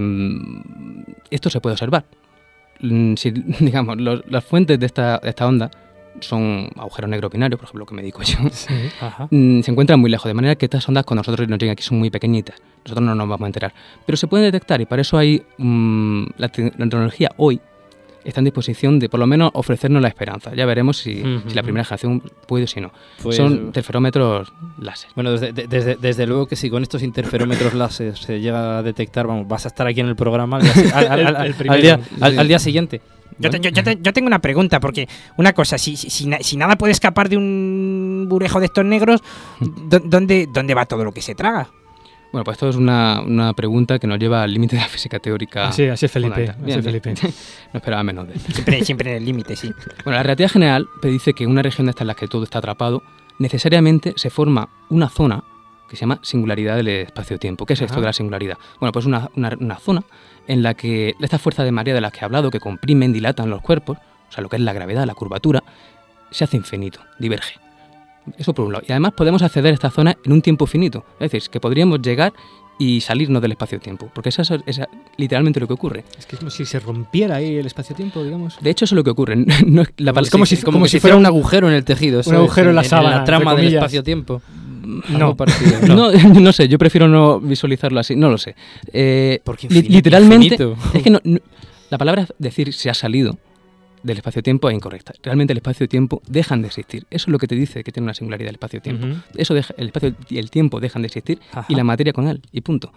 esto 1.30 1.50
se 1.50 1.62
puede 1.62 1.74
observar. 1.74 2.06
Mm, 2.82 3.16
Si, 3.16 3.32
digamos, 3.60 3.98
los- 3.98 4.24
las 4.30 4.44
fuentes 4.44 4.80
de 4.80 4.86
esta, 4.86 5.18
de 5.20 5.30
esta 5.30 5.48
onda 5.48 5.70
son 6.20 6.70
agujeros 6.78 7.10
negros 7.12 7.32
binarios, 7.32 7.60
por 7.60 7.66
ejemplo, 7.66 7.86
que 7.86 7.94
me 7.94 8.02
dedico 8.02 8.24
yo, 8.24 8.38
Ajá. 9.02 9.28
mm, 9.30 9.62
se 9.62 9.70
encuentran 9.72 10.00
muy 10.00 10.10
lejos, 10.10 10.28
de 10.28 10.34
manera 10.34 10.56
que 10.56 10.66
estas 10.66 10.88
ondas 10.90 11.06
cuando 11.06 11.20
nosotros 11.20 11.48
nos 11.48 11.60
llegan 11.60 11.74
aquí 11.74 11.84
son 11.84 12.00
muy 12.00 12.10
pequeñitas. 12.10 12.56
Nosotros 12.86 13.06
no 13.06 13.14
nos 13.16 13.28
vamos 13.30 13.44
a 13.46 13.48
enterar. 13.48 13.74
Pero 14.06 14.18
se 14.18 14.28
pueden 14.28 14.46
detectar 14.52 14.82
y 14.82 14.86
para 14.86 15.02
eso 15.04 15.18
hay 15.18 15.44
mm, 15.58 16.24
la, 16.38 16.50
te- 16.50 16.64
la 16.64 16.72
tecnología 16.90 17.30
hoy 17.38 17.60
está 18.28 18.42
en 18.42 18.46
disposición 18.46 19.00
de 19.00 19.10
por 19.10 19.20
lo 19.20 19.26
menos 19.28 19.52
ofrecernos 19.54 20.02
la 20.02 20.08
esperanza. 20.10 20.54
Ya 20.54 20.66
veremos 20.66 20.98
si, 20.98 21.22
la 21.54 21.64
primera 21.64 21.84
generación 21.84 22.22
puede 22.48 22.66
o 22.66 22.68
si 22.68 22.82
no. 22.82 22.92
Pues- 23.24 23.38
son 23.38 23.54
interferómetros 23.54 24.52
láser. 24.80 25.10
Bueno, 25.16 25.32
desde, 25.32 25.54
de- 25.54 25.68
desde, 25.68 25.96
desde 25.96 26.28
luego 26.28 26.46
que 26.48 26.56
si 26.56 26.70
con 26.70 26.84
estos 26.84 27.02
interferómetros 27.04 27.74
láser 27.74 28.18
se 28.18 28.40
llega 28.40 28.80
a 28.80 28.84
detectar, 28.84 29.28
vamos, 29.28 29.48
vas 29.48 29.66
a 29.66 29.70
estar 29.70 29.88
aquí 29.88 30.00
en 30.02 30.08
el 30.08 30.16
programa 30.16 30.58
al 30.58 30.64
día, 30.64 30.74
al- 30.94 31.82
día- 31.82 32.00
al- 32.22 32.40
al 32.40 32.48
día 32.48 32.60
siguiente. 32.60 33.02
Yo, 33.40 33.52
te- 33.52 33.60
yo- 33.60 33.70
yo 33.70 33.84
te- 33.84 34.00
yo 34.02 34.14
tengo 34.14 34.26
una 34.28 34.40
pregunta, 34.40 34.80
porque 34.80 35.08
una 35.38 35.54
cosa, 35.54 35.78
si, 35.78 35.96
si, 35.96 36.10
si 36.10 36.28
si 36.42 36.58
nada 36.58 36.76
puede 36.76 36.92
escapar 36.92 37.30
de 37.30 37.38
un 37.38 38.26
burejo 38.28 38.60
de 38.60 38.66
estos 38.66 38.84
negros, 38.84 39.22
¿dó- 39.60 40.02
¿dónde, 40.04 40.48
¿dónde 40.52 40.74
va 40.74 40.86
todo 40.88 41.04
lo 41.04 41.12
que 41.12 41.22
se 41.22 41.36
traga? 41.36 41.70
Bueno, 42.32 42.44
pues 42.44 42.56
esto 42.56 42.70
es 42.70 42.76
una, 42.76 43.22
una 43.22 43.54
pregunta 43.54 44.00
que 44.00 44.08
nos 44.08 44.20
lleva 44.20 44.44
al 44.44 44.54
límite 44.54 44.76
de 44.76 44.82
la 44.82 44.88
física 44.88 45.18
teórica. 45.20 45.68
Así, 45.70 45.88
así 45.88 46.06
es 46.08 46.12
Felipe, 46.12 46.50
así 46.50 46.82
Felipe. 46.82 47.14
no 47.74 47.78
esperaba 47.78 48.04
menos 48.04 48.28
de 48.28 48.34
él. 48.34 48.40
Siempre, 48.40 48.86
siempre 48.86 49.12
en 49.12 49.18
el 49.18 49.26
límite, 49.26 49.56
sí. 49.56 49.72
Bueno, 50.04 50.18
la 50.18 50.24
relatividad 50.24 50.52
general 50.52 50.88
predice 51.02 51.34
que 51.34 51.48
una 51.48 51.62
región 51.62 51.88
de 51.88 51.92
esta 51.92 52.04
en 52.04 52.08
la 52.08 52.16
que 52.16 52.28
todo 52.28 52.44
está 52.44 52.60
atrapado, 52.60 53.02
necesariamente 53.40 54.14
se 54.18 54.30
forma 54.30 54.68
una 54.90 55.10
zona 55.10 55.44
que 55.90 55.96
se 55.96 56.02
llama 56.02 56.20
singularidad 56.22 56.76
del 56.76 56.90
espacio-tiempo. 56.90 57.66
¿Qué 57.66 57.74
es 57.74 57.82
esto 57.82 57.94
Ajá. 57.94 58.02
de 58.02 58.08
la 58.08 58.14
singularidad? 58.14 58.58
Bueno, 58.82 58.92
pues 58.92 59.06
una, 59.06 59.30
una- 59.36 59.56
una 59.60 59.78
zona 59.78 60.04
en 60.48 60.62
la 60.64 60.74
que 60.74 61.16
esta 61.22 61.40
fuerza 61.40 61.64
de 61.64 61.72
marea 61.72 61.94
de 61.94 62.02
las 62.02 62.12
que 62.12 62.20
he 62.20 62.26
hablado, 62.26 62.52
que 62.52 62.60
comprimen, 62.60 63.14
dilatan 63.14 63.50
los 63.50 63.62
cuerpos, 63.62 63.98
o 64.30 64.32
sea, 64.32 64.42
lo 64.42 64.50
que 64.50 64.58
es 64.58 64.62
la 64.62 64.74
gravedad, 64.74 65.06
la 65.06 65.14
curvatura, 65.14 65.64
se 66.30 66.44
hace 66.44 66.58
infinito, 66.58 67.00
diverge. 67.20 67.56
Eso 68.38 68.54
por 68.54 68.66
un 68.66 68.74
lado. 68.74 68.86
Y 68.88 68.92
además 68.92 69.14
podemos 69.14 69.42
acceder 69.42 69.72
a 69.72 69.74
esta 69.76 69.90
zona 69.90 70.18
en 70.24 70.32
un 70.32 70.42
tiempo 70.42 70.66
finito. 70.66 71.04
Es 71.20 71.32
decir, 71.32 71.50
que 71.50 71.60
podríamos 71.60 72.02
llegar 72.02 72.34
y 72.80 73.02
salirnos 73.02 73.42
del 73.42 73.54
espacio-tiempo. 73.54 74.10
Porque 74.14 74.30
eso 74.30 74.42
es, 74.42 74.82
literalmente 75.18 75.60
lo 75.60 75.68
que 75.68 75.74
ocurre. 75.74 76.04
Es 76.20 76.26
que 76.26 76.36
es 76.36 76.40
como 76.40 76.52
si 76.52 76.66
se 76.66 76.80
rompiera 76.80 77.38
ahí 77.38 77.56
el 77.58 77.66
espacio-tiempo, 77.66 78.24
digamos. 78.24 78.58
De 78.62 78.70
hecho, 78.70 78.86
eso 78.86 78.94
es 78.94 78.98
lo 78.98 79.04
que 79.04 79.10
ocurre. 79.12 79.36
No 79.66 79.82
es 79.82 79.90
la 79.98 80.12
Es 80.22 80.30
como 80.30 80.46
si- 80.46 80.58
como, 80.58 80.74
como 80.74 80.86
que 80.86 80.90
si 80.90 81.00
fuera 81.00 81.16
un 81.16 81.26
agujero 81.26 81.68
en 81.70 81.74
el 81.76 81.84
tejido. 81.84 82.22
un 82.26 82.36
agujero 82.36 82.70
en 82.70 82.76
la 82.76 82.84
sábana, 82.84 83.18
la 83.18 83.24
trama 83.24 83.56
del 83.56 83.74
espacio-tiempo. 83.76 84.42
No. 85.10 85.36
No, 85.88 86.12
no 86.40 86.54
sé, 86.54 86.68
yo 86.70 86.78
prefiero 86.78 87.08
no 87.10 87.40
visualizarlo 87.42 88.00
así, 88.00 88.16
no 88.16 88.30
lo 88.30 88.38
sé. 88.38 88.56
Eh, 88.94 89.42
Porque 89.44 89.68
infinito, 89.68 89.94
literalmente, 89.94 90.46
infinito. 90.46 90.78
es 90.94 91.04
que 91.04 91.10
no- 91.10 91.20
no- 91.24 91.40
la 91.90 91.98
palabra 91.98 92.26
decir 92.38 92.74
se 92.74 92.90
ha 92.90 92.94
salido 92.94 93.38
del 94.04 94.18
espacio-tiempo 94.18 94.70
es 94.70 94.76
incorrecta. 94.76 95.14
Realmente 95.24 95.54
el 95.54 95.58
espacio-tiempo 95.58 96.22
dejan 96.28 96.62
de 96.62 96.68
existir. 96.68 97.06
Eso 97.10 97.26
es 97.26 97.28
lo 97.32 97.38
que 97.40 97.48
te 97.48 97.56
dice 97.56 97.84
que 97.84 97.92
tiene 97.92 98.06
una 98.06 98.14
singularidad 98.14 98.50
el 98.50 98.56
espacio-tiempo. 98.56 99.08
Eso 99.36 99.54
deja, 99.54 99.74
el 99.78 99.88
espacio 99.88 100.16
y 100.30 100.38
el 100.38 100.50
tiempo 100.52 100.80
dejan 100.80 101.02
de 101.02 101.08
existir 101.08 101.40
Ajá. 101.52 101.66
y 101.70 101.76
la 101.76 101.84
materia 101.84 102.14
con 102.14 102.28
él, 102.28 102.42
y 102.52 102.62
punto. 102.62 102.92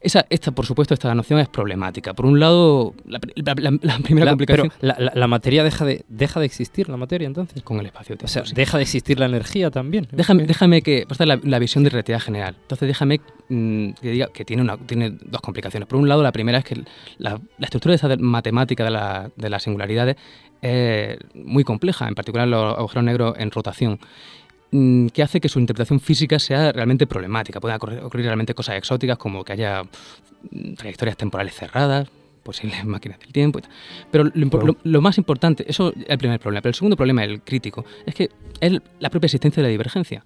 Esa, 0.00 0.26
esta, 0.30 0.50
por 0.52 0.66
supuesto, 0.66 0.94
esta 0.94 1.14
noción 1.14 1.40
es 1.40 1.48
problemática. 1.48 2.14
Por 2.14 2.26
un 2.26 2.40
lado, 2.40 2.94
la, 3.06 3.18
pri- 3.18 3.32
la- 3.36 3.54
la- 3.58 3.78
la 3.82 3.98
primera 3.98 4.30
complicación 4.30 4.72
pero 4.80 5.10
la, 5.14 5.26
materia 5.26 5.62
deja 5.62 5.84
de, 5.84 6.04
deja 6.08 6.40
de 6.40 6.46
existir, 6.46 6.88
la 6.88 6.96
materia 6.96 7.26
entonces. 7.26 7.62
con 7.62 7.78
el 7.80 7.86
espacio-tiempo. 7.86 8.24
O 8.24 8.28
sea, 8.28 8.44
sí. 8.46 8.54
deja 8.54 8.76
de 8.78 8.82
existir 8.84 9.18
la 9.20 9.26
energía 9.26 9.70
también. 9.70 10.08
Déjame, 10.12 10.46
déjame 10.46 10.82
que. 10.82 11.06
Esta 11.10 11.24
es 11.24 11.40
la, 11.44 11.58
visión 11.58 11.84
de 11.84 11.90
relatividad 11.90 12.20
general. 12.20 12.56
Entonces, 12.62 12.88
déjame 12.88 13.20
mm, 13.48 13.90
que 14.00 14.10
diga 14.10 14.28
que 14.32 14.44
tiene, 14.44 14.62
una, 14.62 14.76
tiene 14.78 15.10
dos 15.10 15.40
complicaciones. 15.42 15.86
Por 15.88 15.98
un 15.98 16.08
lado, 16.08 16.22
la 16.22 16.32
primera 16.32 16.58
es 16.58 16.64
que 16.64 16.82
la, 17.18 17.38
estructura 17.60 17.92
de 17.92 17.96
esta 17.96 18.08
de- 18.08 18.16
matemática 18.16 18.84
de, 18.84 18.90
la- 18.90 19.30
de 19.36 19.50
las 19.50 19.62
singularidades 19.62 20.16
es 20.62 21.18
muy 21.34 21.64
compleja, 21.64 22.08
en 22.08 22.14
particular 22.14 22.46
los 22.48 22.76
agujeros 22.78 23.04
negros 23.04 23.34
en 23.38 23.50
rotación, 23.50 23.98
mm, 24.70 25.08
que 25.08 25.22
hace 25.22 25.40
que 25.40 25.48
su 25.48 25.58
interpretación 25.60 26.00
física 26.00 26.38
sea 26.38 26.72
realmente 26.72 27.06
problemática. 27.06 27.60
Pueden 27.60 27.76
ocurrir, 27.76 28.26
realmente 28.26 28.54
cosas 28.54 28.76
exóticas 28.76 29.18
como 29.18 29.44
que 29.44 29.52
haya 29.52 29.82
mm, 30.50 30.74
trayectorias 30.74 31.16
temporales 31.16 31.54
cerradas, 31.54 32.08
posibles 32.42 32.84
máquinas 32.84 33.18
del 33.20 33.32
tiempo 33.32 33.58
y 33.58 33.62
tal. 33.62 33.70
Pero 34.10 34.24
lo, 34.24 34.32
lo- 34.66 34.76
lo 34.82 35.00
más 35.00 35.18
importante, 35.18 35.64
eso 35.68 35.92
es 35.96 36.04
el 36.08 36.18
primer 36.18 36.40
problema, 36.40 36.62
pero 36.62 36.70
el 36.70 36.74
segundo 36.74 36.96
problema, 36.96 37.24
el 37.24 37.42
crítico, 37.42 37.84
es 38.06 38.14
que 38.14 38.30
es 38.60 38.72
la 38.98 39.10
propia 39.10 39.26
existencia 39.26 39.62
de 39.62 39.68
la 39.68 39.70
divergencia. 39.70 40.24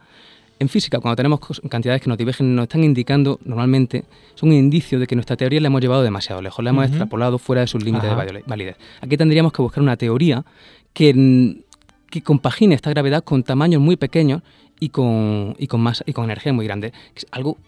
En 0.58 0.68
física, 0.68 1.00
cuando 1.00 1.16
tenemos 1.16 1.40
cantidades 1.68 2.00
que 2.00 2.08
nos 2.08 2.16
divergen, 2.16 2.54
nos 2.54 2.64
están 2.64 2.84
indicando 2.84 3.40
normalmente, 3.44 4.04
son 4.34 4.50
un 4.50 4.54
indicio 4.54 4.98
de 5.00 5.06
que 5.06 5.16
nuestra 5.16 5.36
teoría 5.36 5.60
la 5.60 5.66
hemos 5.66 5.80
llevado 5.80 6.02
demasiado 6.02 6.40
lejos, 6.40 6.64
la 6.64 6.70
hemos 6.70 6.86
extrapolado 6.86 7.38
fuera 7.38 7.62
de 7.62 7.66
sus 7.66 7.82
límites 7.84 8.08
de 8.08 8.14
Ajá. 8.14 8.42
validez. 8.46 8.76
Aquí 9.00 9.16
tendríamos 9.16 9.52
que 9.52 9.62
buscar 9.62 9.82
una 9.82 9.96
teoría 9.96 10.44
que, 10.92 11.62
que 12.08 12.22
compagine 12.22 12.74
esta 12.74 12.90
gravedad 12.90 13.24
con 13.24 13.42
tamaños 13.42 13.80
muy 13.80 13.96
pequeños 13.96 14.42
y 14.78 14.90
con, 14.90 15.56
y 15.58 15.66
con, 15.66 15.80
masa, 15.80 16.04
y 16.06 16.12
con 16.12 16.24
energía 16.24 16.52
muy 16.52 16.66
grande. 16.66 16.92
que 16.92 17.18
es 17.18 17.26
algo 17.32 17.58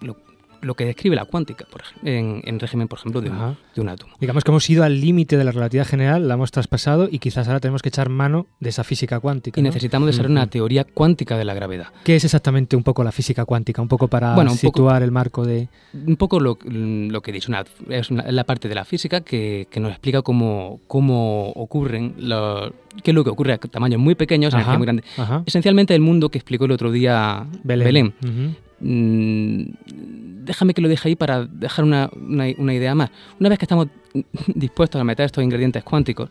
lo, 0.00 0.16
lo 0.64 0.74
que 0.74 0.84
describe 0.84 1.14
la 1.16 1.24
cuántica 1.24 1.64
por 1.70 1.82
ej- 1.82 2.08
en, 2.08 2.42
en 2.44 2.58
régimen, 2.60 2.88
por 2.88 2.98
ejemplo, 2.98 3.20
de 3.20 3.30
un, 3.30 3.56
de 3.74 3.80
un 3.80 3.88
átomo. 3.88 4.14
Digamos 4.20 4.44
que 4.44 4.50
hemos 4.50 4.68
ido 4.70 4.84
al 4.84 5.00
límite 5.00 5.36
de 5.36 5.44
la 5.44 5.52
relatividad 5.52 5.86
general, 5.86 6.26
la 6.28 6.34
hemos 6.34 6.50
traspasado 6.50 7.08
y 7.10 7.18
quizás 7.18 7.46
ahora 7.48 7.60
tenemos 7.60 7.82
que 7.82 7.88
echar 7.90 8.08
mano 8.08 8.46
de 8.60 8.70
esa 8.70 8.84
física 8.84 9.20
cuántica. 9.20 9.60
Y 9.60 9.62
¿no? 9.62 9.68
necesitamos 9.68 10.06
desarrollar 10.06 10.30
una 10.32 10.46
teoría 10.48 10.84
cuántica 10.84 11.36
de 11.38 11.44
la 11.44 11.54
gravedad. 11.54 11.86
¿Qué 12.04 12.16
es 12.16 12.24
exactamente 12.24 12.76
un 12.76 12.82
poco 12.82 13.04
la 13.04 13.12
física 13.12 13.44
cuántica? 13.44 13.82
Un 13.82 13.88
poco 13.88 14.08
para 14.08 14.34
Bueno, 14.34 14.52
un 14.52 14.58
poco- 14.58 14.78
situar 14.78 15.02
el 15.02 15.10
marco 15.10 15.44
de... 15.44 15.68
Un 16.06 16.16
poco 16.16 16.40
lo, 16.40 16.58
lo 16.64 17.20
que 17.22 17.30
he 17.30 17.34
dicho, 17.34 17.50
una- 17.50 17.64
es 17.88 18.10
una- 18.10 18.30
la 18.30 18.44
parte 18.44 18.68
de 18.68 18.74
la 18.74 18.84
física 18.84 19.20
que, 19.20 19.68
que 19.70 19.80
nos 19.80 19.90
explica 19.90 20.22
cómo, 20.22 20.80
cómo 20.86 21.50
ocurren, 21.50 22.14
los, 22.18 22.72
qué 23.02 23.10
es 23.10 23.14
lo 23.14 23.24
que 23.24 23.30
ocurre 23.30 23.52
a 23.52 23.58
tamaños 23.58 24.00
muy 24.00 24.14
pequeños, 24.14 24.54
Ajá, 24.54 24.76
muy 24.78 24.86
grande. 24.86 25.04
ajá. 25.16 25.42
Esencialmente 25.46 25.94
el 25.94 26.00
mundo 26.00 26.28
que 26.30 26.38
explicó 26.38 26.64
el 26.64 26.72
otro 26.72 26.90
día 26.92 27.46
Belén. 27.62 28.14
Belén. 28.20 28.56
Mm, 28.84 30.44
déjame 30.44 30.74
que 30.74 30.82
lo 30.82 30.88
deje 30.88 31.08
ahí 31.08 31.16
para 31.16 31.44
dejar 31.46 31.84
una, 31.84 32.10
una- 32.14 32.46
una 32.58 32.74
idea 32.74 32.94
más. 32.94 33.10
Una 33.40 33.48
vez 33.48 33.58
que 33.58 33.64
estamos 33.64 33.88
dispuestos 34.54 35.00
a 35.00 35.04
meter 35.04 35.24
estos 35.26 35.42
ingredientes 35.42 35.82
cuánticos, 35.82 36.28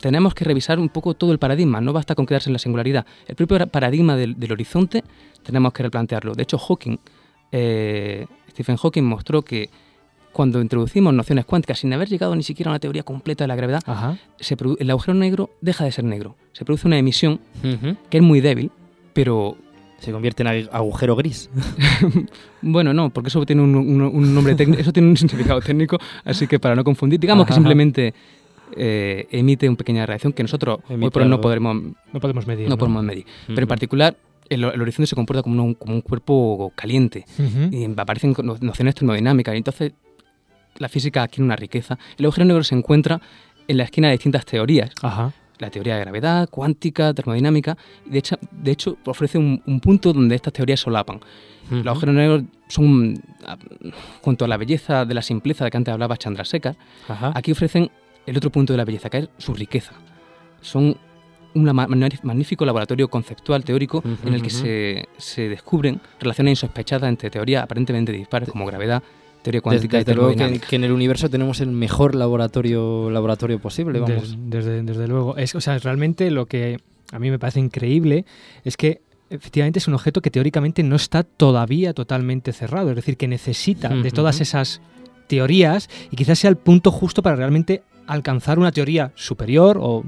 tenemos 0.00 0.34
que 0.34 0.44
revisar 0.44 0.78
un 0.78 0.90
poco 0.90 1.14
todo 1.14 1.32
el 1.32 1.38
paradigma. 1.38 1.80
No 1.80 1.92
basta 1.92 2.14
con 2.14 2.26
quedarse 2.26 2.50
en 2.50 2.52
la 2.52 2.58
singularidad. 2.58 3.06
El 3.26 3.36
propio 3.36 3.66
paradigma 3.66 4.16
del, 4.16 4.38
del 4.38 4.52
horizonte 4.52 5.02
tenemos 5.42 5.72
que 5.72 5.82
replantearlo. 5.82 6.34
De 6.34 6.42
hecho, 6.42 6.58
Hawking, 6.58 6.98
eh, 7.50 8.26
Stephen 8.50 8.76
Hawking 8.76 9.02
mostró 9.02 9.42
que 9.42 9.70
cuando 10.32 10.60
introducimos 10.62 11.12
nociones 11.12 11.44
cuánticas 11.46 11.78
sin 11.78 11.92
haber 11.92 12.08
llegado 12.08 12.34
ni 12.36 12.42
siquiera 12.42 12.70
a 12.70 12.72
una 12.72 12.78
teoría 12.80 13.02
completa 13.02 13.44
de 13.44 13.48
la 13.48 13.56
gravedad, 13.56 13.82
se 14.38 14.56
el 14.78 14.90
agujero 14.90 15.14
negro 15.14 15.50
deja 15.60 15.84
de 15.84 15.92
ser 15.92 16.04
negro. 16.04 16.36
Se 16.52 16.64
produce 16.64 16.86
una 16.86 16.98
emisión 16.98 17.40
que 18.10 18.18
es 18.18 18.22
muy 18.22 18.40
débil, 18.40 18.70
pero 19.14 19.56
Se 20.02 20.10
convierte 20.12 20.42
en 20.42 20.48
ag- 20.48 20.68
agujero 20.72 21.14
gris. 21.16 21.48
Bueno, 22.62 22.92
no, 22.94 23.10
porque 23.10 23.28
eso 23.28 23.44
tiene 23.44 23.62
un, 23.62 23.74
un- 23.74 24.02
un 24.02 24.34
nombre 24.34 24.54
técnico, 24.54 24.80
eso 24.80 24.92
tiene 24.92 25.08
un 25.08 25.16
significado 25.16 25.60
técnico, 25.60 25.98
así 26.24 26.46
que 26.46 26.58
para 26.60 26.74
no 26.76 26.84
confundir, 26.84 27.18
digamos 27.18 27.44
que 27.46 27.52
simplemente 27.54 28.14
eh, 28.76 29.26
emite 29.30 29.68
una 29.68 29.76
pequeña 29.76 30.06
reacción 30.06 30.32
que 30.32 30.42
nosotros 30.42 30.78
hoy 30.88 31.10
por 31.10 31.22
hoy 31.22 31.28
no 31.28 31.40
podremos, 31.40 31.76
No 32.12 32.20
podemos 32.20 32.46
medir. 32.46 32.68
no 32.68 32.78
podemos 32.78 33.02
medir. 33.04 33.26
Pero 33.48 33.62
en 33.62 33.68
particular, 33.68 34.16
el, 34.48 34.64
el 34.64 34.80
horizonte 34.80 35.06
se 35.08 35.14
comporta 35.16 35.42
como 35.42 35.62
un, 35.64 35.74
como 35.74 35.94
un 35.94 36.00
cuerpo 36.02 36.72
caliente 36.76 37.24
y 37.72 37.84
aparecen 37.96 38.34
no- 38.42 38.56
nociones 38.60 38.94
termodinámicas 38.94 39.54
y 39.54 39.58
entonces 39.58 39.92
la 40.78 40.88
física 40.88 41.22
adquiere 41.24 41.44
una 41.44 41.56
riqueza. 41.56 41.98
El 42.16 42.24
agujero 42.26 42.44
negro 42.46 42.62
se 42.64 42.74
encuentra 42.74 43.20
en 43.68 43.76
la 43.76 43.84
esquina 43.84 44.08
de 44.08 44.12
distintas 44.14 44.44
teorías. 44.46 44.90
Ajá. 45.02 45.32
La 45.62 45.70
teoría 45.70 45.94
de 45.94 46.00
gravedad, 46.00 46.48
cuántica, 46.50 47.14
termodinámica. 47.14 47.76
y 48.06 48.10
De 48.10 48.18
hecho, 48.18 48.36
de 48.50 48.70
hecho 48.72 48.96
ofrece 49.06 49.38
un, 49.38 49.62
un 49.64 49.78
punto 49.80 50.12
donde 50.12 50.34
estas 50.34 50.52
teorías 50.52 50.80
solapan. 50.80 51.20
Los 51.70 51.86
agujeros 51.86 52.14
negros 52.14 52.42
son, 52.68 53.14
ah, 53.46 53.56
junto 54.20 54.44
a 54.44 54.48
la 54.48 54.56
belleza 54.56 55.04
de 55.04 55.14
la 55.14 55.22
simpleza 55.22 55.64
de 55.64 55.70
que 55.70 55.76
antes 55.76 55.92
hablaba 55.94 56.16
Chandrasekhar, 56.16 56.76
Ajá. 57.08 57.32
aquí 57.34 57.52
ofrecen 57.52 57.90
el 58.26 58.36
otro 58.36 58.50
punto 58.50 58.72
de 58.72 58.76
la 58.76 58.84
belleza, 58.84 59.08
que 59.08 59.18
es 59.18 59.28
su 59.38 59.54
riqueza. 59.54 59.92
Son 60.60 60.96
un 61.54 61.64
ma- 61.72 61.86
magnífico 62.22 62.64
laboratorio 62.64 63.08
conceptual 63.08 63.62
teórico 63.62 64.02
en 64.24 64.34
el 64.34 64.42
que 64.42 64.50
se, 64.50 65.08
se 65.18 65.48
descubren 65.48 66.00
relaciones 66.18 66.52
insospechadas 66.52 67.08
entre 67.08 67.30
teorías 67.30 67.62
aparentemente 67.62 68.10
dispares 68.12 68.48
como 68.48 68.66
gravedad, 68.66 69.02
teoría 69.42 69.60
Desde, 69.60 69.62
cuántica 69.62 69.96
y 69.96 70.00
desde 70.00 70.14
luego 70.14 70.34
que, 70.68 70.76
en 70.76 70.84
el 70.84 70.92
universo 70.92 71.28
tenemos 71.28 71.60
el 71.60 71.70
mejor 71.70 72.14
laboratorio 72.14 73.10
laboratorio 73.10 73.58
posible, 73.58 74.00
vamos. 74.00 74.30
Des- 74.30 74.64
desde, 74.64 74.82
desde 74.82 75.08
luego. 75.08 75.36
Es, 75.36 75.54
o 75.54 75.60
sea, 75.60 75.78
realmente 75.78 76.30
lo 76.30 76.46
que 76.46 76.78
a 77.12 77.18
mí 77.18 77.30
me 77.30 77.38
parece 77.38 77.60
increíble 77.60 78.24
es 78.64 78.76
que 78.76 79.00
efectivamente 79.30 79.78
es 79.78 79.88
un 79.88 79.94
objeto 79.94 80.20
que 80.20 80.30
teóricamente 80.30 80.82
no 80.82 80.96
está 80.96 81.22
todavía 81.22 81.92
totalmente 81.94 82.52
cerrado. 82.52 82.90
Es 82.90 82.96
decir, 82.96 83.16
que 83.16 83.28
necesita 83.28 83.88
de 83.88 84.10
todas 84.10 84.40
esas 84.40 84.80
teorías 85.26 85.88
y 86.10 86.16
quizás 86.16 86.38
sea 86.38 86.50
el 86.50 86.56
punto 86.56 86.90
justo 86.90 87.22
para 87.22 87.36
realmente 87.36 87.82
alcanzar 88.06 88.58
una 88.58 88.72
teoría 88.72 89.12
superior 89.14 89.78
o 89.80 90.04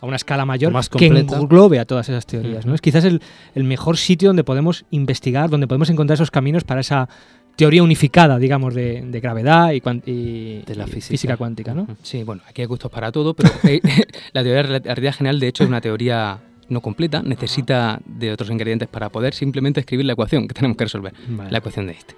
a 0.00 0.06
una 0.06 0.16
escala 0.16 0.44
mayor 0.44 0.72
Más 0.72 0.88
que 0.88 1.06
englobe 1.06 1.78
a 1.78 1.84
todas 1.84 2.08
esas 2.08 2.26
teorías. 2.26 2.66
¿no? 2.66 2.74
Es 2.74 2.80
quizás 2.80 3.04
el, 3.04 3.22
el 3.54 3.64
mejor 3.64 3.96
sitio 3.96 4.28
donde 4.28 4.42
podemos 4.44 4.84
investigar, 4.90 5.48
donde 5.48 5.66
podemos 5.68 5.90
encontrar 5.90 6.14
esos 6.14 6.30
caminos 6.30 6.64
para 6.64 6.80
esa 6.80 7.08
teoría 7.56 7.82
unificada, 7.82 8.38
digamos, 8.38 8.74
de, 8.74 9.02
de 9.02 9.20
gravedad 9.20 9.72
y, 9.72 9.82
y- 10.10 10.62
De 10.62 10.74
la 10.74 10.86
física. 10.86 11.36
cuántica, 11.36 11.74
¿no? 11.74 11.86
Sí, 12.02 12.22
bueno, 12.24 12.42
aquí 12.48 12.62
hay 12.62 12.66
gustos 12.66 12.90
para 12.90 13.12
todo, 13.12 13.34
pero 13.34 13.50
eh, 13.64 13.80
la 14.32 14.42
teoría 14.42 14.62
de 14.62 14.68
la 14.68 14.78
relatividad 14.80 15.14
general, 15.14 15.40
de 15.40 15.48
hecho, 15.48 15.62
es 15.64 15.68
una 15.68 15.80
teoría 15.80 16.38
no 16.68 16.80
completa, 16.80 17.22
necesita 17.22 18.00
de 18.06 18.32
otros 18.32 18.50
ingredientes 18.50 18.88
para 18.88 19.10
poder 19.10 19.34
simplemente 19.34 19.80
escribir 19.80 20.06
la 20.06 20.14
ecuación 20.14 20.48
que 20.48 20.54
tenemos 20.54 20.76
que 20.76 20.84
resolver, 20.84 21.12
Vale. 21.28 21.50
la 21.50 21.58
ecuación 21.58 21.86
de 21.86 21.92
este. 21.92 22.14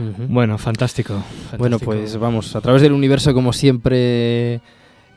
Ujú. 0.00 0.32
Bueno, 0.32 0.56
fantástico. 0.56 1.22
Bueno, 1.58 1.78
pues 1.78 2.16
vamos, 2.16 2.56
a 2.56 2.62
través 2.62 2.80
del 2.80 2.92
universo, 2.92 3.34
como 3.34 3.52
siempre, 3.52 4.62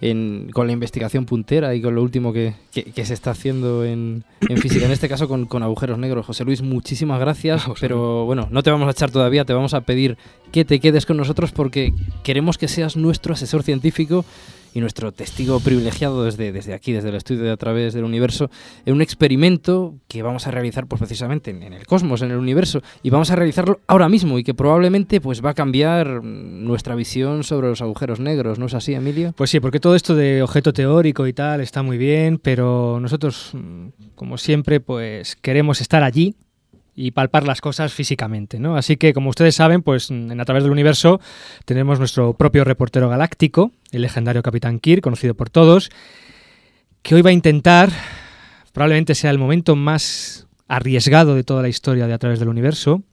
en- 0.10 0.50
con 0.54 0.68
la 0.68 0.74
investigación 0.74 1.26
puntera 1.26 1.74
y 1.76 1.82
con 1.82 1.96
lo 1.96 2.02
último 2.04 2.32
que, 2.34 2.54
que- 2.72 2.84
que 2.84 3.06
se 3.06 3.14
está 3.14 3.32
haciendo 3.32 3.84
en, 3.86 4.24
en 4.50 4.58
física, 4.58 4.86
en 4.86 4.92
este 4.92 5.08
caso 5.10 5.28
con, 5.28 5.46
con 5.46 5.64
agujeros 5.64 5.98
negros. 5.98 6.26
José 6.26 6.44
Luis, 6.46 6.62
muchísimas 6.62 7.20
gracias, 7.20 7.64
pero 7.80 8.26
bueno, 8.26 8.48
no 8.52 8.64
te 8.64 8.72
vamos 8.72 8.88
a 8.88 8.92
echar 8.92 9.12
todavía, 9.12 9.46
te 9.46 9.54
vamos 9.54 9.74
a 9.74 9.82
pedir 9.82 10.18
que 10.52 10.66
te 10.66 10.80
quedes 10.80 11.06
con 11.06 11.18
nosotros 11.18 11.52
porque 11.52 11.94
queremos 12.24 12.58
que 12.58 12.68
seas 12.68 12.96
nuestro 12.96 13.34
asesor 13.34 13.64
científico 13.64 14.26
y 14.76 14.82
nuestro 14.82 15.14
testigo 15.14 15.62
privilegiado 15.62 16.26
desde, 16.26 16.52
desde 16.52 16.74
aquí, 16.74 16.92
desde 16.92 17.08
el 17.08 17.16
estudio 17.16 17.44
de 17.44 17.52
a 17.52 17.58
través 17.58 17.94
del 17.94 18.04
universo, 18.04 18.52
en 18.86 18.94
un 18.94 19.02
experimento 19.02 19.96
que 20.10 20.22
vamos 20.22 20.48
a 20.48 20.52
realizar 20.52 20.86
pues 20.86 21.00
precisamente 21.00 21.52
en, 21.52 21.64
en 21.64 21.72
el 21.72 21.88
cosmos, 21.88 22.22
en 22.22 22.32
el 22.32 22.38
universo, 22.38 22.82
y 23.02 23.10
vamos 23.10 23.32
a 23.32 23.38
realizarlo 23.38 23.80
ahora 23.88 24.10
mismo 24.10 24.38
y 24.38 24.44
que 24.44 24.54
probablemente 24.54 25.22
pues 25.22 25.44
va 25.44 25.52
a 25.52 25.54
cambiar 25.54 26.22
nuestra 26.26 26.94
visión 26.94 27.46
sobre 27.46 27.70
los 27.70 27.82
agujeros 27.82 28.20
negros, 28.20 28.60
¿no 28.60 28.66
es 28.66 28.74
así, 28.74 28.94
Emilio? 28.94 29.34
Pues 29.38 29.50
sí, 29.50 29.62
porque 29.62 29.80
todo 29.80 29.96
esto 29.96 30.14
de 30.14 30.44
objeto 30.44 30.74
teórico 30.74 31.26
y 31.26 31.32
tal 31.32 31.62
está 31.62 31.82
muy 31.82 31.98
bien, 31.98 32.38
pero 32.38 33.00
nosotros, 33.00 33.54
como 34.16 34.38
siempre, 34.38 34.82
pues 34.82 35.38
queremos 35.38 35.80
estar 35.80 36.04
allí 36.04 36.36
y 36.96 37.12
palpar 37.12 37.46
las 37.46 37.62
cosas 37.62 37.94
físicamente, 37.94 38.60
¿no? 38.60 38.78
Así 38.78 38.98
que, 38.98 39.14
como 39.14 39.30
ustedes 39.30 39.56
saben, 39.56 39.82
pues 39.82 40.10
en 40.10 40.40
A 40.40 40.46
través 40.46 40.64
del 40.64 40.72
universo 40.72 41.20
tenemos 41.66 42.00
nuestro 42.00 42.34
propio 42.34 42.64
reportero 42.64 43.10
galáctico, 43.10 43.72
el 43.92 44.02
legendario 44.02 44.42
Capitán 44.42 44.80
Kirk, 44.80 45.02
conocido 45.02 45.34
por 45.36 45.50
todos, 45.50 45.90
que 47.02 47.16
hoy 47.16 47.22
va 47.22 47.32
a 47.32 47.34
intentar, 47.34 47.90
probablemente 48.74 49.16
sea 49.16 49.32
el 49.32 49.38
momento 49.38 49.76
más 49.76 50.48
arriesgado 50.68 51.36
de 51.36 51.44
toda 51.44 51.62
la 51.62 51.70
historia 51.70 52.08
de 52.08 52.14
A 52.14 52.18
través 52.18 52.40
del 52.40 52.50
universo, 52.50 53.04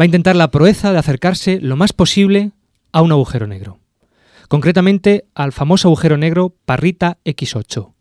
va 0.00 0.04
a 0.04 0.06
intentar 0.06 0.34
la 0.36 0.50
proeza 0.50 0.92
de 0.92 0.98
acercarse 0.98 1.60
lo 1.60 1.76
más 1.76 1.92
posible 1.92 2.52
a 2.92 3.02
un 3.02 3.12
agujero 3.12 3.46
negro 3.46 3.78
concretamente 4.50 5.26
al 5.32 5.52
famoso 5.52 5.86
agujero 5.86 6.16
negro 6.16 6.52
Parrita 6.64 7.18
X8. 7.24 7.92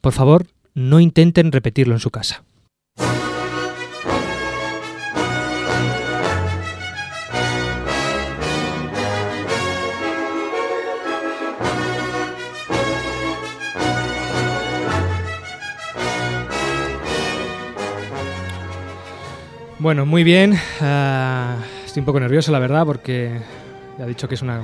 Por 0.00 0.12
favor, 0.14 0.46
no 0.72 0.98
intenten 0.98 1.52
repetirlo 1.52 1.92
en 1.92 2.00
su 2.00 2.10
casa. 2.10 2.42
Bueno, 19.84 20.06
muy 20.06 20.24
bien. 20.24 20.58
Ah, 20.80 21.56
estoy 21.84 22.00
un 22.00 22.06
poco 22.06 22.18
nervioso, 22.18 22.50
la 22.50 22.58
verdad, 22.58 22.86
porque 22.86 23.38
ya 23.98 24.06
he 24.06 24.08
dicho 24.08 24.26
que 24.26 24.34
es 24.34 24.40
una 24.40 24.62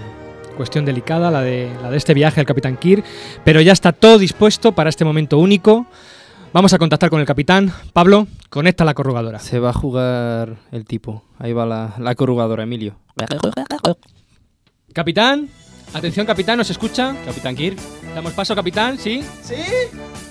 cuestión 0.57 0.87
delicada 0.87 1.31
la 1.31 1.43
de, 1.43 1.71
la 1.83 1.91
de 1.91 1.99
este 1.99 2.15
viaje 2.15 2.41
al 2.41 2.47
Capitán 2.47 2.79
Kirk, 2.79 3.05
pero 3.45 3.61
ya 3.61 3.73
está 3.73 3.93
todo 3.93 4.17
dispuesto 4.17 4.73
para 4.73 4.89
este 4.89 5.05
momento 5.05 5.37
único. 5.37 5.85
Vamos 6.55 6.73
a 6.73 6.79
contactar 6.79 7.11
con 7.11 7.21
el 7.21 7.27
capitán. 7.27 7.71
Pablo, 7.93 8.29
conecta 8.49 8.87
la 8.87 8.95
corrugadora. 8.95 9.41
Se 9.41 9.59
va 9.59 9.69
a 9.69 9.73
jugar 9.75 10.57
el 10.73 10.87
tipo. 10.87 11.23
Ahí 11.39 11.53
va 11.53 11.67
la, 11.67 11.93
la 11.99 12.15
corrugadora, 12.15 12.63
Emilio. 12.63 12.97
Capitán, 14.95 15.51
atención 15.93 16.25
capitán, 16.25 16.57
¿nos 16.57 16.71
escucha? 16.71 17.15
Capitán 17.27 17.55
Kirk. 17.57 17.79
Damos 18.15 18.33
paso, 18.33 18.55
capitán, 18.55 18.97
¿sí? 18.97 19.23
¿Sí? 19.43 19.57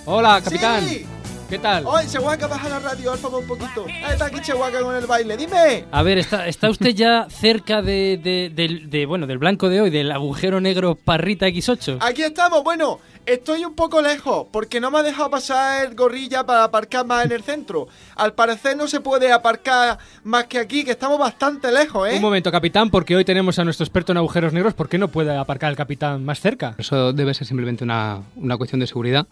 Hola, 0.08 0.42
capitán. 0.44 0.84
Sí. 0.84 1.06
¿Qué 1.50 1.58
tal? 1.58 1.84
Oye, 1.88 2.06
Chihuahua, 2.08 2.36
baja 2.48 2.70
la 2.70 2.80
radio, 2.80 3.12
alfa 3.12 3.28
un 3.30 3.48
poquito. 3.48 3.86
Ahí 3.88 4.12
está 4.14 4.26
aquí 4.26 4.40
Chihuahua 4.40 4.70
con 4.84 4.96
el 4.96 5.08
baile, 5.08 5.36
dime. 5.36 5.86
A 5.92 6.04
ver, 6.04 6.20
¿está, 6.20 6.48
está 6.48 6.70
usted 6.70 6.92
ya 6.94 7.26
cerca 7.28 7.82
de, 7.82 8.20
de- 8.24 8.52
del- 8.54 8.88
de, 8.92 9.08
bueno, 9.08 9.26
del 9.26 9.40
blanco 9.40 9.68
de 9.68 9.82
hoy, 9.82 9.90
del 9.90 10.12
agujero 10.12 10.62
negro 10.62 10.94
Parrita 10.94 11.48
X8? 11.48 11.98
Aquí 12.02 12.22
estamos, 12.22 12.64
bueno, 12.64 13.00
estoy 13.26 13.66
un 13.66 13.74
poco 13.74 14.00
lejos 14.00 14.46
porque 14.52 14.80
no 14.80 14.92
me 14.92 15.00
ha 15.00 15.04
dejado 15.04 15.32
pasar 15.32 15.88
el 15.88 15.96
gorrilla 15.96 16.46
para 16.46 16.66
aparcar 16.66 17.04
más 17.08 17.26
en 17.26 17.32
el 17.32 17.42
centro. 17.42 17.88
Al 18.16 18.34
parecer 18.34 18.78
no 18.78 18.88
se 18.88 19.00
puede 19.02 19.32
aparcar 19.32 19.98
más 20.24 20.44
que 20.46 20.60
aquí, 20.60 20.84
que 20.84 20.92
estamos 20.92 21.18
bastante 21.18 21.72
lejos, 21.72 22.08
¿eh? 22.10 22.16
Un 22.18 22.22
momento, 22.22 22.52
capitán, 22.52 22.92
porque 22.92 23.16
hoy 23.16 23.26
tenemos 23.26 23.58
a 23.58 23.64
nuestro 23.64 23.84
experto 23.86 24.12
en 24.12 24.20
agujeros 24.20 24.54
negros. 24.54 24.76
¿Por 24.76 24.88
qué 24.88 25.00
no 25.00 25.08
puede 25.08 25.36
aparcar 25.36 25.72
el 25.72 25.78
capitán 25.78 26.24
más 26.24 26.40
cerca? 26.42 26.76
Eso 26.78 27.12
debe 27.12 27.34
ser 27.34 27.48
simplemente 27.48 27.84
una, 27.84 28.22
una 28.36 28.56
cuestión 28.56 28.80
de 28.80 28.86
seguridad. 28.86 29.26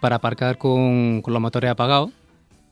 Para 0.00 0.16
aparcar 0.16 0.56
con, 0.58 1.20
con 1.22 1.32
los 1.34 1.42
motores 1.42 1.70
apagados, 1.70 2.10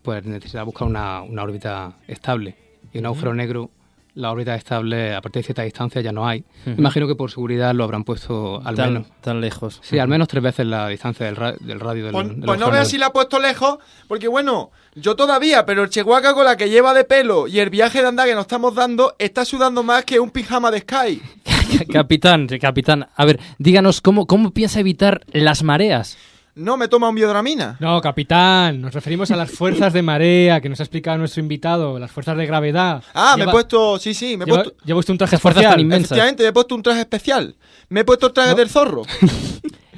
pues 0.02 0.24
necesita 0.24 0.62
buscar 0.62 0.88
una, 0.88 1.22
una 1.22 1.42
órbita 1.42 1.92
estable. 2.06 2.56
Y 2.92 2.98
un 2.98 3.06
agujero 3.06 3.34
negro, 3.34 3.70
la 4.14 4.30
órbita 4.32 4.54
estable 4.54 5.14
a 5.14 5.20
partir 5.20 5.40
de 5.42 5.44
cierta 5.46 5.62
distancia 5.62 6.00
ya 6.00 6.10
no 6.10 6.26
hay. 6.26 6.42
Imagino 6.78 7.06
que 7.06 7.14
por 7.14 7.30
seguridad 7.30 7.74
lo 7.74 7.84
habrán 7.84 8.04
puesto 8.04 8.62
al 8.64 8.74
tan, 8.76 8.94
menos. 8.94 9.08
tan 9.20 9.40
lejos. 9.42 9.78
Sí, 9.82 9.98
al 9.98 10.08
menos 10.08 10.26
tres 10.26 10.42
veces 10.42 10.66
la 10.66 10.88
distancia 10.88 11.26
del, 11.26 11.36
ra- 11.36 11.52
del 11.60 11.78
radio 11.80 12.04
del, 12.04 12.12
Pues, 12.12 12.28
del 12.28 12.40
pues 12.40 12.58
no 12.58 12.70
negro. 12.70 12.84
si 12.86 12.96
la 12.96 13.06
ha 13.06 13.12
puesto 13.12 13.38
lejos, 13.38 13.78
porque 14.08 14.26
bueno, 14.26 14.70
yo 14.94 15.14
todavía, 15.14 15.66
pero 15.66 15.82
el 15.82 15.90
Chihuahua 15.90 16.32
con 16.32 16.46
la 16.46 16.56
que 16.56 16.70
lleva 16.70 16.94
de 16.94 17.04
pelo 17.04 17.46
y 17.46 17.58
el 17.60 17.68
viaje 17.68 18.00
de 18.00 18.08
andar 18.08 18.26
que 18.26 18.34
nos 18.34 18.42
estamos 18.44 18.74
dando 18.74 19.14
está 19.18 19.44
sudando 19.44 19.82
más 19.82 20.04
que 20.06 20.18
un 20.18 20.30
pijama 20.30 20.70
de 20.70 20.80
Sky. 20.80 21.20
capitán, 21.92 22.46
capitán, 22.60 23.06
a 23.14 23.24
ver, 23.24 23.38
díganos, 23.58 24.00
¿cómo, 24.00 24.26
¿cómo 24.26 24.52
piensa 24.52 24.80
evitar 24.80 25.20
las 25.32 25.62
mareas? 25.62 26.16
No 26.58 26.76
me 26.76 26.88
toma 26.88 27.08
un 27.08 27.14
biodramina. 27.14 27.76
No, 27.78 28.00
capitán, 28.00 28.80
nos 28.80 28.92
referimos 28.92 29.30
a 29.30 29.36
las 29.36 29.48
fuerzas 29.48 29.92
de 29.92 30.02
marea 30.02 30.60
que 30.60 30.68
nos 30.68 30.80
ha 30.80 30.82
explicado 30.82 31.16
nuestro 31.16 31.40
invitado, 31.40 32.00
las 32.00 32.10
fuerzas 32.10 32.36
de 32.36 32.46
gravedad. 32.46 33.00
Ah, 33.14 33.36
me 33.38 33.44
he 33.44 33.48
puesto, 33.48 33.96
sí, 34.00 34.12
sí, 34.12 34.36
me 34.36 34.42
he 34.42 34.46
lleva, 34.46 34.64
puesto... 34.64 34.84
lleva 34.84 34.98
usted 34.98 35.12
un 35.12 35.18
traje 35.18 35.36
inmensas. 35.80 36.10
Efectivamente, 36.10 36.42
me 36.42 36.48
he 36.48 36.52
puesto 36.52 36.74
un 36.74 36.82
traje 36.82 37.00
especial. 37.00 37.54
Me 37.88 38.00
he 38.00 38.04
puesto 38.04 38.26
el 38.26 38.32
traje 38.32 38.50
¿No? 38.50 38.56
del 38.56 38.68
zorro. 38.68 39.02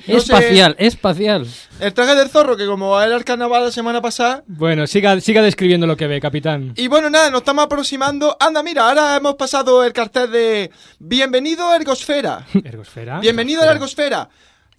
No 0.07 0.19
sé- 0.19 0.33
espacial, 0.33 0.77
espacial. 0.79 1.47
El 1.79 1.93
traje 1.93 2.15
del 2.15 2.31
zorro, 2.31 2.57
que 2.57 2.67
como 2.67 3.01
era 3.01 3.15
el 3.17 3.25
carnaval 3.25 3.65
la 3.65 3.71
semana 3.71 4.01
pasada. 4.01 4.45
Bueno, 4.47 4.87
siga, 4.87 5.21
siga 5.21 5.43
describiendo 5.43 5.87
lo 5.87 5.97
que 5.97 6.07
ve, 6.07 6.21
capitán. 6.21 6.73
Y 6.77 6.89
bueno, 6.89 7.11
nada, 7.11 7.31
nos 7.31 7.41
estamos 7.41 7.67
aproximando. 7.67 8.37
Anda, 8.41 8.63
mira, 8.63 8.89
ahora 8.89 9.17
hemos 9.17 9.35
pasado 9.35 9.85
el 9.85 9.93
cartel 9.93 10.31
de 10.31 10.71
Bienvenido 10.99 11.69
a 11.69 11.77
Ergosfera. 11.77 12.47
Ergosfera. 12.65 13.21
Bienvenido 13.21 13.63
a 13.63 13.67
la 13.67 13.73
Ergosfera. 13.73 14.29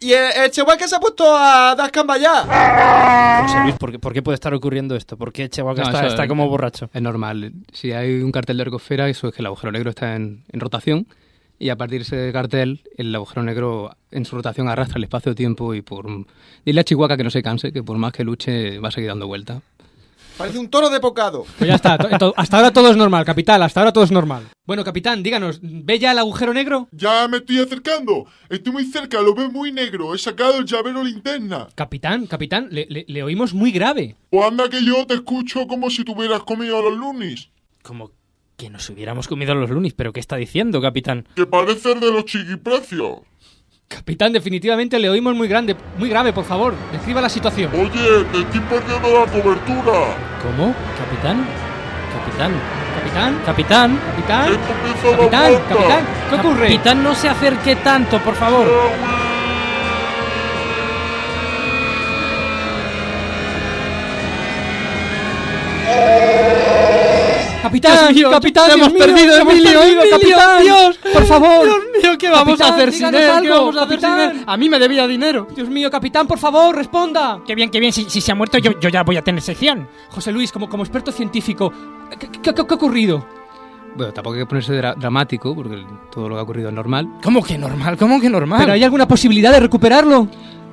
Y 0.02 0.14
el, 0.14 0.32
el 0.46 0.50
Chihuahua 0.52 0.88
se 0.88 0.96
ha 0.96 1.00
puesto 1.00 1.24
a 1.36 1.76
dar 1.76 1.92
ya. 2.18 3.44
José 3.44 3.60
Luis, 3.62 3.76
¿por 3.76 3.92
qué, 3.92 4.00
por 4.00 4.14
qué 4.14 4.24
puede 4.24 4.34
estar 4.34 4.52
ocurriendo 4.54 4.96
esto? 4.96 5.16
¿Por 5.16 5.32
qué 5.32 5.48
Chihuahua 5.48 5.80
No, 5.80 5.84
está, 5.90 6.08
está 6.08 6.24
es- 6.24 6.28
como 6.28 6.50
borracho? 6.50 6.90
Es 6.92 7.02
normal. 7.04 7.54
Si 7.72 7.92
hay 7.92 8.22
un 8.22 8.32
cartel 8.32 8.58
de 8.58 8.64
ergosfera, 8.64 9.08
eso 9.10 9.28
es 9.28 9.36
que 9.36 9.44
el 9.44 9.46
agujero 9.46 9.72
negro 9.72 9.92
está 9.92 10.16
en, 10.16 10.44
en 10.52 10.60
rotación. 10.60 11.06
Y 11.60 11.70
a 11.70 11.76
partir 11.76 12.00
de 12.00 12.04
ese 12.06 12.34
cartel, 12.34 12.82
el 12.98 13.14
agujero 13.14 13.44
negro 13.44 13.96
en 14.10 14.26
su 14.26 14.36
rotación 14.36 14.68
arrastra 14.68 14.98
el 14.98 15.04
espacio-tiempo 15.04 15.76
y 15.76 15.84
por... 15.84 16.08
Dile 16.66 16.82
a 16.82 16.84
Chihuahua 16.84 17.16
que 17.16 17.24
no 17.24 17.30
se 17.30 17.44
canse, 17.44 17.72
que 17.72 17.84
por 17.84 17.98
más 18.00 18.12
que 18.14 18.24
luche 18.24 18.80
va 18.80 18.88
a 18.88 18.92
seguir 18.92 19.10
dando 19.10 19.28
vueltas. 19.28 19.62
Parece 20.38 20.58
un 20.60 20.70
toro 20.70 20.90
de 20.90 21.00
pocado. 21.00 21.46
Pues 21.58 21.68
ya 21.68 21.76
está, 21.76 21.94
hasta 22.36 22.58
ahora 22.58 22.72
todo 22.74 22.90
es 22.90 22.98
normal, 22.98 23.24
capitán, 23.26 23.62
hasta 23.62 23.80
ahora 23.82 23.94
todo 23.94 24.04
es 24.04 24.12
normal. 24.12 24.48
Bueno, 24.66 24.84
capitán, 24.84 25.22
díganos, 25.22 25.60
¿ve 25.62 26.00
ya 26.00 26.14
el 26.14 26.20
agujero 26.20 26.54
negro? 26.54 26.88
Ya 26.92 27.28
me 27.28 27.38
estoy 27.38 27.60
acercando. 27.60 28.26
Estoy 28.50 28.74
muy 28.74 28.86
cerca, 28.86 29.22
lo 29.22 29.36
veo 29.36 29.52
muy 29.52 29.72
negro. 29.72 30.16
He 30.16 30.18
sacado 30.18 30.58
el 30.58 30.66
llavero 30.66 31.04
linterna. 31.04 31.68
Capitán, 31.76 32.26
capitán, 32.26 32.70
le, 32.72 32.88
le- 32.90 33.06
le 33.08 33.24
oímos 33.24 33.54
muy 33.54 33.72
grave. 33.72 34.16
Pues 34.30 34.46
anda 34.48 34.68
que 34.70 34.84
yo 34.84 35.06
te 35.06 35.14
escucho 35.16 35.68
como 35.68 35.90
si 35.90 36.04
tuvieras 36.04 36.42
comido 36.44 36.80
a 36.80 36.82
los 36.82 36.98
lunis. 36.98 37.50
Como 37.84 38.12
que 38.58 38.70
nos 38.70 38.90
hubiéramos 38.90 39.28
comido 39.28 39.54
los 39.56 39.70
lunis, 39.70 39.94
pero 39.94 40.14
¿qué 40.14 40.20
está 40.20 40.38
diciendo, 40.38 40.82
capitán? 40.82 41.28
Que 41.36 41.46
parece 41.46 41.92
el 41.92 42.00
de 42.00 42.12
los 42.12 42.26
chiquiprecios. 42.26 43.20
Capitán, 43.92 44.32
definitivamente 44.32 44.98
le 45.00 45.10
oímos 45.10 45.36
muy 45.36 45.50
grande, 45.50 45.76
muy 45.98 46.10
grave, 46.10 46.32
por 46.32 46.46
favor, 46.46 46.74
describa 46.94 47.20
la 47.20 47.28
situación. 47.28 47.72
Oye, 47.74 48.24
te 48.32 48.40
estoy 48.40 48.62
perdiendo 48.62 49.20
la 49.20 49.26
cobertura. 49.30 50.16
¿Cómo? 50.42 50.74
¿Capitán? 50.98 51.46
¿Capitán? 52.14 52.54
¿Capitán? 52.96 53.42
¿Capitán? 53.46 54.00
¿Capitán? 54.08 54.58
Capitán, 55.02 55.54
capitán, 55.68 56.06
¿qué 56.30 56.36
ocurre? 56.36 56.68
Capitán, 56.68 57.04
no 57.04 57.14
se 57.16 57.28
acerque 57.28 57.76
tanto, 57.78 58.20
por 58.20 58.36
favor. 58.36 58.66
Capitán, 67.72 67.98
Dios 68.14 68.14
mío, 68.16 68.32
capitán, 68.32 68.66
Dios 68.68 68.78
hemos 68.78 68.94
mío, 68.94 69.00
perdido, 69.06 69.38
hemos 69.38 69.54
Emilio, 69.54 69.80
perdido, 69.80 70.02
Emilio, 70.02 70.18
capitán, 70.18 70.64
Dios, 70.64 71.00
por 71.14 71.26
favor. 71.26 71.64
Dios 71.66 71.78
mío, 72.04 72.12
¿qué 72.20 72.30
vamos 72.30 72.58
Capitán, 72.60 72.72
a 72.72 72.76
hacer 72.76 72.92
sin 72.94 73.06
él? 73.08 73.12
¿Qué 73.12 73.26
algo, 73.26 73.56
vamos 73.56 73.78
a 73.78 73.84
hacer 73.84 74.00
sin 74.00 74.10
capitán. 74.10 74.38
él? 74.38 74.44
A 74.48 74.58
mí 74.58 74.70
me 74.70 74.80
debía 74.80 75.08
dinero. 75.08 75.48
Dios 75.56 75.70
mío, 75.70 75.90
capitán, 75.90 76.28
por 76.28 76.38
favor, 76.40 76.76
responda. 76.76 77.40
Qué 77.48 77.56
bien, 77.56 77.70
qué 77.70 77.80
bien. 77.80 77.94
Si, 77.94 78.10
si 78.10 78.22
se 78.22 78.32
ha 78.32 78.36
muerto, 78.36 78.58
yo, 78.58 78.80
yo 78.80 78.90
ya 78.90 79.04
voy 79.04 79.18
a 79.18 79.22
tener 79.22 79.42
sección. 79.42 79.88
José 80.10 80.32
Luis, 80.32 80.52
como, 80.52 80.68
como 80.70 80.84
experto 80.84 81.12
científico, 81.12 81.72
¿qué, 82.12 82.18
qué- 82.18 82.42
qué- 82.42 82.54
qué 82.54 82.62
ha 82.62 82.64
ocurrido? 82.76 83.26
Bueno, 83.96 84.14
tampoco 84.14 84.36
hay 84.36 84.42
que 84.42 84.46
ponerse 84.46 84.74
dra- 84.74 84.96
dramático, 84.96 85.54
porque 85.54 85.84
todo 86.14 86.30
lo 86.30 86.36
que 86.36 86.40
ha 86.40 86.44
ocurrido 86.44 86.70
es 86.70 86.76
normal. 86.76 87.08
¿Cómo 87.24 87.44
que 87.44 87.58
normal? 87.58 87.98
¿Cómo 87.98 88.22
que 88.22 88.30
normal? 88.30 88.60
¿Pero 88.62 88.74
hay 88.74 88.84
alguna 88.84 89.08
posibilidad 89.08 89.52
de 89.52 89.60
recuperarlo? 89.60 90.28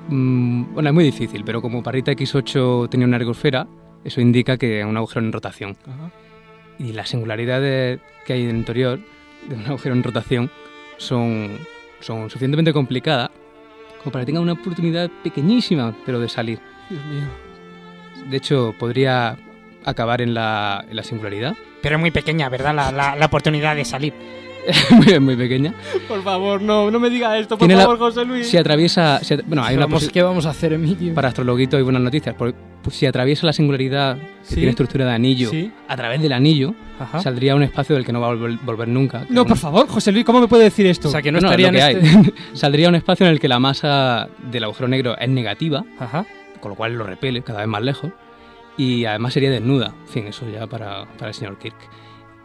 Mm, 0.09 0.75
bueno, 0.75 0.89
es 0.89 0.95
muy 0.95 1.05
difícil, 1.05 1.43
pero 1.45 1.61
como 1.61 1.83
Parrita 1.83 2.13
X8 2.13 2.89
tenía 2.89 3.07
una 3.07 3.17
ergosfera, 3.17 3.67
eso 4.05 4.21
indica 4.21 4.57
que 4.57 4.85
un 4.85 4.97
agujero 4.97 5.25
en 5.27 5.33
rotación. 5.33 5.77
Y 6.79 6.93
las 6.93 7.09
singularidades 7.09 8.01
que 8.25 8.35
hay 8.35 8.45
en 8.45 8.51
el 8.51 8.57
interior 8.57 9.01
de 9.49 9.55
un 9.55 9.67
agujero 9.67 9.95
en 9.95 10.03
rotación 10.03 10.51
son, 10.97 11.59
son 12.01 12.31
suficientemente 12.31 12.73
complicadas 12.73 13.31
como 13.99 14.13
para 14.13 14.23
que 14.23 14.27
tenga 14.27 14.41
una 14.41 14.53
oportunidad 14.53 15.11
pequeñísima, 15.25 15.95
pero 16.07 16.21
de 16.21 16.29
salir. 16.29 16.61
Dios 16.89 17.05
mío. 17.07 17.25
De 18.31 18.37
hecho, 18.37 18.75
podría 18.79 19.37
acabar 19.85 20.21
en 20.21 20.35
la, 20.35 20.85
en 20.89 20.97
la 20.97 21.03
singularidad. 21.03 21.57
Pero 21.83 21.97
es 21.97 22.01
muy 22.01 22.11
pequeña, 22.11 22.49
¿verdad? 22.49 22.75
La, 22.75 22.93
la, 22.93 23.17
la 23.17 23.27
oportunidad 23.27 23.75
de 23.77 23.85
salir. 23.85 24.13
muy, 24.91 25.19
muy 25.21 25.37
pequeña. 25.37 25.75
Por 26.07 26.23
favor, 26.23 26.61
no, 26.63 26.91
no 26.91 27.01
me 27.01 27.11
diga 27.11 27.37
esto, 27.39 27.57
por 27.57 27.67
Tiene 27.67 27.75
la- 27.77 27.83
favor, 27.83 27.99
José 27.99 28.25
Luis. 28.25 28.47
Si 28.49 28.57
atraviesa. 28.57 29.21
si 29.23 29.35
at- 29.35 29.41
bueno, 29.47 29.63
hay 29.63 29.71
¿Qué 29.71 29.77
una 29.77 29.87
vamos, 29.87 30.05
posi- 30.09 30.11
¿Qué 30.13 30.23
vamos 30.23 30.47
a 30.47 30.51
hacer, 30.51 30.73
Emilio? 30.73 31.15
Para 31.15 31.29
astrologuito 31.29 31.77
hay 31.77 31.83
buenas 31.83 32.03
noticias. 32.03 32.35
Porque 32.37 32.57
pues, 32.83 32.97
si 32.97 33.07
atraviesa 33.07 33.47
la 33.47 33.53
singularidad 33.53 34.17
que 34.17 34.23
Sí. 34.43 34.55
tiene 34.57 34.71
estructura 34.71 35.05
de 35.07 35.13
anillo 35.13 35.51
Sí. 35.51 35.71
a 35.89 35.97
través 35.97 36.21
del 36.23 36.33
anillo, 36.33 36.75
Ajá. 36.99 37.21
saldría 37.21 37.55
un 37.55 37.63
espacio 37.63 37.95
del 37.97 38.05
que 38.05 38.13
no 38.13 38.21
va 38.21 38.29
a 38.29 38.35
volver, 38.35 38.59
volver 38.65 38.89
nunca. 38.89 39.25
No, 39.31 39.45
por 39.45 39.53
un- 39.53 39.59
favor, 39.59 39.89
José 39.89 40.13
Luis, 40.13 40.25
¿cómo 40.25 40.41
me 40.41 40.49
puede 40.49 40.65
decir 40.65 40.87
esto? 40.87 41.09
O 41.09 41.11
sea, 41.11 41.23
que 41.23 41.33
no 41.33 41.41
No, 41.41 41.49
estaría 41.49 41.69
lo 41.69 41.73
que 41.73 41.79
en 41.79 41.85
hay. 41.85 41.95
este... 42.27 42.35
Saldría 42.55 42.89
un 42.89 42.95
espacio 42.95 43.27
en 43.27 43.33
el 43.33 43.41
que 43.41 43.49
la 43.49 43.59
masa 43.59 44.29
del 44.51 44.65
agujero 44.65 44.89
negro 44.89 45.17
es 45.19 45.29
negativa, 45.29 45.85
Ajá. 45.99 46.27
con 46.61 46.71
lo 46.71 46.75
cual 46.77 46.95
lo 46.95 47.05
repele 47.05 47.43
cada 47.43 47.61
vez 47.61 47.69
más 47.69 47.83
lejos. 47.83 48.11
Y 48.77 49.07
además 49.07 49.33
sería 49.33 49.51
desnuda. 49.51 49.93
En 50.07 50.09
fin, 50.09 50.27
eso 50.29 50.47
ya 50.49 50.67
para, 50.69 51.05
para 51.19 51.29
el 51.31 51.35
señor 51.35 51.59
Kirk. 51.59 51.75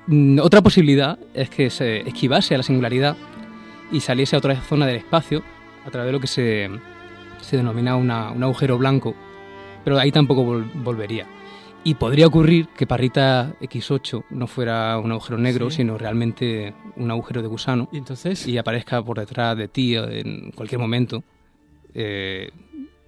Mm, 0.07 0.39
Otra 0.39 0.61
posibilidad 0.61 1.17
es 1.33 1.49
que 1.49 1.69
se 1.69 2.01
esquivase 2.07 2.53
a 2.55 2.57
la 2.57 2.63
singularidad 2.63 3.15
y 3.91 3.99
saliese 4.01 4.35
a 4.35 4.39
otra 4.39 4.55
zona 4.61 4.85
del 4.85 4.97
espacio 4.97 5.43
a 5.85 5.91
través 5.91 6.07
de 6.07 6.11
lo 6.13 6.19
que 6.19 6.27
se, 6.27 6.69
se 7.41 7.57
denomina 7.57 7.95
una- 7.95 8.31
un 8.31 8.43
agujero 8.43 8.77
blanco, 8.77 9.15
pero 9.83 9.97
ahí 9.99 10.11
tampoco 10.11 10.43
vol- 10.45 10.69
volvería. 10.83 11.25
Y 11.85 11.95
podría 11.95 12.27
ocurrir 12.27 12.67
que 12.77 12.87
Parrita 12.87 13.55
X8 13.61 14.23
no 14.29 14.47
fuera 14.47 14.97
un 14.99 15.11
agujero 15.11 15.37
negro, 15.37 15.69
Sí. 15.69 15.77
sino 15.77 15.97
realmente 15.97 16.73
un 16.95 17.11
agujero 17.11 17.41
de 17.41 17.49
gusano 17.49 17.89
¿Y 17.91 17.97
entonces? 17.97 18.47
y 18.47 18.57
aparezca 18.57 19.01
por 19.03 19.19
detrás 19.19 19.57
de 19.57 19.67
ti 19.67 19.95
en 19.95 20.51
cualquier 20.51 20.79
momento, 20.79 21.23
eh, 21.93 22.49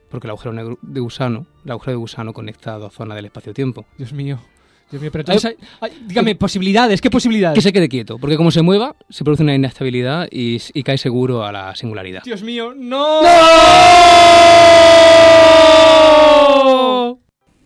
porque 0.10 0.28
el 0.28 0.32
agujero 0.32 0.52
negro 0.54 0.78
de 0.82 1.00
gusano, 1.00 1.46
el 1.64 1.72
agujero 1.72 1.92
de 1.94 1.98
gusano 1.98 2.34
conecta 2.34 2.76
a 2.76 2.78
dos 2.78 2.94
zonas 2.94 3.16
del 3.16 3.26
espacio-tiempo. 3.26 3.86
Dios 3.98 4.12
mío. 4.12 4.40
Dios 4.92 5.02
mío, 5.02 5.12
pero 5.12 5.24
entonces, 5.24 5.56
hay- 5.82 5.90
hay- 5.92 6.04
dígame, 6.08 6.36
posibilidades, 6.36 7.02
¿qué 7.02 7.10
posibilidades? 7.10 7.56
Que 7.56 7.62
se 7.62 7.74
quede 7.74 7.90
quieto, 7.90 8.18
porque 8.20 8.38
como 8.38 8.52
se 8.52 8.62
mueva, 8.62 8.96
se 9.10 9.24
produce 9.24 9.42
una 9.44 9.56
inestabilidad 9.56 10.28
y, 10.32 10.62
y 10.74 10.84
cae 10.84 10.98
seguro 10.98 11.44
a 11.44 11.52
la 11.52 11.76
singularidad. 11.76 12.22
Dios 12.24 12.44
mío, 12.44 12.74
no. 12.76 13.22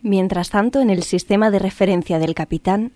Mientras 0.01 0.49
tanto, 0.49 0.79
en 0.81 0.89
el 0.89 1.03
sistema 1.03 1.51
de 1.51 1.59
referencia 1.59 2.19
del 2.19 2.33
capitán, 2.33 2.93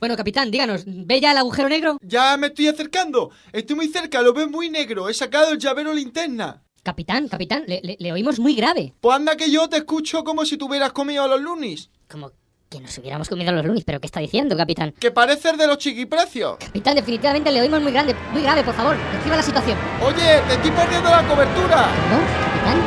Bueno, 0.00 0.16
capitán, 0.16 0.50
díganos, 0.50 0.82
¿ve 0.86 1.20
ya 1.20 1.30
el 1.32 1.38
agujero 1.38 1.68
negro? 1.70 1.96
Ya 2.02 2.36
me 2.36 2.48
estoy 2.48 2.66
acercando. 2.68 3.30
Estoy 3.52 3.76
muy 3.76 3.88
cerca, 3.88 4.20
lo 4.20 4.34
veo 4.34 4.46
muy 4.48 4.68
negro. 4.68 5.08
He 5.08 5.14
sacado 5.14 5.52
el 5.52 5.58
llavero 5.58 5.94
linterna. 5.94 6.62
Capitán, 6.82 7.28
capitán, 7.28 7.64
le, 7.66 7.80
le- 7.82 7.96
le 7.98 8.12
oímos 8.12 8.38
muy 8.38 8.54
grave. 8.54 8.92
Pues 9.00 9.16
anda 9.16 9.36
que 9.36 9.50
yo 9.50 9.68
te 9.68 9.78
escucho 9.78 10.22
como 10.22 10.44
si 10.44 10.56
tuvieras 10.58 10.92
comido 10.92 11.22
a 11.22 11.28
los 11.28 11.40
lunis. 11.40 11.90
Como 12.10 12.30
que 12.68 12.80
nos 12.80 12.96
hubiéramos 12.98 13.28
comido 13.28 13.52
los 13.52 13.64
lunis, 13.64 13.84
pero 13.84 14.00
¿qué 14.00 14.06
está 14.06 14.20
diciendo, 14.20 14.56
capitán? 14.56 14.92
Que 14.98 15.10
parece 15.10 15.50
el 15.50 15.56
de 15.56 15.66
los 15.66 15.78
chiquiprecios. 15.78 16.56
Capitán, 16.58 16.94
definitivamente 16.96 17.50
le 17.52 17.60
oímos 17.60 17.80
muy 17.80 17.92
grande, 17.92 18.14
muy 18.32 18.42
grave, 18.42 18.64
por 18.64 18.74
favor, 18.74 18.96
describa 19.12 19.36
la 19.36 19.42
situación. 19.42 19.78
Oye, 20.02 20.40
te 20.48 20.54
estoy 20.54 20.70
perdiendo 20.72 21.08
la 21.08 21.22
cobertura. 21.22 21.86
¿No? 22.10 22.18
Capitán, 22.56 22.82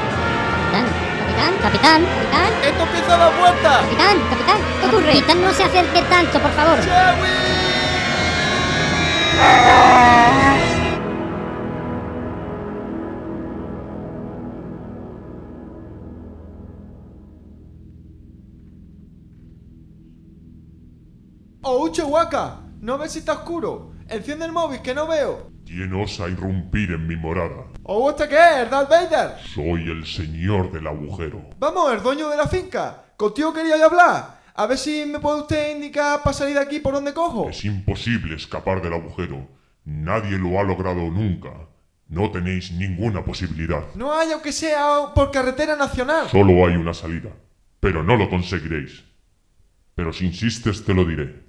capitán, 0.71 0.85
capitán, 1.61 1.61
capitán, 1.61 2.01
capitán, 2.03 2.69
Esto 2.69 2.83
empieza 2.83 3.13
a 3.13 3.17
dar 3.17 3.39
vueltas. 3.39 3.81
capitán, 3.81 4.17
capitán, 4.29 4.57
¿qué 4.81 4.87
ocurre? 4.87 5.13
Capitán, 5.13 5.41
no 5.41 5.53
se 5.53 5.63
acerque 5.63 6.01
tanto, 6.03 6.39
por 6.39 6.51
favor. 6.51 6.79
Oh, 21.71 21.87
Chihuahua, 21.87 22.63
¿no 22.81 22.97
ves 22.97 23.11
si 23.11 23.19
está 23.19 23.33
oscuro? 23.33 23.91
Enciende 24.07 24.43
el 24.43 24.51
móvil, 24.51 24.81
que 24.81 24.95
no 24.95 25.05
veo. 25.05 25.51
¿Quién 25.67 25.93
osa 25.93 26.27
irrumpir 26.27 26.89
en 26.89 27.05
mi 27.05 27.15
morada? 27.15 27.67
¿O 27.83 28.09
este 28.09 28.27
qué 28.27 28.63
es, 28.63 28.71
Darth 28.71 28.89
Vader? 28.89 29.37
Soy 29.53 29.87
el 29.87 30.03
señor 30.07 30.71
del 30.71 30.87
agujero. 30.87 31.47
Vamos, 31.59 31.93
el 31.93 32.01
dueño 32.01 32.27
de 32.27 32.37
la 32.37 32.47
finca. 32.47 33.13
Contigo 33.15 33.53
quería 33.53 33.77
yo 33.77 33.85
hablar. 33.85 34.39
A 34.55 34.65
ver 34.65 34.79
si 34.79 35.05
me 35.05 35.19
puede 35.19 35.41
usted 35.41 35.75
indicar 35.75 36.23
para 36.23 36.33
salir 36.33 36.55
de 36.55 36.61
aquí 36.61 36.79
por 36.79 36.95
donde 36.95 37.13
cojo. 37.13 37.47
Es 37.47 37.63
imposible 37.63 38.35
escapar 38.35 38.81
del 38.81 38.93
agujero. 38.93 39.47
Nadie 39.85 40.39
lo 40.39 40.59
ha 40.59 40.63
logrado 40.63 41.01
nunca. 41.01 41.51
No 42.07 42.31
tenéis 42.31 42.71
ninguna 42.71 43.23
posibilidad. 43.23 43.83
No 43.93 44.11
hay, 44.11 44.31
aunque 44.31 44.51
sea 44.51 45.13
por 45.13 45.29
carretera 45.29 45.75
nacional. 45.75 46.29
Solo 46.29 46.65
hay 46.65 46.75
una 46.75 46.95
salida. 46.95 47.29
Pero 47.79 48.01
no 48.01 48.17
lo 48.17 48.27
conseguiréis. 48.27 49.03
Pero 49.93 50.11
si 50.11 50.25
insistes 50.25 50.83
te 50.83 50.95
lo 50.95 51.05
diré. 51.05 51.48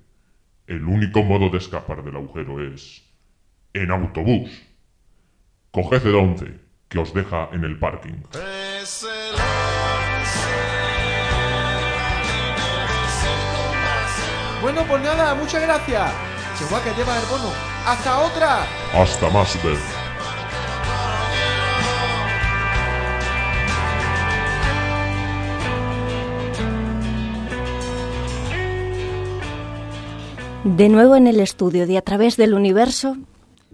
El 0.70 0.84
único 0.84 1.24
modo 1.24 1.50
de 1.50 1.58
escapar 1.58 2.04
del 2.04 2.14
agujero 2.14 2.64
es... 2.64 3.02
en 3.72 3.90
autobús. 3.90 4.48
Coged 5.72 6.06
el 6.06 6.14
11, 6.14 6.60
que 6.88 6.98
os 7.00 7.12
deja 7.12 7.48
en 7.50 7.64
el 7.64 7.76
parking. 7.76 8.22
Bueno, 14.62 14.84
pues 14.86 15.02
nada, 15.02 15.34
muchas 15.34 15.60
gracias. 15.60 16.12
Chihuahua, 16.56 16.96
lleva 16.96 17.18
el 17.18 17.26
bono. 17.26 17.52
¡Hasta 17.84 18.18
otra! 18.20 18.62
Hasta 18.94 19.28
más 19.28 19.60
ver. 19.64 19.99
De 30.64 30.88
nuevo 30.88 31.16
en 31.16 31.26
el 31.26 31.40
estudio 31.40 31.86
de 31.86 31.98
A 31.98 32.02
través 32.02 32.36
del 32.36 32.54
universo, 32.54 33.16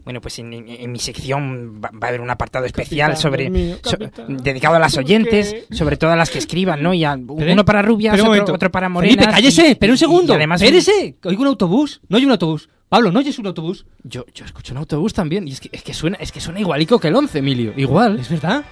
Bueno, 0.04 0.20
pues 0.20 0.38
en, 0.38 0.52
en- 0.52 0.68
en 0.68 0.92
mi 0.92 1.00
sección 1.00 1.80
va, 1.84 1.90
va 1.92 2.06
a 2.06 2.08
haber 2.10 2.20
un 2.20 2.30
apartado 2.30 2.64
especial 2.64 3.10
Capitán, 3.10 3.20
sobre 3.22 3.50
mío, 3.50 3.76
so- 3.82 3.96
dedicado 4.28 4.76
a 4.76 4.78
las 4.78 4.94
¿Por 4.94 5.02
oyentes, 5.04 5.52
qué? 5.68 5.74
sobre 5.74 5.96
todas 5.96 6.16
las 6.16 6.30
que 6.30 6.38
escriban, 6.38 6.80
¿no? 6.80 6.94
Y 6.94 7.02
a- 7.04 7.16
Pero, 7.16 7.52
uno 7.52 7.64
para 7.64 7.82
rubias, 7.82 8.20
otro, 8.20 8.70
para 8.70 8.88
morenas. 8.88 9.16
Felipe, 9.16 9.32
cállese, 9.32 9.66
y- 9.68 9.70
espera 9.72 9.92
un 9.92 9.98
segundo. 9.98 10.32
Y 10.34 10.36
además 10.36 10.62
espérese, 10.62 11.16
oigo 11.24 11.42
un 11.42 11.48
autobús. 11.48 12.00
No 12.08 12.18
hay 12.18 12.24
un 12.24 12.30
autobús. 12.30 12.68
Pablo, 12.88 13.10
¿no 13.10 13.18
oyes 13.18 13.36
un 13.40 13.48
autobús? 13.48 13.84
Yo, 14.04 14.24
yo 14.32 14.44
escucho 14.44 14.72
un 14.72 14.78
autobús 14.78 15.12
también 15.12 15.48
y 15.48 15.52
es 15.52 15.60
que, 15.60 15.70
es 15.72 15.82
que 15.82 15.92
suena 15.92 16.16
es 16.20 16.30
que 16.30 16.40
suena 16.40 16.60
igualico 16.60 17.00
que 17.00 17.08
el 17.08 17.16
11, 17.16 17.38
Emilio. 17.40 17.72
Igual. 17.76 18.20
¿Es 18.20 18.28
verdad? 18.30 18.64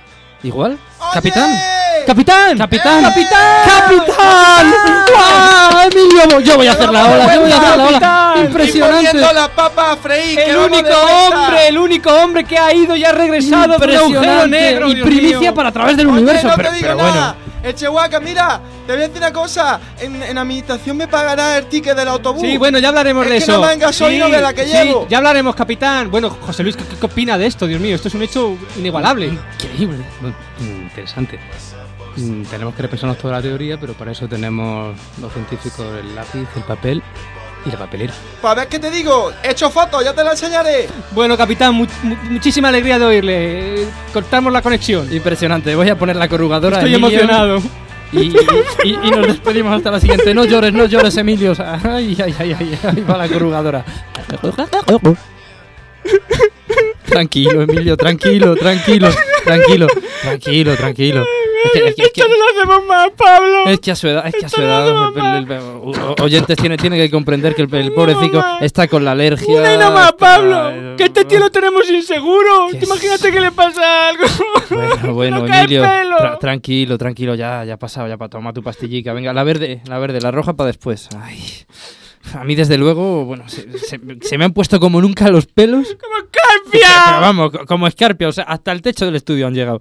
Igual. 0.44 0.78
Capitán. 1.12 1.58
¡Capitán! 2.06 2.58
¡Capitán! 2.58 3.02
¡Capitán! 3.02 3.64
¡Capitán! 3.66 4.74
¡Guau! 5.10 5.88
Emilio, 5.90 6.40
yo 6.40 6.56
voy 6.56 6.66
a 6.66 6.72
hacer 6.72 6.90
la 6.90 7.04
ola, 7.06 7.34
yo 7.34 7.40
voy 7.40 7.50
a 7.50 7.56
hacer 7.56 7.76
la 7.78 7.84
ola. 7.84 8.34
Impresionante. 8.44 9.14
Las 9.14 9.48
papas 9.48 9.92
a 9.92 9.96
freír. 9.96 10.38
El 10.38 10.56
único 10.56 10.88
de 10.88 10.94
hombre, 10.94 11.68
el 11.68 11.78
único 11.78 12.10
hombre 12.10 12.44
que 12.44 12.58
ha 12.58 12.74
ido 12.74 12.94
y 12.94 13.04
ha 13.04 13.12
regresado 13.12 13.82
el 13.82 13.96
agujero 13.96 14.46
negro. 14.46 14.90
Y 14.90 14.96
primicia 14.96 15.54
para 15.54 15.70
a 15.70 15.72
través 15.72 15.96
del 15.96 16.08
universo. 16.08 16.50
pero, 16.56 16.70
pero 16.78 16.96
bueno. 16.96 17.34
Chihuahua, 17.72 18.20
mira, 18.20 18.60
te 18.86 18.92
voy 18.92 19.02
a 19.02 19.06
decir 19.08 19.18
una 19.22 19.32
cosa. 19.32 19.80
En, 20.00 20.22
en 20.22 20.36
administración 20.36 20.96
me 20.96 21.08
pagará 21.08 21.56
el 21.58 21.66
ticket 21.66 21.96
del 21.96 22.08
autobús. 22.08 22.42
Sí, 22.42 22.58
bueno, 22.58 22.78
ya 22.78 22.88
hablaremos 22.88 23.24
Es 23.26 23.30
de 23.30 23.38
que 23.38 23.42
eso. 23.44 23.52
no 23.52 23.66
me 23.66 23.92
Sí, 23.92 24.04
de 24.32 24.40
la 24.40 24.52
que 24.52 24.64
sí, 24.66 24.72
llevo. 24.72 25.06
Ya 25.08 25.18
hablaremos, 25.18 25.54
capitán. 25.54 26.10
Bueno, 26.10 26.30
José 26.30 26.62
Luis, 26.62 26.76
¿qué, 26.76 26.84
qué 26.84 27.06
opina 27.06 27.38
de 27.38 27.46
esto? 27.46 27.66
Dios 27.66 27.80
mío, 27.80 27.94
esto 27.94 28.08
es 28.08 28.14
un 28.14 28.22
hecho 28.22 28.56
inigualable. 28.76 29.26
Increíble. 29.62 30.04
Interesante. 30.60 31.38
Mm, 32.16 32.42
Tenemos 32.44 32.74
que 32.74 32.82
repensarnos 32.82 33.18
toda 33.18 33.34
la 33.34 33.42
teoría, 33.42 33.78
pero 33.78 33.94
para 33.94 34.12
eso 34.12 34.28
tenemos 34.28 34.96
los 35.20 35.32
científicos 35.32 35.86
el 35.98 36.14
lápiz, 36.14 36.46
el 36.56 36.62
papel 36.62 37.02
y 37.66 37.70
la 37.70 37.78
papelera. 37.78 38.12
Para 38.42 38.54
ver 38.62 38.68
qué 38.68 38.78
te 38.78 38.90
digo. 38.90 39.32
He 39.42 39.50
hecho 39.52 39.70
fotos, 39.70 40.04
ya 40.04 40.12
te 40.14 40.22
la 40.22 40.32
enseñaré. 40.32 40.88
Bueno, 41.12 41.36
capitán, 41.36 41.74
mu- 41.74 41.86
mu- 42.02 42.16
muchísima 42.30 42.68
alegría 42.68 42.98
de 42.98 43.04
oírle. 43.06 43.86
Cortamos 44.12 44.52
la 44.52 44.60
conexión. 44.62 45.12
Impresionante. 45.12 45.74
Voy 45.74 45.88
a 45.88 45.96
poner 45.98 46.16
la 46.16 46.28
corrugadora. 46.28 46.78
Estoy 46.78 46.94
Emilio, 46.94 47.20
emocionado. 47.20 47.62
Y, 48.12 48.18
y- 48.18 48.36
y- 48.84 48.98
y 49.02 49.10
nos 49.10 49.26
despedimos 49.26 49.74
hasta 49.76 49.90
la 49.90 49.98
siguiente. 50.00 50.34
No 50.34 50.44
llores, 50.44 50.72
no 50.72 50.84
llores, 50.84 51.16
Emilio. 51.16 51.52
Ay, 51.58 52.16
ay, 52.22 52.34
ay, 52.38 52.56
ay, 52.58 52.78
ahí 52.84 53.04
va 53.08 53.16
la 53.16 53.28
corrugadora. 53.28 53.84
Tranquilo, 57.06 57.62
Emilio, 57.62 57.96
tranquilo, 57.96 58.54
tranquilo, 58.56 59.08
tranquilo, 59.44 59.86
tranquilo, 60.22 60.76
tranquilo. 60.76 61.24
Es 61.64 61.72
que, 61.72 61.88
es 61.88 61.94
que- 61.96 62.02
es 62.02 62.10
que- 62.12 62.20
no 62.22 62.28
lo 62.28 62.44
hacemos 62.60 62.86
más, 62.86 63.10
Pablo. 63.16 63.64
es 63.66 63.80
que 63.80 63.90
a 63.90 63.96
su 63.96 64.08
edad, 64.08 64.26
es 64.26 64.34
que 64.34 64.46
a 64.46 64.48
su 64.48 64.60
edad, 64.60 64.86
el- 64.86 65.44
el- 65.44 65.52
el- 65.52 65.60
o- 65.60 66.14
oyentes 66.22 66.56
tiene, 66.58 66.76
tiene 66.76 66.96
que 66.96 67.10
comprender 67.10 67.54
que 67.54 67.62
el, 67.62 67.92
pobrecito 67.92 68.44
está 68.60 68.88
con 68.88 69.04
la 69.04 69.12
alergia. 69.12 69.60
Una 69.60 69.74
y 69.74 69.78
no 69.78 69.90
más, 69.90 70.10
está- 70.10 70.16
Pablo. 70.16 70.96
Que 70.96 71.04
este 71.04 71.24
tío 71.24 71.38
lo 71.40 71.50
tenemos 71.50 71.88
inseguro. 71.90 72.68
Te 72.70 72.84
imagínate 72.84 73.32
que 73.32 73.40
le 73.40 73.50
pasa 73.52 74.08
algo. 74.08 74.24
Bueno, 74.70 75.14
bueno, 75.14 75.38
No 75.46 75.54
Emilio, 75.54 75.82
tra- 75.84 76.38
tranquilo, 76.38 76.98
tranquilo, 76.98 77.34
ya, 77.34 77.64
ya 77.64 77.74
ha 77.74 77.78
pasado, 77.78 78.08
ya 78.08 78.16
para 78.16 78.28
tomar 78.28 78.52
tu 78.54 78.62
pastillica. 78.62 79.12
Venga, 79.12 79.32
la 79.32 79.44
verde, 79.44 79.80
la 79.86 79.98
verde, 79.98 80.20
la 80.20 80.30
roja 80.30 80.52
para 80.54 80.68
después. 80.68 81.08
Ay. 81.20 81.38
A 82.32 82.42
mí, 82.44 82.54
desde 82.54 82.78
luego, 82.78 83.24
bueno, 83.26 83.48
se, 83.48 83.78
se- 83.78 84.00
se 84.22 84.38
me 84.38 84.44
han 84.44 84.52
puesto 84.52 84.80
como 84.80 85.00
nunca 85.00 85.28
los 85.28 85.46
pelos. 85.46 85.86
¡Como 86.00 86.16
Escarpia! 86.16 87.02
Pero 87.06 87.20
vamos, 87.20 87.50
co- 87.50 87.66
como 87.66 87.86
escarpia, 87.86 88.28
o 88.28 88.32
sea, 88.32 88.44
hasta 88.44 88.72
el 88.72 88.80
techo 88.82 89.04
del 89.04 89.16
estudio 89.16 89.46
han 89.46 89.54
llegado. 89.54 89.78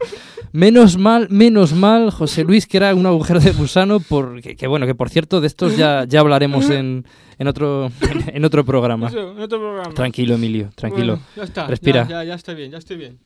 Menos 0.51 0.97
mal, 0.97 1.27
menos 1.31 1.73
mal, 1.73 2.11
José 2.11 2.43
Luis, 2.43 2.67
que 2.67 2.77
era 2.77 2.93
un 2.93 3.05
agujero 3.05 3.39
de 3.39 3.51
gusano, 3.53 3.99
porque, 4.01 4.55
que 4.55 4.67
bueno, 4.67 4.85
que 4.85 4.93
por 4.93 5.09
cierto, 5.09 5.41
de 5.41 5.47
estos 5.47 5.77
ya, 5.77 6.03
ya 6.07 6.19
hablaremos 6.19 6.69
en, 6.69 7.05
en 7.39 7.47
otro, 7.47 7.91
en 8.27 8.45
otro 8.45 8.63
programa. 8.65 9.07
Eso, 9.07 9.31
en 9.31 9.39
otro 9.39 9.59
programa. 9.59 9.93
Tranquilo, 9.93 10.35
Emilio, 10.35 10.69
tranquilo. 10.75 11.13
Bueno, 11.13 11.27
ya 11.35 11.43
está. 11.43 11.67
Respira. 11.67 12.03
Ya, 12.07 12.17
ya, 12.19 12.23
ya 12.25 12.35
estoy 12.35 12.55
bien, 12.55 12.71
ya 12.71 12.77
estoy 12.77 12.97
bien. 12.97 13.17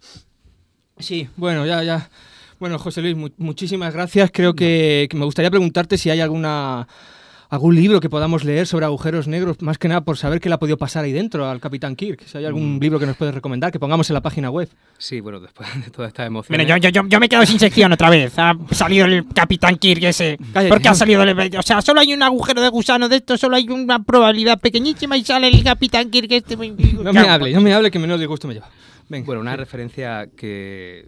Sí, 1.00 1.28
bueno, 1.36 1.66
ya, 1.66 1.84
ya. 1.84 2.10
Bueno, 2.60 2.80
José 2.80 3.02
Luis, 3.02 3.16
mu- 3.16 3.30
muchísimas 3.38 3.94
gracias. 3.94 4.32
Creo 4.34 4.56
que, 4.56 5.08
que 5.10 5.18
me 5.18 5.26
gustaría 5.26 5.50
preguntarte 5.52 5.98
si 5.98 6.10
hay 6.10 6.22
alguna 6.22 6.88
algún 7.50 7.76
libro 7.76 8.00
que 8.00 8.10
podamos 8.10 8.44
leer 8.44 8.68
sobre 8.68 8.86
agujeros 8.86 9.28
negros, 9.28 9.62
más 9.62 9.78
que 9.78 9.88
nada 9.88 10.02
por 10.02 10.18
saber 10.18 10.40
qué 10.42 10.50
le 10.50 10.56
ha 10.56 10.60
podido 10.60 10.78
pasar 10.78 11.06
ahí 11.06 11.12
dentro 11.14 11.48
al 11.50 11.60
Capitán 11.60 11.96
Kirk. 11.96 12.24
Si 12.26 12.38
hay 12.38 12.46
algún 12.46 12.76
Mm. 12.76 12.80
libro 12.80 13.00
que 13.00 13.06
nos 13.06 13.16
puedes 13.16 13.34
recomendar, 13.34 13.72
que 13.72 13.80
pongamos 13.80 14.10
en 14.10 14.14
la 14.16 14.22
página 14.22 14.50
web. 14.50 14.70
Sí, 14.98 15.20
bueno, 15.22 15.40
después 15.40 15.68
de 15.86 15.92
toda 15.92 16.08
esta 16.08 16.26
emoción. 16.26 16.58
Mira, 16.58 16.78
yo, 16.78 16.78
yo, 16.78 16.90
yo, 16.90 17.08
yo 17.08 17.20
me 17.20 17.30
quedo 17.30 17.46
sin 17.46 17.60
sección 17.60 17.92
otra 17.94 18.10
vez. 18.10 18.34
Ha 18.38 18.54
salido 18.72 19.06
el 19.06 19.26
Capitán 19.34 19.78
Kirk 19.78 20.04
ese. 20.04 20.38
Cállate. 20.54 20.70
¿Por 20.70 20.82
qué 20.82 20.90
ha 20.90 20.96
salido 20.96 21.24
el.? 21.24 21.58
O 21.58 21.62
sea, 21.62 21.82
solo 21.82 22.02
hay 22.02 22.14
un 22.14 22.24
agujero 22.24 22.62
de 22.62 22.70
gusano 22.70 23.08
de 23.08 23.18
esto, 23.18 23.38
solo 23.38 23.56
hay 23.56 23.70
una 23.70 24.04
probabilidad 24.04 24.60
pequeñísima 24.60 25.16
y 25.18 25.24
sale 25.24 25.48
el 25.48 25.64
Capitán 25.64 26.10
Kirk 26.10 26.32
este. 26.32 26.58
No 26.58 27.14
me 27.14 27.20
hable, 27.20 27.54
no 27.54 27.62
me 27.62 27.74
hable, 27.74 27.92
que 27.92 28.00
menos 28.00 28.20
disgusto 28.20 28.48
me 28.48 28.56
lleva. 28.56 28.70
Venga. 29.10 29.26
Bueno, 29.26 29.40
una 29.42 29.56
referencia 29.56 30.28
que, 30.36 31.08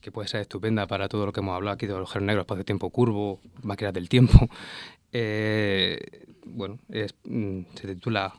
que 0.00 0.10
puede 0.10 0.26
ser 0.28 0.40
estupenda 0.40 0.86
para 0.88 1.08
todo 1.08 1.26
lo 1.26 1.32
que 1.32 1.40
hemos 1.40 1.54
hablado 1.54 1.74
aquí 1.76 1.86
de 1.86 1.92
los 1.92 2.00
agujeros 2.00 2.26
negros, 2.26 2.42
espacio-tiempo 2.42 2.90
curvo, 2.90 3.40
máquinas 3.62 3.92
del 3.94 4.08
tiempo. 4.08 4.48
Eh, 5.14 5.98
bueno, 6.44 6.78
es, 6.90 7.14
mm, 7.24 7.60
se 7.74 7.94
titula, 7.94 8.34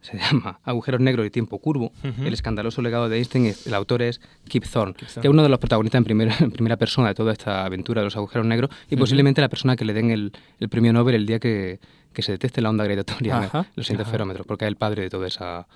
se 0.00 0.18
llama 0.18 0.60
Agujeros 0.62 1.00
negros 1.00 1.26
y 1.26 1.30
tiempo 1.30 1.58
curvo. 1.58 1.90
El 2.02 2.32
escandaloso 2.32 2.82
legado 2.82 3.08
de 3.08 3.16
Einstein, 3.16 3.54
el 3.66 3.74
autor 3.74 4.02
es 4.02 4.20
Kip 4.46 4.64
Thorne, 4.64 4.92
Thorne. 4.92 5.12
que 5.14 5.26
es 5.26 5.30
uno 5.30 5.42
de 5.42 5.48
los 5.48 5.58
protagonistas 5.58 5.98
en 5.98 6.04
primera, 6.04 6.36
en 6.38 6.50
primera 6.52 6.76
persona 6.76 7.08
de 7.08 7.14
toda 7.14 7.32
esta 7.32 7.64
aventura 7.64 8.02
de 8.02 8.06
los 8.06 8.16
agujeros 8.16 8.46
negros 8.46 8.70
y 8.90 8.96
posiblemente 8.96 9.40
la 9.40 9.48
persona 9.48 9.74
que 9.74 9.84
le 9.84 9.94
den 9.94 10.10
el, 10.10 10.32
el 10.60 10.68
premio 10.68 10.92
Nobel 10.92 11.14
el 11.14 11.26
día 11.26 11.38
que, 11.38 11.80
que 12.12 12.22
se 12.22 12.32
detecte 12.32 12.60
la 12.60 12.70
onda 12.70 12.84
gravitatoria, 12.84 13.66
los 13.74 13.90
interferómetros, 13.90 14.46
porque 14.46 14.66
es 14.66 14.68
el 14.68 14.76
padre 14.76 15.02
de 15.02 15.10
toda 15.10 15.26
esa, 15.26 15.66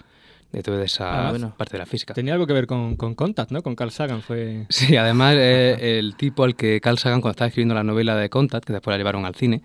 de 0.53 0.63
toda 0.63 0.85
esa 0.85 1.29
Ah, 1.29 1.31
bueno. 1.31 1.55
parte 1.57 1.73
de 1.73 1.79
la 1.79 1.87
física. 1.87 2.13
Tenía 2.15 2.35
algo 2.35 2.47
que 2.47 2.53
ver 2.53 2.67
con, 2.67 2.97
con 2.97 3.15
Contact, 3.15 3.51
¿no? 3.51 3.63
Con 3.63 3.75
Carl 3.75 3.91
Sagan. 3.91 4.21
Fue... 4.23 4.67
Sí, 4.69 4.97
además 4.97 5.35
eh, 5.39 5.99
el 5.99 6.15
tipo 6.17 6.45
al 6.45 6.55
que 6.57 6.81
Carl 6.81 6.99
Sagan, 6.99 7.21
cuando 7.21 7.33
estaba 7.33 7.49
escribiendo 7.49 7.75
la 7.75 7.83
novela 7.85 8.15
de 8.17 8.29
Contact, 8.29 8.65
que 8.67 8.73
después 8.73 8.93
la 8.93 8.99
llevaron 8.99 9.25
al 9.25 9.35
cine, 9.35 9.63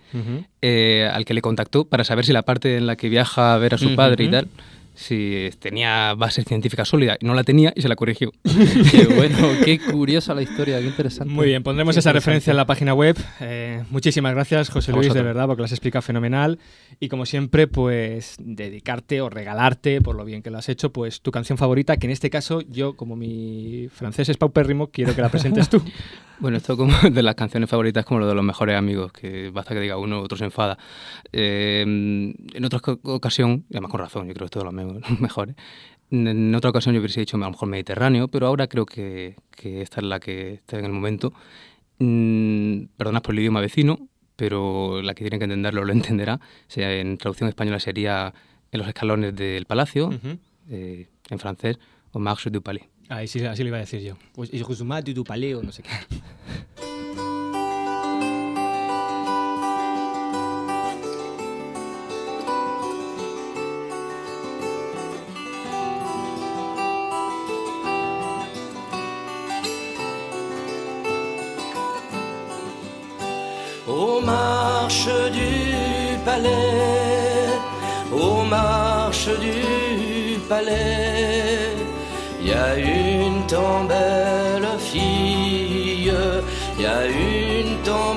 eh, 0.61 1.09
al 1.11 1.25
que 1.25 1.33
le 1.33 1.41
contactó 1.41 1.85
para 1.85 2.03
saber 2.03 2.25
si 2.25 2.31
la 2.33 2.43
parte 2.43 2.77
en 2.77 2.87
la 2.87 2.95
que 2.95 3.09
viaja 3.09 3.53
a 3.53 3.57
ver 3.57 3.73
a 3.73 3.77
su 3.77 3.95
padre 3.95 4.23
y 4.25 4.31
tal, 4.31 4.47
si 4.99 5.49
tenía 5.59 6.15
base 6.15 6.43
científica 6.43 6.83
sólida. 6.83 7.17
Y 7.21 7.25
no 7.25 7.35
la 7.35 7.43
tenía 7.43 7.71
y 7.75 7.81
se 7.83 7.87
la 7.87 7.95
corrigió. 7.95 8.31
Qué 8.91 9.05
bueno, 9.15 9.37
qué 9.63 9.79
curiosa 9.79 10.33
la 10.33 10.41
historia, 10.41 10.79
qué 10.79 10.87
interesante. 10.87 11.31
Muy 11.31 11.47
bien, 11.47 11.61
pondremos 11.61 11.93
Qué 11.95 11.99
esa 11.99 12.11
referencia 12.11 12.49
en 12.51 12.57
la 12.57 12.65
página 12.65 12.93
web. 12.95 13.15
Eh, 13.39 13.83
muchísimas 13.91 14.33
gracias, 14.33 14.69
José 14.69 14.91
Luis, 14.91 15.13
de 15.13 15.21
verdad, 15.21 15.45
porque 15.45 15.61
lo 15.61 15.65
has 15.65 15.71
explicado 15.71 16.01
fenomenal. 16.01 16.57
Y 16.99 17.09
como 17.09 17.25
siempre, 17.27 17.67
pues 17.67 18.35
dedicarte 18.39 19.21
o 19.21 19.29
regalarte, 19.29 20.01
por 20.01 20.15
lo 20.15 20.25
bien 20.25 20.41
que 20.41 20.49
lo 20.49 20.57
has 20.57 20.67
hecho, 20.69 20.91
pues 20.91 21.21
tu 21.21 21.29
canción 21.31 21.57
favorita, 21.59 21.97
que 21.97 22.07
en 22.07 22.11
este 22.11 22.29
caso 22.31 22.61
yo, 22.61 22.95
como 22.95 23.15
mi 23.15 23.87
francés 23.91 24.29
es 24.29 24.37
paupérrimo, 24.37 24.87
quiero 24.87 25.15
que 25.15 25.21
la 25.21 25.29
presentes 25.29 25.69
tú. 25.69 25.81
Bueno, 26.39 26.57
esto 26.57 26.77
como 26.77 26.93
de 27.09 27.23
las 27.23 27.33
canciones 27.33 27.67
favoritas 27.67 28.05
como 28.05 28.19
lo 28.19 28.27
de 28.27 28.35
los 28.35 28.43
mejores 28.45 28.75
amigos, 28.77 29.11
que 29.11 29.49
basta 29.49 29.73
que 29.73 29.79
diga 29.81 29.97
uno, 29.97 30.21
otro 30.21 30.37
se 30.37 30.43
enfada. 30.45 30.77
Eh, 31.33 31.81
en 31.81 32.63
otra 32.63 32.79
ocasión, 33.01 33.65
y 33.69 33.73
además 33.73 33.89
con 33.89 33.99
razón, 34.01 34.27
yo 34.27 34.35
creo 34.35 34.41
que 34.41 34.45
es 34.45 34.51
todos 34.51 34.65
los 34.65 34.71
me- 34.73 34.85
los 35.09 35.19
mejores, 35.19 35.55
en, 36.11 36.27
en 36.27 36.55
otra 36.55 36.69
ocasión 36.69 36.93
yo 36.95 37.01
hubiese 37.01 37.19
dicho 37.19 37.37
a 37.37 37.39
lo 37.39 37.51
mejor 37.51 37.69
Mediterráneo, 37.69 38.27
pero 38.27 38.47
ahora 38.47 38.67
creo 38.67 38.85
que, 38.85 39.35
que 39.51 39.81
esta 39.81 39.99
es 40.01 40.05
la 40.07 40.19
que 40.19 40.53
está 40.55 40.79
en 40.79 40.85
el 40.85 40.91
momento. 40.91 41.33
Mm, 41.99 42.85
perdonad 42.97 43.21
por 43.21 43.33
el 43.33 43.39
idioma 43.39 43.59
vecino, 43.61 44.07
pero 44.35 45.01
la 45.01 45.13
que 45.13 45.23
tiene 45.23 45.39
que 45.39 45.45
entenderlo 45.45 45.83
lo 45.83 45.93
entenderá. 45.99 46.35
O 46.35 46.39
sea, 46.69 46.93
en 46.93 47.17
traducción 47.17 47.49
española 47.49 47.79
sería 47.79 48.33
En 48.71 48.79
los 48.79 48.87
escalones 48.87 49.35
del 49.35 49.65
palacio, 49.65 50.07
Ujú. 50.07 50.37
eh, 50.69 51.07
en 51.29 51.39
francés, 51.39 51.79
o 52.11 52.19
Marche 52.19 52.49
du 52.49 52.61
Palais. 52.61 52.85
Ahí 53.09 53.27
sí, 53.27 53.43
así 53.45 53.63
lo 53.63 53.69
iba 53.69 53.77
a 53.77 53.81
decir 53.81 54.01
yo. 54.01 54.17
Pues 54.33 54.51
du 54.51 55.23
paleo, 55.23 55.63
no 55.63 55.71
sé 55.71 55.83
qué. 55.83 55.89
Aux 73.99 74.21
marches 74.21 75.09
du 75.33 76.17
palais, 76.23 77.49
aux 78.11 78.43
marches 78.43 79.35
du 79.39 80.37
palais, 80.47 81.73
il 82.39 82.49
y 82.49 82.53
a 82.53 82.75
une 82.77 83.41
tant 83.47 83.85
belle 83.85 84.69
fille, 84.77 86.13
il 86.77 86.81
y 86.83 86.85
a 86.85 87.07
une 87.07 87.77
tant 87.83 88.13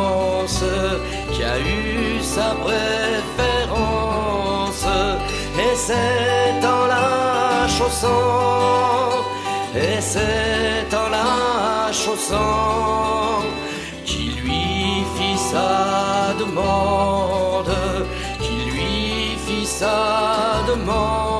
qui 1.32 1.42
a 1.42 1.56
eu 1.58 2.20
sa 2.22 2.48
préférence, 2.66 4.06
et 5.64 5.74
c'est 5.74 6.60
en 6.76 6.84
la 6.94 7.66
chaussant, 7.76 9.24
et 9.74 9.98
c'est 10.12 10.88
en 11.02 11.08
la 11.16 11.30
sang, 11.92 13.42
qui 14.04 14.24
lui 14.40 14.66
fit 15.16 15.38
sa 15.52 15.72
demande, 16.42 17.76
qui 18.44 18.56
lui 18.70 19.36
fit 19.44 19.66
sa 19.66 19.98
demande. 20.68 21.35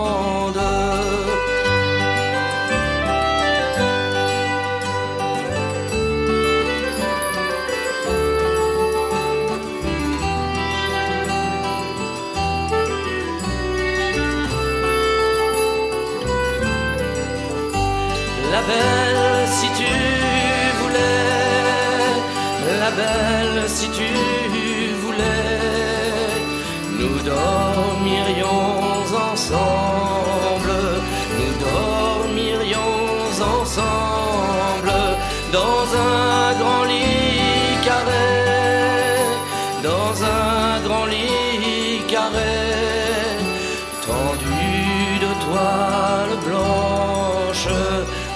Toile 45.56 46.36
blanche, 46.46 47.68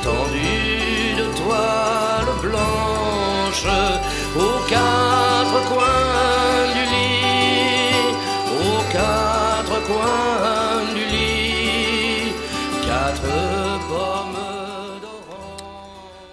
tendu 0.02 1.14
de 1.18 1.26
toile 1.38 2.32
blanche, 2.42 3.66
aux 4.36 4.58
quatre 4.68 5.58
coins 5.68 6.19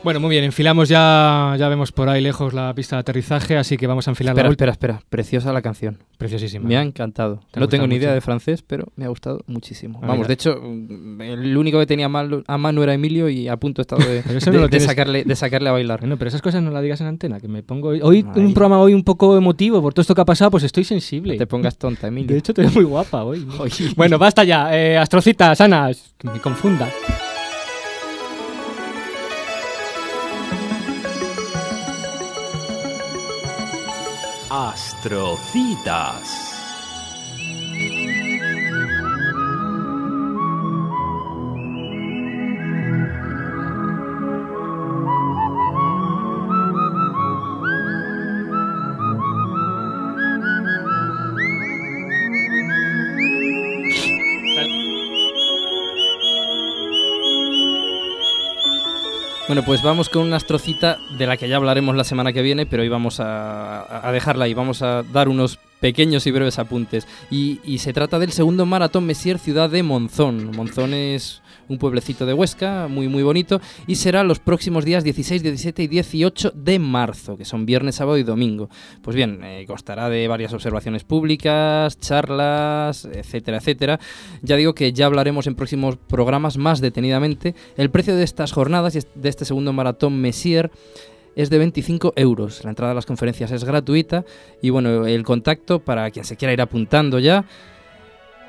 Bueno, 0.07 0.21
muy 0.21 0.29
bien, 0.29 0.45
enfilamos 0.45 0.87
ya, 0.87 1.53
ya 1.59 1.67
vemos 1.67 1.91
por 1.91 2.07
ahí 2.07 2.21
lejos 2.21 2.53
la 2.53 2.73
pista 2.73 2.95
de 2.95 3.01
aterrizaje, 3.01 3.57
así 3.57 3.75
que 3.75 3.87
vamos 3.87 4.07
a 4.07 4.11
enfilar 4.11 4.31
Espera, 4.31 4.47
la 4.47 4.51
espera, 4.53 4.71
espera. 4.71 5.01
Preciosa 5.09 5.51
la 5.51 5.61
canción. 5.61 5.97
Preciosísima. 6.17 6.65
Me 6.65 6.77
ha 6.77 6.81
encantado. 6.81 7.41
¿Te 7.51 7.59
No 7.59 7.67
tengo 7.67 7.87
ni 7.87 7.95
idea 7.95 8.13
de 8.13 8.21
francés, 8.21 8.61
pero 8.65 8.85
me 8.95 9.03
ha 9.03 9.09
gustado 9.09 9.41
muchísimo. 9.47 9.99
Ah, 10.01 10.07
Vamos, 10.07 10.19
mira. 10.19 10.27
de 10.29 10.33
hecho, 10.35 10.61
mm, 10.63 11.21
el 11.23 11.57
único 11.57 11.77
que 11.79 11.85
tenía 11.85 12.07
mal- 12.07 12.41
a 12.47 12.57
mano 12.57 12.83
era 12.83 12.93
Emilio 12.93 13.27
y 13.27 13.49
a 13.49 13.57
punto 13.57 13.81
he 13.81 13.83
estado 13.83 14.01
de, 14.07 14.21
de- 14.23 14.51
no 14.57 14.69
de 14.69 14.79
sacarle, 14.79 15.25
de 15.25 15.35
sacarle 15.35 15.67
a 15.67 15.73
bailar. 15.73 15.99
Bueno, 15.99 16.15
pero 16.15 16.29
esas 16.29 16.41
cosas 16.41 16.63
no 16.63 16.71
las 16.71 16.83
digas 16.83 17.01
en 17.01 17.07
antena, 17.07 17.41
que 17.41 17.49
me 17.49 17.61
pongo 17.61 17.89
hoy, 17.89 18.21
un 18.33 18.53
programa 18.53 18.79
hoy 18.79 18.93
un 18.93 19.03
poco 19.03 19.35
emotivo 19.35 19.81
por 19.81 19.93
todo 19.93 20.03
esto 20.03 20.15
que 20.15 20.21
ha 20.21 20.25
pasado, 20.25 20.51
pues 20.51 20.63
estoy 20.63 20.85
sensible. 20.85 21.33
No 21.33 21.39
te 21.39 21.47
pongas 21.47 21.77
tonta, 21.77 22.07
Emilio. 22.07 22.31
De 22.31 22.37
hecho, 22.39 22.53
te 22.53 22.61
veo 22.61 22.71
muy 22.71 22.85
guapa 22.85 23.25
hoy. 23.25 23.39
¿no? 23.45 23.55
Bueno, 23.97 24.17
basta 24.17 24.45
ya. 24.45 24.69
Eh, 24.73 24.97
astrocitas, 24.97 25.59
Ana, 25.59 25.91
que 26.17 26.29
me 26.29 26.39
confunda. 26.39 26.87
Astrocitas. 34.57 36.46
Bueno, 59.47 59.63
pues 59.63 59.81
vamos 59.81 60.09
con 60.09 60.23
una 60.23 60.35
astrocita 60.35 60.97
de 61.17 61.25
la 61.25 61.37
que 61.37 61.47
ya 61.47 61.55
hablaremos 61.55 61.95
la 61.95 62.03
semana 62.03 62.33
que 62.33 62.41
viene, 62.41 62.65
pero 62.65 62.83
hoy 62.83 62.89
vamos 62.89 63.21
a, 63.21 64.05
a 64.05 64.11
dejarla 64.11 64.43
ahí, 64.43 64.53
vamos 64.53 64.81
a 64.81 65.03
dar 65.03 65.29
unos 65.29 65.57
pequeños 65.79 66.27
y 66.27 66.31
breves 66.31 66.59
apuntes. 66.59 67.07
Y, 67.31 67.61
y 67.63 67.77
se 67.77 67.93
trata 67.93 68.19
del 68.19 68.33
segundo 68.33 68.65
maratón 68.65 69.05
Messier 69.05 69.39
Ciudad 69.39 69.69
de 69.69 69.83
Monzón. 69.83 70.51
Monzón 70.53 70.93
es 70.93 71.41
un 71.69 71.77
pueblecito 71.77 72.25
de 72.25 72.33
Huesca, 72.33 72.87
muy 72.87 73.07
muy 73.07 73.23
bonito, 73.23 73.61
y 73.87 73.95
será 73.95 74.23
los 74.23 74.39
próximos 74.39 74.85
días 74.85 75.03
16, 75.03 75.43
17 75.43 75.83
y 75.83 75.87
18 75.87 76.51
de 76.55 76.79
marzo, 76.79 77.37
que 77.37 77.45
son 77.45 77.65
viernes, 77.65 77.95
sábado 77.95 78.17
y 78.17 78.23
domingo. 78.23 78.69
Pues 79.01 79.15
bien, 79.15 79.43
eh, 79.43 79.65
constará 79.67 80.09
de 80.09 80.27
varias 80.27 80.53
observaciones 80.53 81.03
públicas, 81.03 81.99
charlas, 81.99 83.05
etcétera, 83.05 83.57
etcétera. 83.57 83.99
Ya 84.41 84.55
digo 84.55 84.73
que 84.73 84.93
ya 84.93 85.05
hablaremos 85.05 85.47
en 85.47 85.55
próximos 85.55 85.97
programas 85.97 86.57
más 86.57 86.81
detenidamente. 86.81 87.55
El 87.75 87.89
precio 87.89 88.15
de 88.15 88.23
estas 88.23 88.51
jornadas 88.51 88.95
y 88.95 88.99
de 89.15 89.29
este 89.29 89.45
segundo 89.45 89.73
maratón 89.73 90.19
Messier 90.19 90.71
es 91.35 91.49
de 91.49 91.59
25 91.59 92.13
euros. 92.15 92.63
La 92.63 92.71
entrada 92.71 92.93
a 92.93 92.95
las 92.95 93.05
conferencias 93.05 93.51
es 93.51 93.63
gratuita 93.63 94.25
y 94.61 94.71
bueno, 94.71 95.05
el 95.05 95.23
contacto 95.23 95.79
para 95.79 96.09
quien 96.09 96.25
se 96.25 96.35
quiera 96.35 96.51
ir 96.51 96.61
apuntando 96.61 97.19
ya 97.19 97.45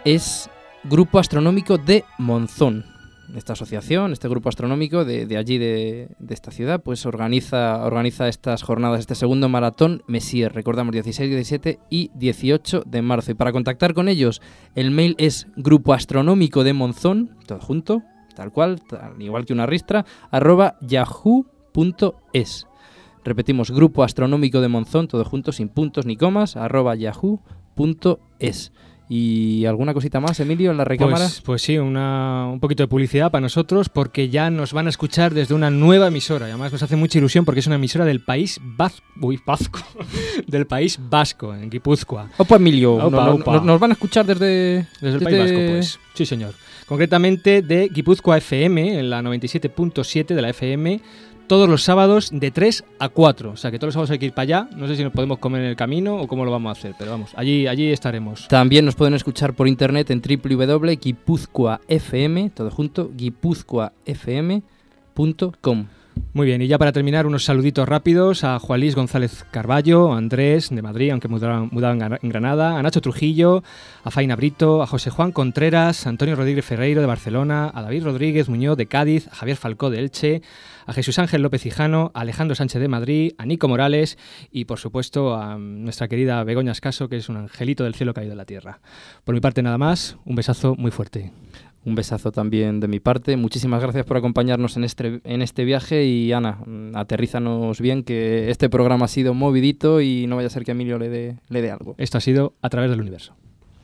es 0.04 0.48
Grupo 0.84 1.18
Astronómico 1.18 1.76
de 1.76 2.04
Monzón. 2.18 2.97
Esta 3.34 3.52
asociación, 3.52 4.12
este 4.12 4.28
grupo 4.28 4.48
astronómico 4.48 5.04
de, 5.04 5.36
allí, 5.36 5.58
de, 5.58 6.08
de 6.18 6.34
esta 6.34 6.50
ciudad, 6.50 6.82
pues 6.82 7.04
organiza, 7.04 7.84
organiza 7.84 8.26
estas 8.26 8.62
jornadas, 8.62 9.00
este 9.00 9.14
segundo 9.14 9.48
maratón 9.48 10.02
Messier. 10.06 10.52
Recordamos 10.54 10.92
16, 10.92 11.28
17 11.30 11.78
y 11.90 12.10
18 12.14 12.84
de 12.86 13.02
marzo. 13.02 13.32
Y 13.32 13.34
para 13.34 13.52
contactar 13.52 13.92
con 13.92 14.08
ellos, 14.08 14.40
el 14.74 14.90
mail 14.90 15.14
es 15.18 15.46
grupo 15.56 15.92
astronómico 15.92 16.64
de 16.64 16.72
Monzón, 16.72 17.36
todo 17.46 17.60
junto, 17.60 18.02
tal 18.34 18.50
cual, 18.50 18.80
tal, 18.88 19.20
igual 19.20 19.44
que 19.44 19.52
una 19.52 19.66
ristra, 19.66 20.06
arroba 20.30 20.76
yahoo.es. 20.80 22.66
Repetimos, 23.24 23.70
Grupo 23.70 24.04
Astronómico 24.04 24.62
de 24.62 24.68
Monzón, 24.68 25.06
todo 25.06 25.22
junto, 25.24 25.52
sin 25.52 25.68
puntos 25.68 26.06
ni 26.06 26.16
comas, 26.16 26.56
arroba 26.56 26.94
yahoo.es. 26.94 28.72
¿Y 29.10 29.64
alguna 29.64 29.94
cosita 29.94 30.20
más, 30.20 30.38
Emilio, 30.40 30.70
en 30.70 30.76
la 30.76 30.84
recámara? 30.84 31.18
Pues, 31.24 31.40
pues 31.40 31.62
sí, 31.62 31.78
una, 31.78 32.46
un 32.52 32.60
poquito 32.60 32.82
de 32.82 32.88
publicidad 32.88 33.30
para 33.30 33.40
nosotros 33.40 33.88
porque 33.88 34.28
ya 34.28 34.50
nos 34.50 34.74
van 34.74 34.86
a 34.86 34.90
escuchar 34.90 35.32
desde 35.32 35.54
una 35.54 35.70
nueva 35.70 36.08
emisora. 36.08 36.46
Y 36.46 36.50
además 36.50 36.72
nos 36.72 36.82
hace 36.82 36.94
mucha 36.96 37.16
ilusión 37.18 37.46
porque 37.46 37.60
es 37.60 37.66
una 37.66 37.76
emisora 37.76 38.04
del 38.04 38.20
país 38.20 38.60
vasco. 38.62 39.02
Uy, 39.20 39.40
vasco. 39.46 39.80
del 40.46 40.66
país 40.66 40.98
vasco, 41.08 41.54
en 41.54 41.70
Guipúzcoa. 41.70 42.28
Opa, 42.36 42.56
Emilio, 42.56 42.96
Opa, 42.96 43.10
no- 43.10 43.24
no- 43.26 43.34
opa. 43.36 43.52
no- 43.56 43.64
nos 43.64 43.80
van 43.80 43.92
a 43.92 43.94
escuchar 43.94 44.26
desde... 44.26 44.86
Desde 45.00 45.16
el 45.18 45.22
País 45.24 45.38
Vasco, 45.38 45.58
pues. 45.70 45.98
Sí, 46.14 46.26
señor. 46.26 46.52
Concretamente 46.86 47.62
de 47.62 47.88
Guipúzcoa 47.88 48.38
FM, 48.38 48.98
en 48.98 49.10
la 49.10 49.22
97.7 49.22 50.26
de 50.34 50.42
la 50.42 50.50
FM, 50.50 51.00
todos 51.48 51.68
los 51.68 51.82
sábados 51.82 52.30
de 52.32 52.52
3 52.52 52.84
a 53.00 53.08
4. 53.08 53.50
O 53.50 53.56
sea 53.56 53.72
que 53.72 53.78
todos 53.78 53.88
los 53.88 53.94
sábados 53.94 54.12
hay 54.12 54.18
que 54.18 54.26
ir 54.26 54.32
para 54.32 54.42
allá. 54.42 54.68
No 54.76 54.86
sé 54.86 54.96
si 54.96 55.02
nos 55.02 55.12
podemos 55.12 55.38
comer 55.38 55.62
en 55.62 55.68
el 55.68 55.76
camino 55.76 56.16
o 56.16 56.28
cómo 56.28 56.44
lo 56.44 56.52
vamos 56.52 56.68
a 56.68 56.72
hacer, 56.78 56.94
pero 56.96 57.10
vamos, 57.10 57.32
allí, 57.34 57.66
allí 57.66 57.90
estaremos. 57.90 58.46
También 58.48 58.84
nos 58.84 58.94
pueden 58.94 59.14
escuchar 59.14 59.54
por 59.54 59.66
internet 59.66 60.10
en 60.10 60.22
www.guipuzcoafm, 60.22 62.50
todo 62.50 62.70
junto, 62.70 63.10
guipuzcoafm.com. 63.16 65.86
Muy 66.34 66.46
bien, 66.46 66.62
y 66.62 66.68
ya 66.68 66.78
para 66.78 66.92
terminar, 66.92 67.26
unos 67.26 67.44
saluditos 67.44 67.88
rápidos 67.88 68.44
a 68.44 68.58
Juan 68.58 68.80
Luis 68.80 68.94
González 68.94 69.44
Carballo, 69.50 70.12
a 70.12 70.18
Andrés 70.18 70.68
de 70.70 70.82
Madrid, 70.82 71.10
aunque 71.10 71.26
mudaba, 71.26 71.64
mudaba 71.64 71.94
en 71.94 72.00
Gra- 72.00 72.18
en 72.22 72.28
Granada, 72.28 72.78
a 72.78 72.82
Nacho 72.82 73.00
Trujillo, 73.00 73.62
a 74.04 74.10
Faina 74.10 74.36
Brito, 74.36 74.82
a 74.82 74.86
José 74.86 75.10
Juan 75.10 75.32
Contreras, 75.32 76.06
a 76.06 76.10
Antonio 76.10 76.36
Rodríguez 76.36 76.64
Ferreiro 76.64 77.00
de 77.00 77.06
Barcelona, 77.06 77.70
a 77.74 77.82
David 77.82 78.04
Rodríguez 78.04 78.48
Muñoz 78.48 78.76
de 78.76 78.86
Cádiz, 78.86 79.26
a 79.28 79.34
Javier 79.34 79.56
Falcó 79.56 79.90
de 79.90 79.98
Elche, 79.98 80.42
a 80.86 80.92
Jesús 80.92 81.18
Ángel 81.18 81.42
López 81.42 81.66
Hijano, 81.66 82.12
a 82.14 82.20
Alejandro 82.20 82.54
Sánchez 82.54 82.80
de 82.80 82.88
Madrid, 82.88 83.32
a 83.38 83.44
Nico 83.44 83.66
Morales 83.68 84.16
y, 84.52 84.64
por 84.66 84.78
supuesto, 84.78 85.34
a 85.34 85.58
nuestra 85.58 86.08
querida 86.08 86.42
Begoña 86.44 86.72
Escaso, 86.72 87.08
que 87.08 87.16
es 87.16 87.28
un 87.28 87.36
angelito 87.36 87.84
del 87.84 87.94
cielo 87.94 88.14
caído 88.14 88.32
en 88.32 88.38
la 88.38 88.44
tierra. 88.44 88.80
Por 89.24 89.34
mi 89.34 89.40
parte, 89.40 89.62
nada 89.62 89.78
más, 89.78 90.16
un 90.24 90.36
besazo 90.36 90.74
muy 90.76 90.90
fuerte. 90.90 91.32
Un 91.88 91.94
besazo 91.94 92.32
también 92.32 92.80
de 92.80 92.86
mi 92.86 93.00
parte. 93.00 93.38
Muchísimas 93.38 93.80
gracias 93.80 94.04
por 94.04 94.18
acompañarnos 94.18 94.76
en 94.76 94.84
este, 94.84 95.22
en 95.24 95.40
este 95.40 95.64
viaje 95.64 96.04
y 96.04 96.32
Ana, 96.32 96.58
aterrízanos 96.92 97.80
bien 97.80 98.02
que 98.02 98.50
este 98.50 98.68
programa 98.68 99.06
ha 99.06 99.08
sido 99.08 99.32
movidito 99.32 100.02
y 100.02 100.26
no 100.26 100.36
vaya 100.36 100.48
a 100.48 100.50
ser 100.50 100.64
que 100.64 100.72
Emilio 100.72 100.98
le 100.98 101.08
dé 101.08 101.38
le 101.48 101.62
dé 101.62 101.70
algo. 101.70 101.94
Esto 101.96 102.18
ha 102.18 102.20
sido 102.20 102.52
A 102.60 102.68
través 102.68 102.90
del 102.90 103.00
universo. 103.00 103.32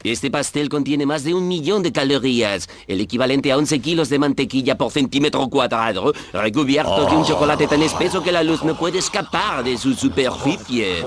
Este 0.02 0.30
pastel 0.30 0.68
contiene 0.68 1.06
más 1.06 1.24
de 1.24 1.32
un 1.32 1.48
millón 1.48 1.82
de 1.82 1.92
calorías, 1.92 2.68
el 2.86 3.00
equivalente 3.00 3.50
a 3.52 3.56
11 3.56 3.78
kilos 3.78 4.10
de 4.10 4.18
mantequilla 4.18 4.76
por 4.76 4.92
centímetro 4.92 5.48
cuadrado, 5.48 6.12
recubierto 6.34 7.06
de 7.06 7.16
un 7.16 7.24
chocolate 7.24 7.66
tan 7.66 7.80
espeso 7.80 8.22
que 8.22 8.32
la 8.32 8.42
luz 8.42 8.62
no 8.64 8.76
puede 8.76 8.98
escapar 8.98 9.64
de 9.64 9.78
su 9.78 9.94
superficie. 9.94 11.06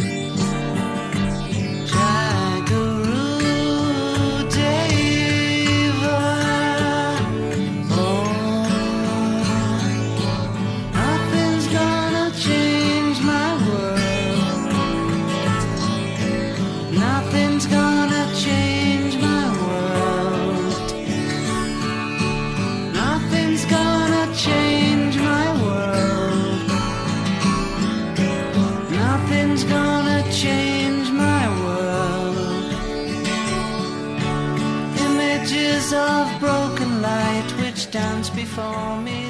Before 38.41 38.99
me. 39.01 39.11
like 39.11 39.17
a 39.17 39.20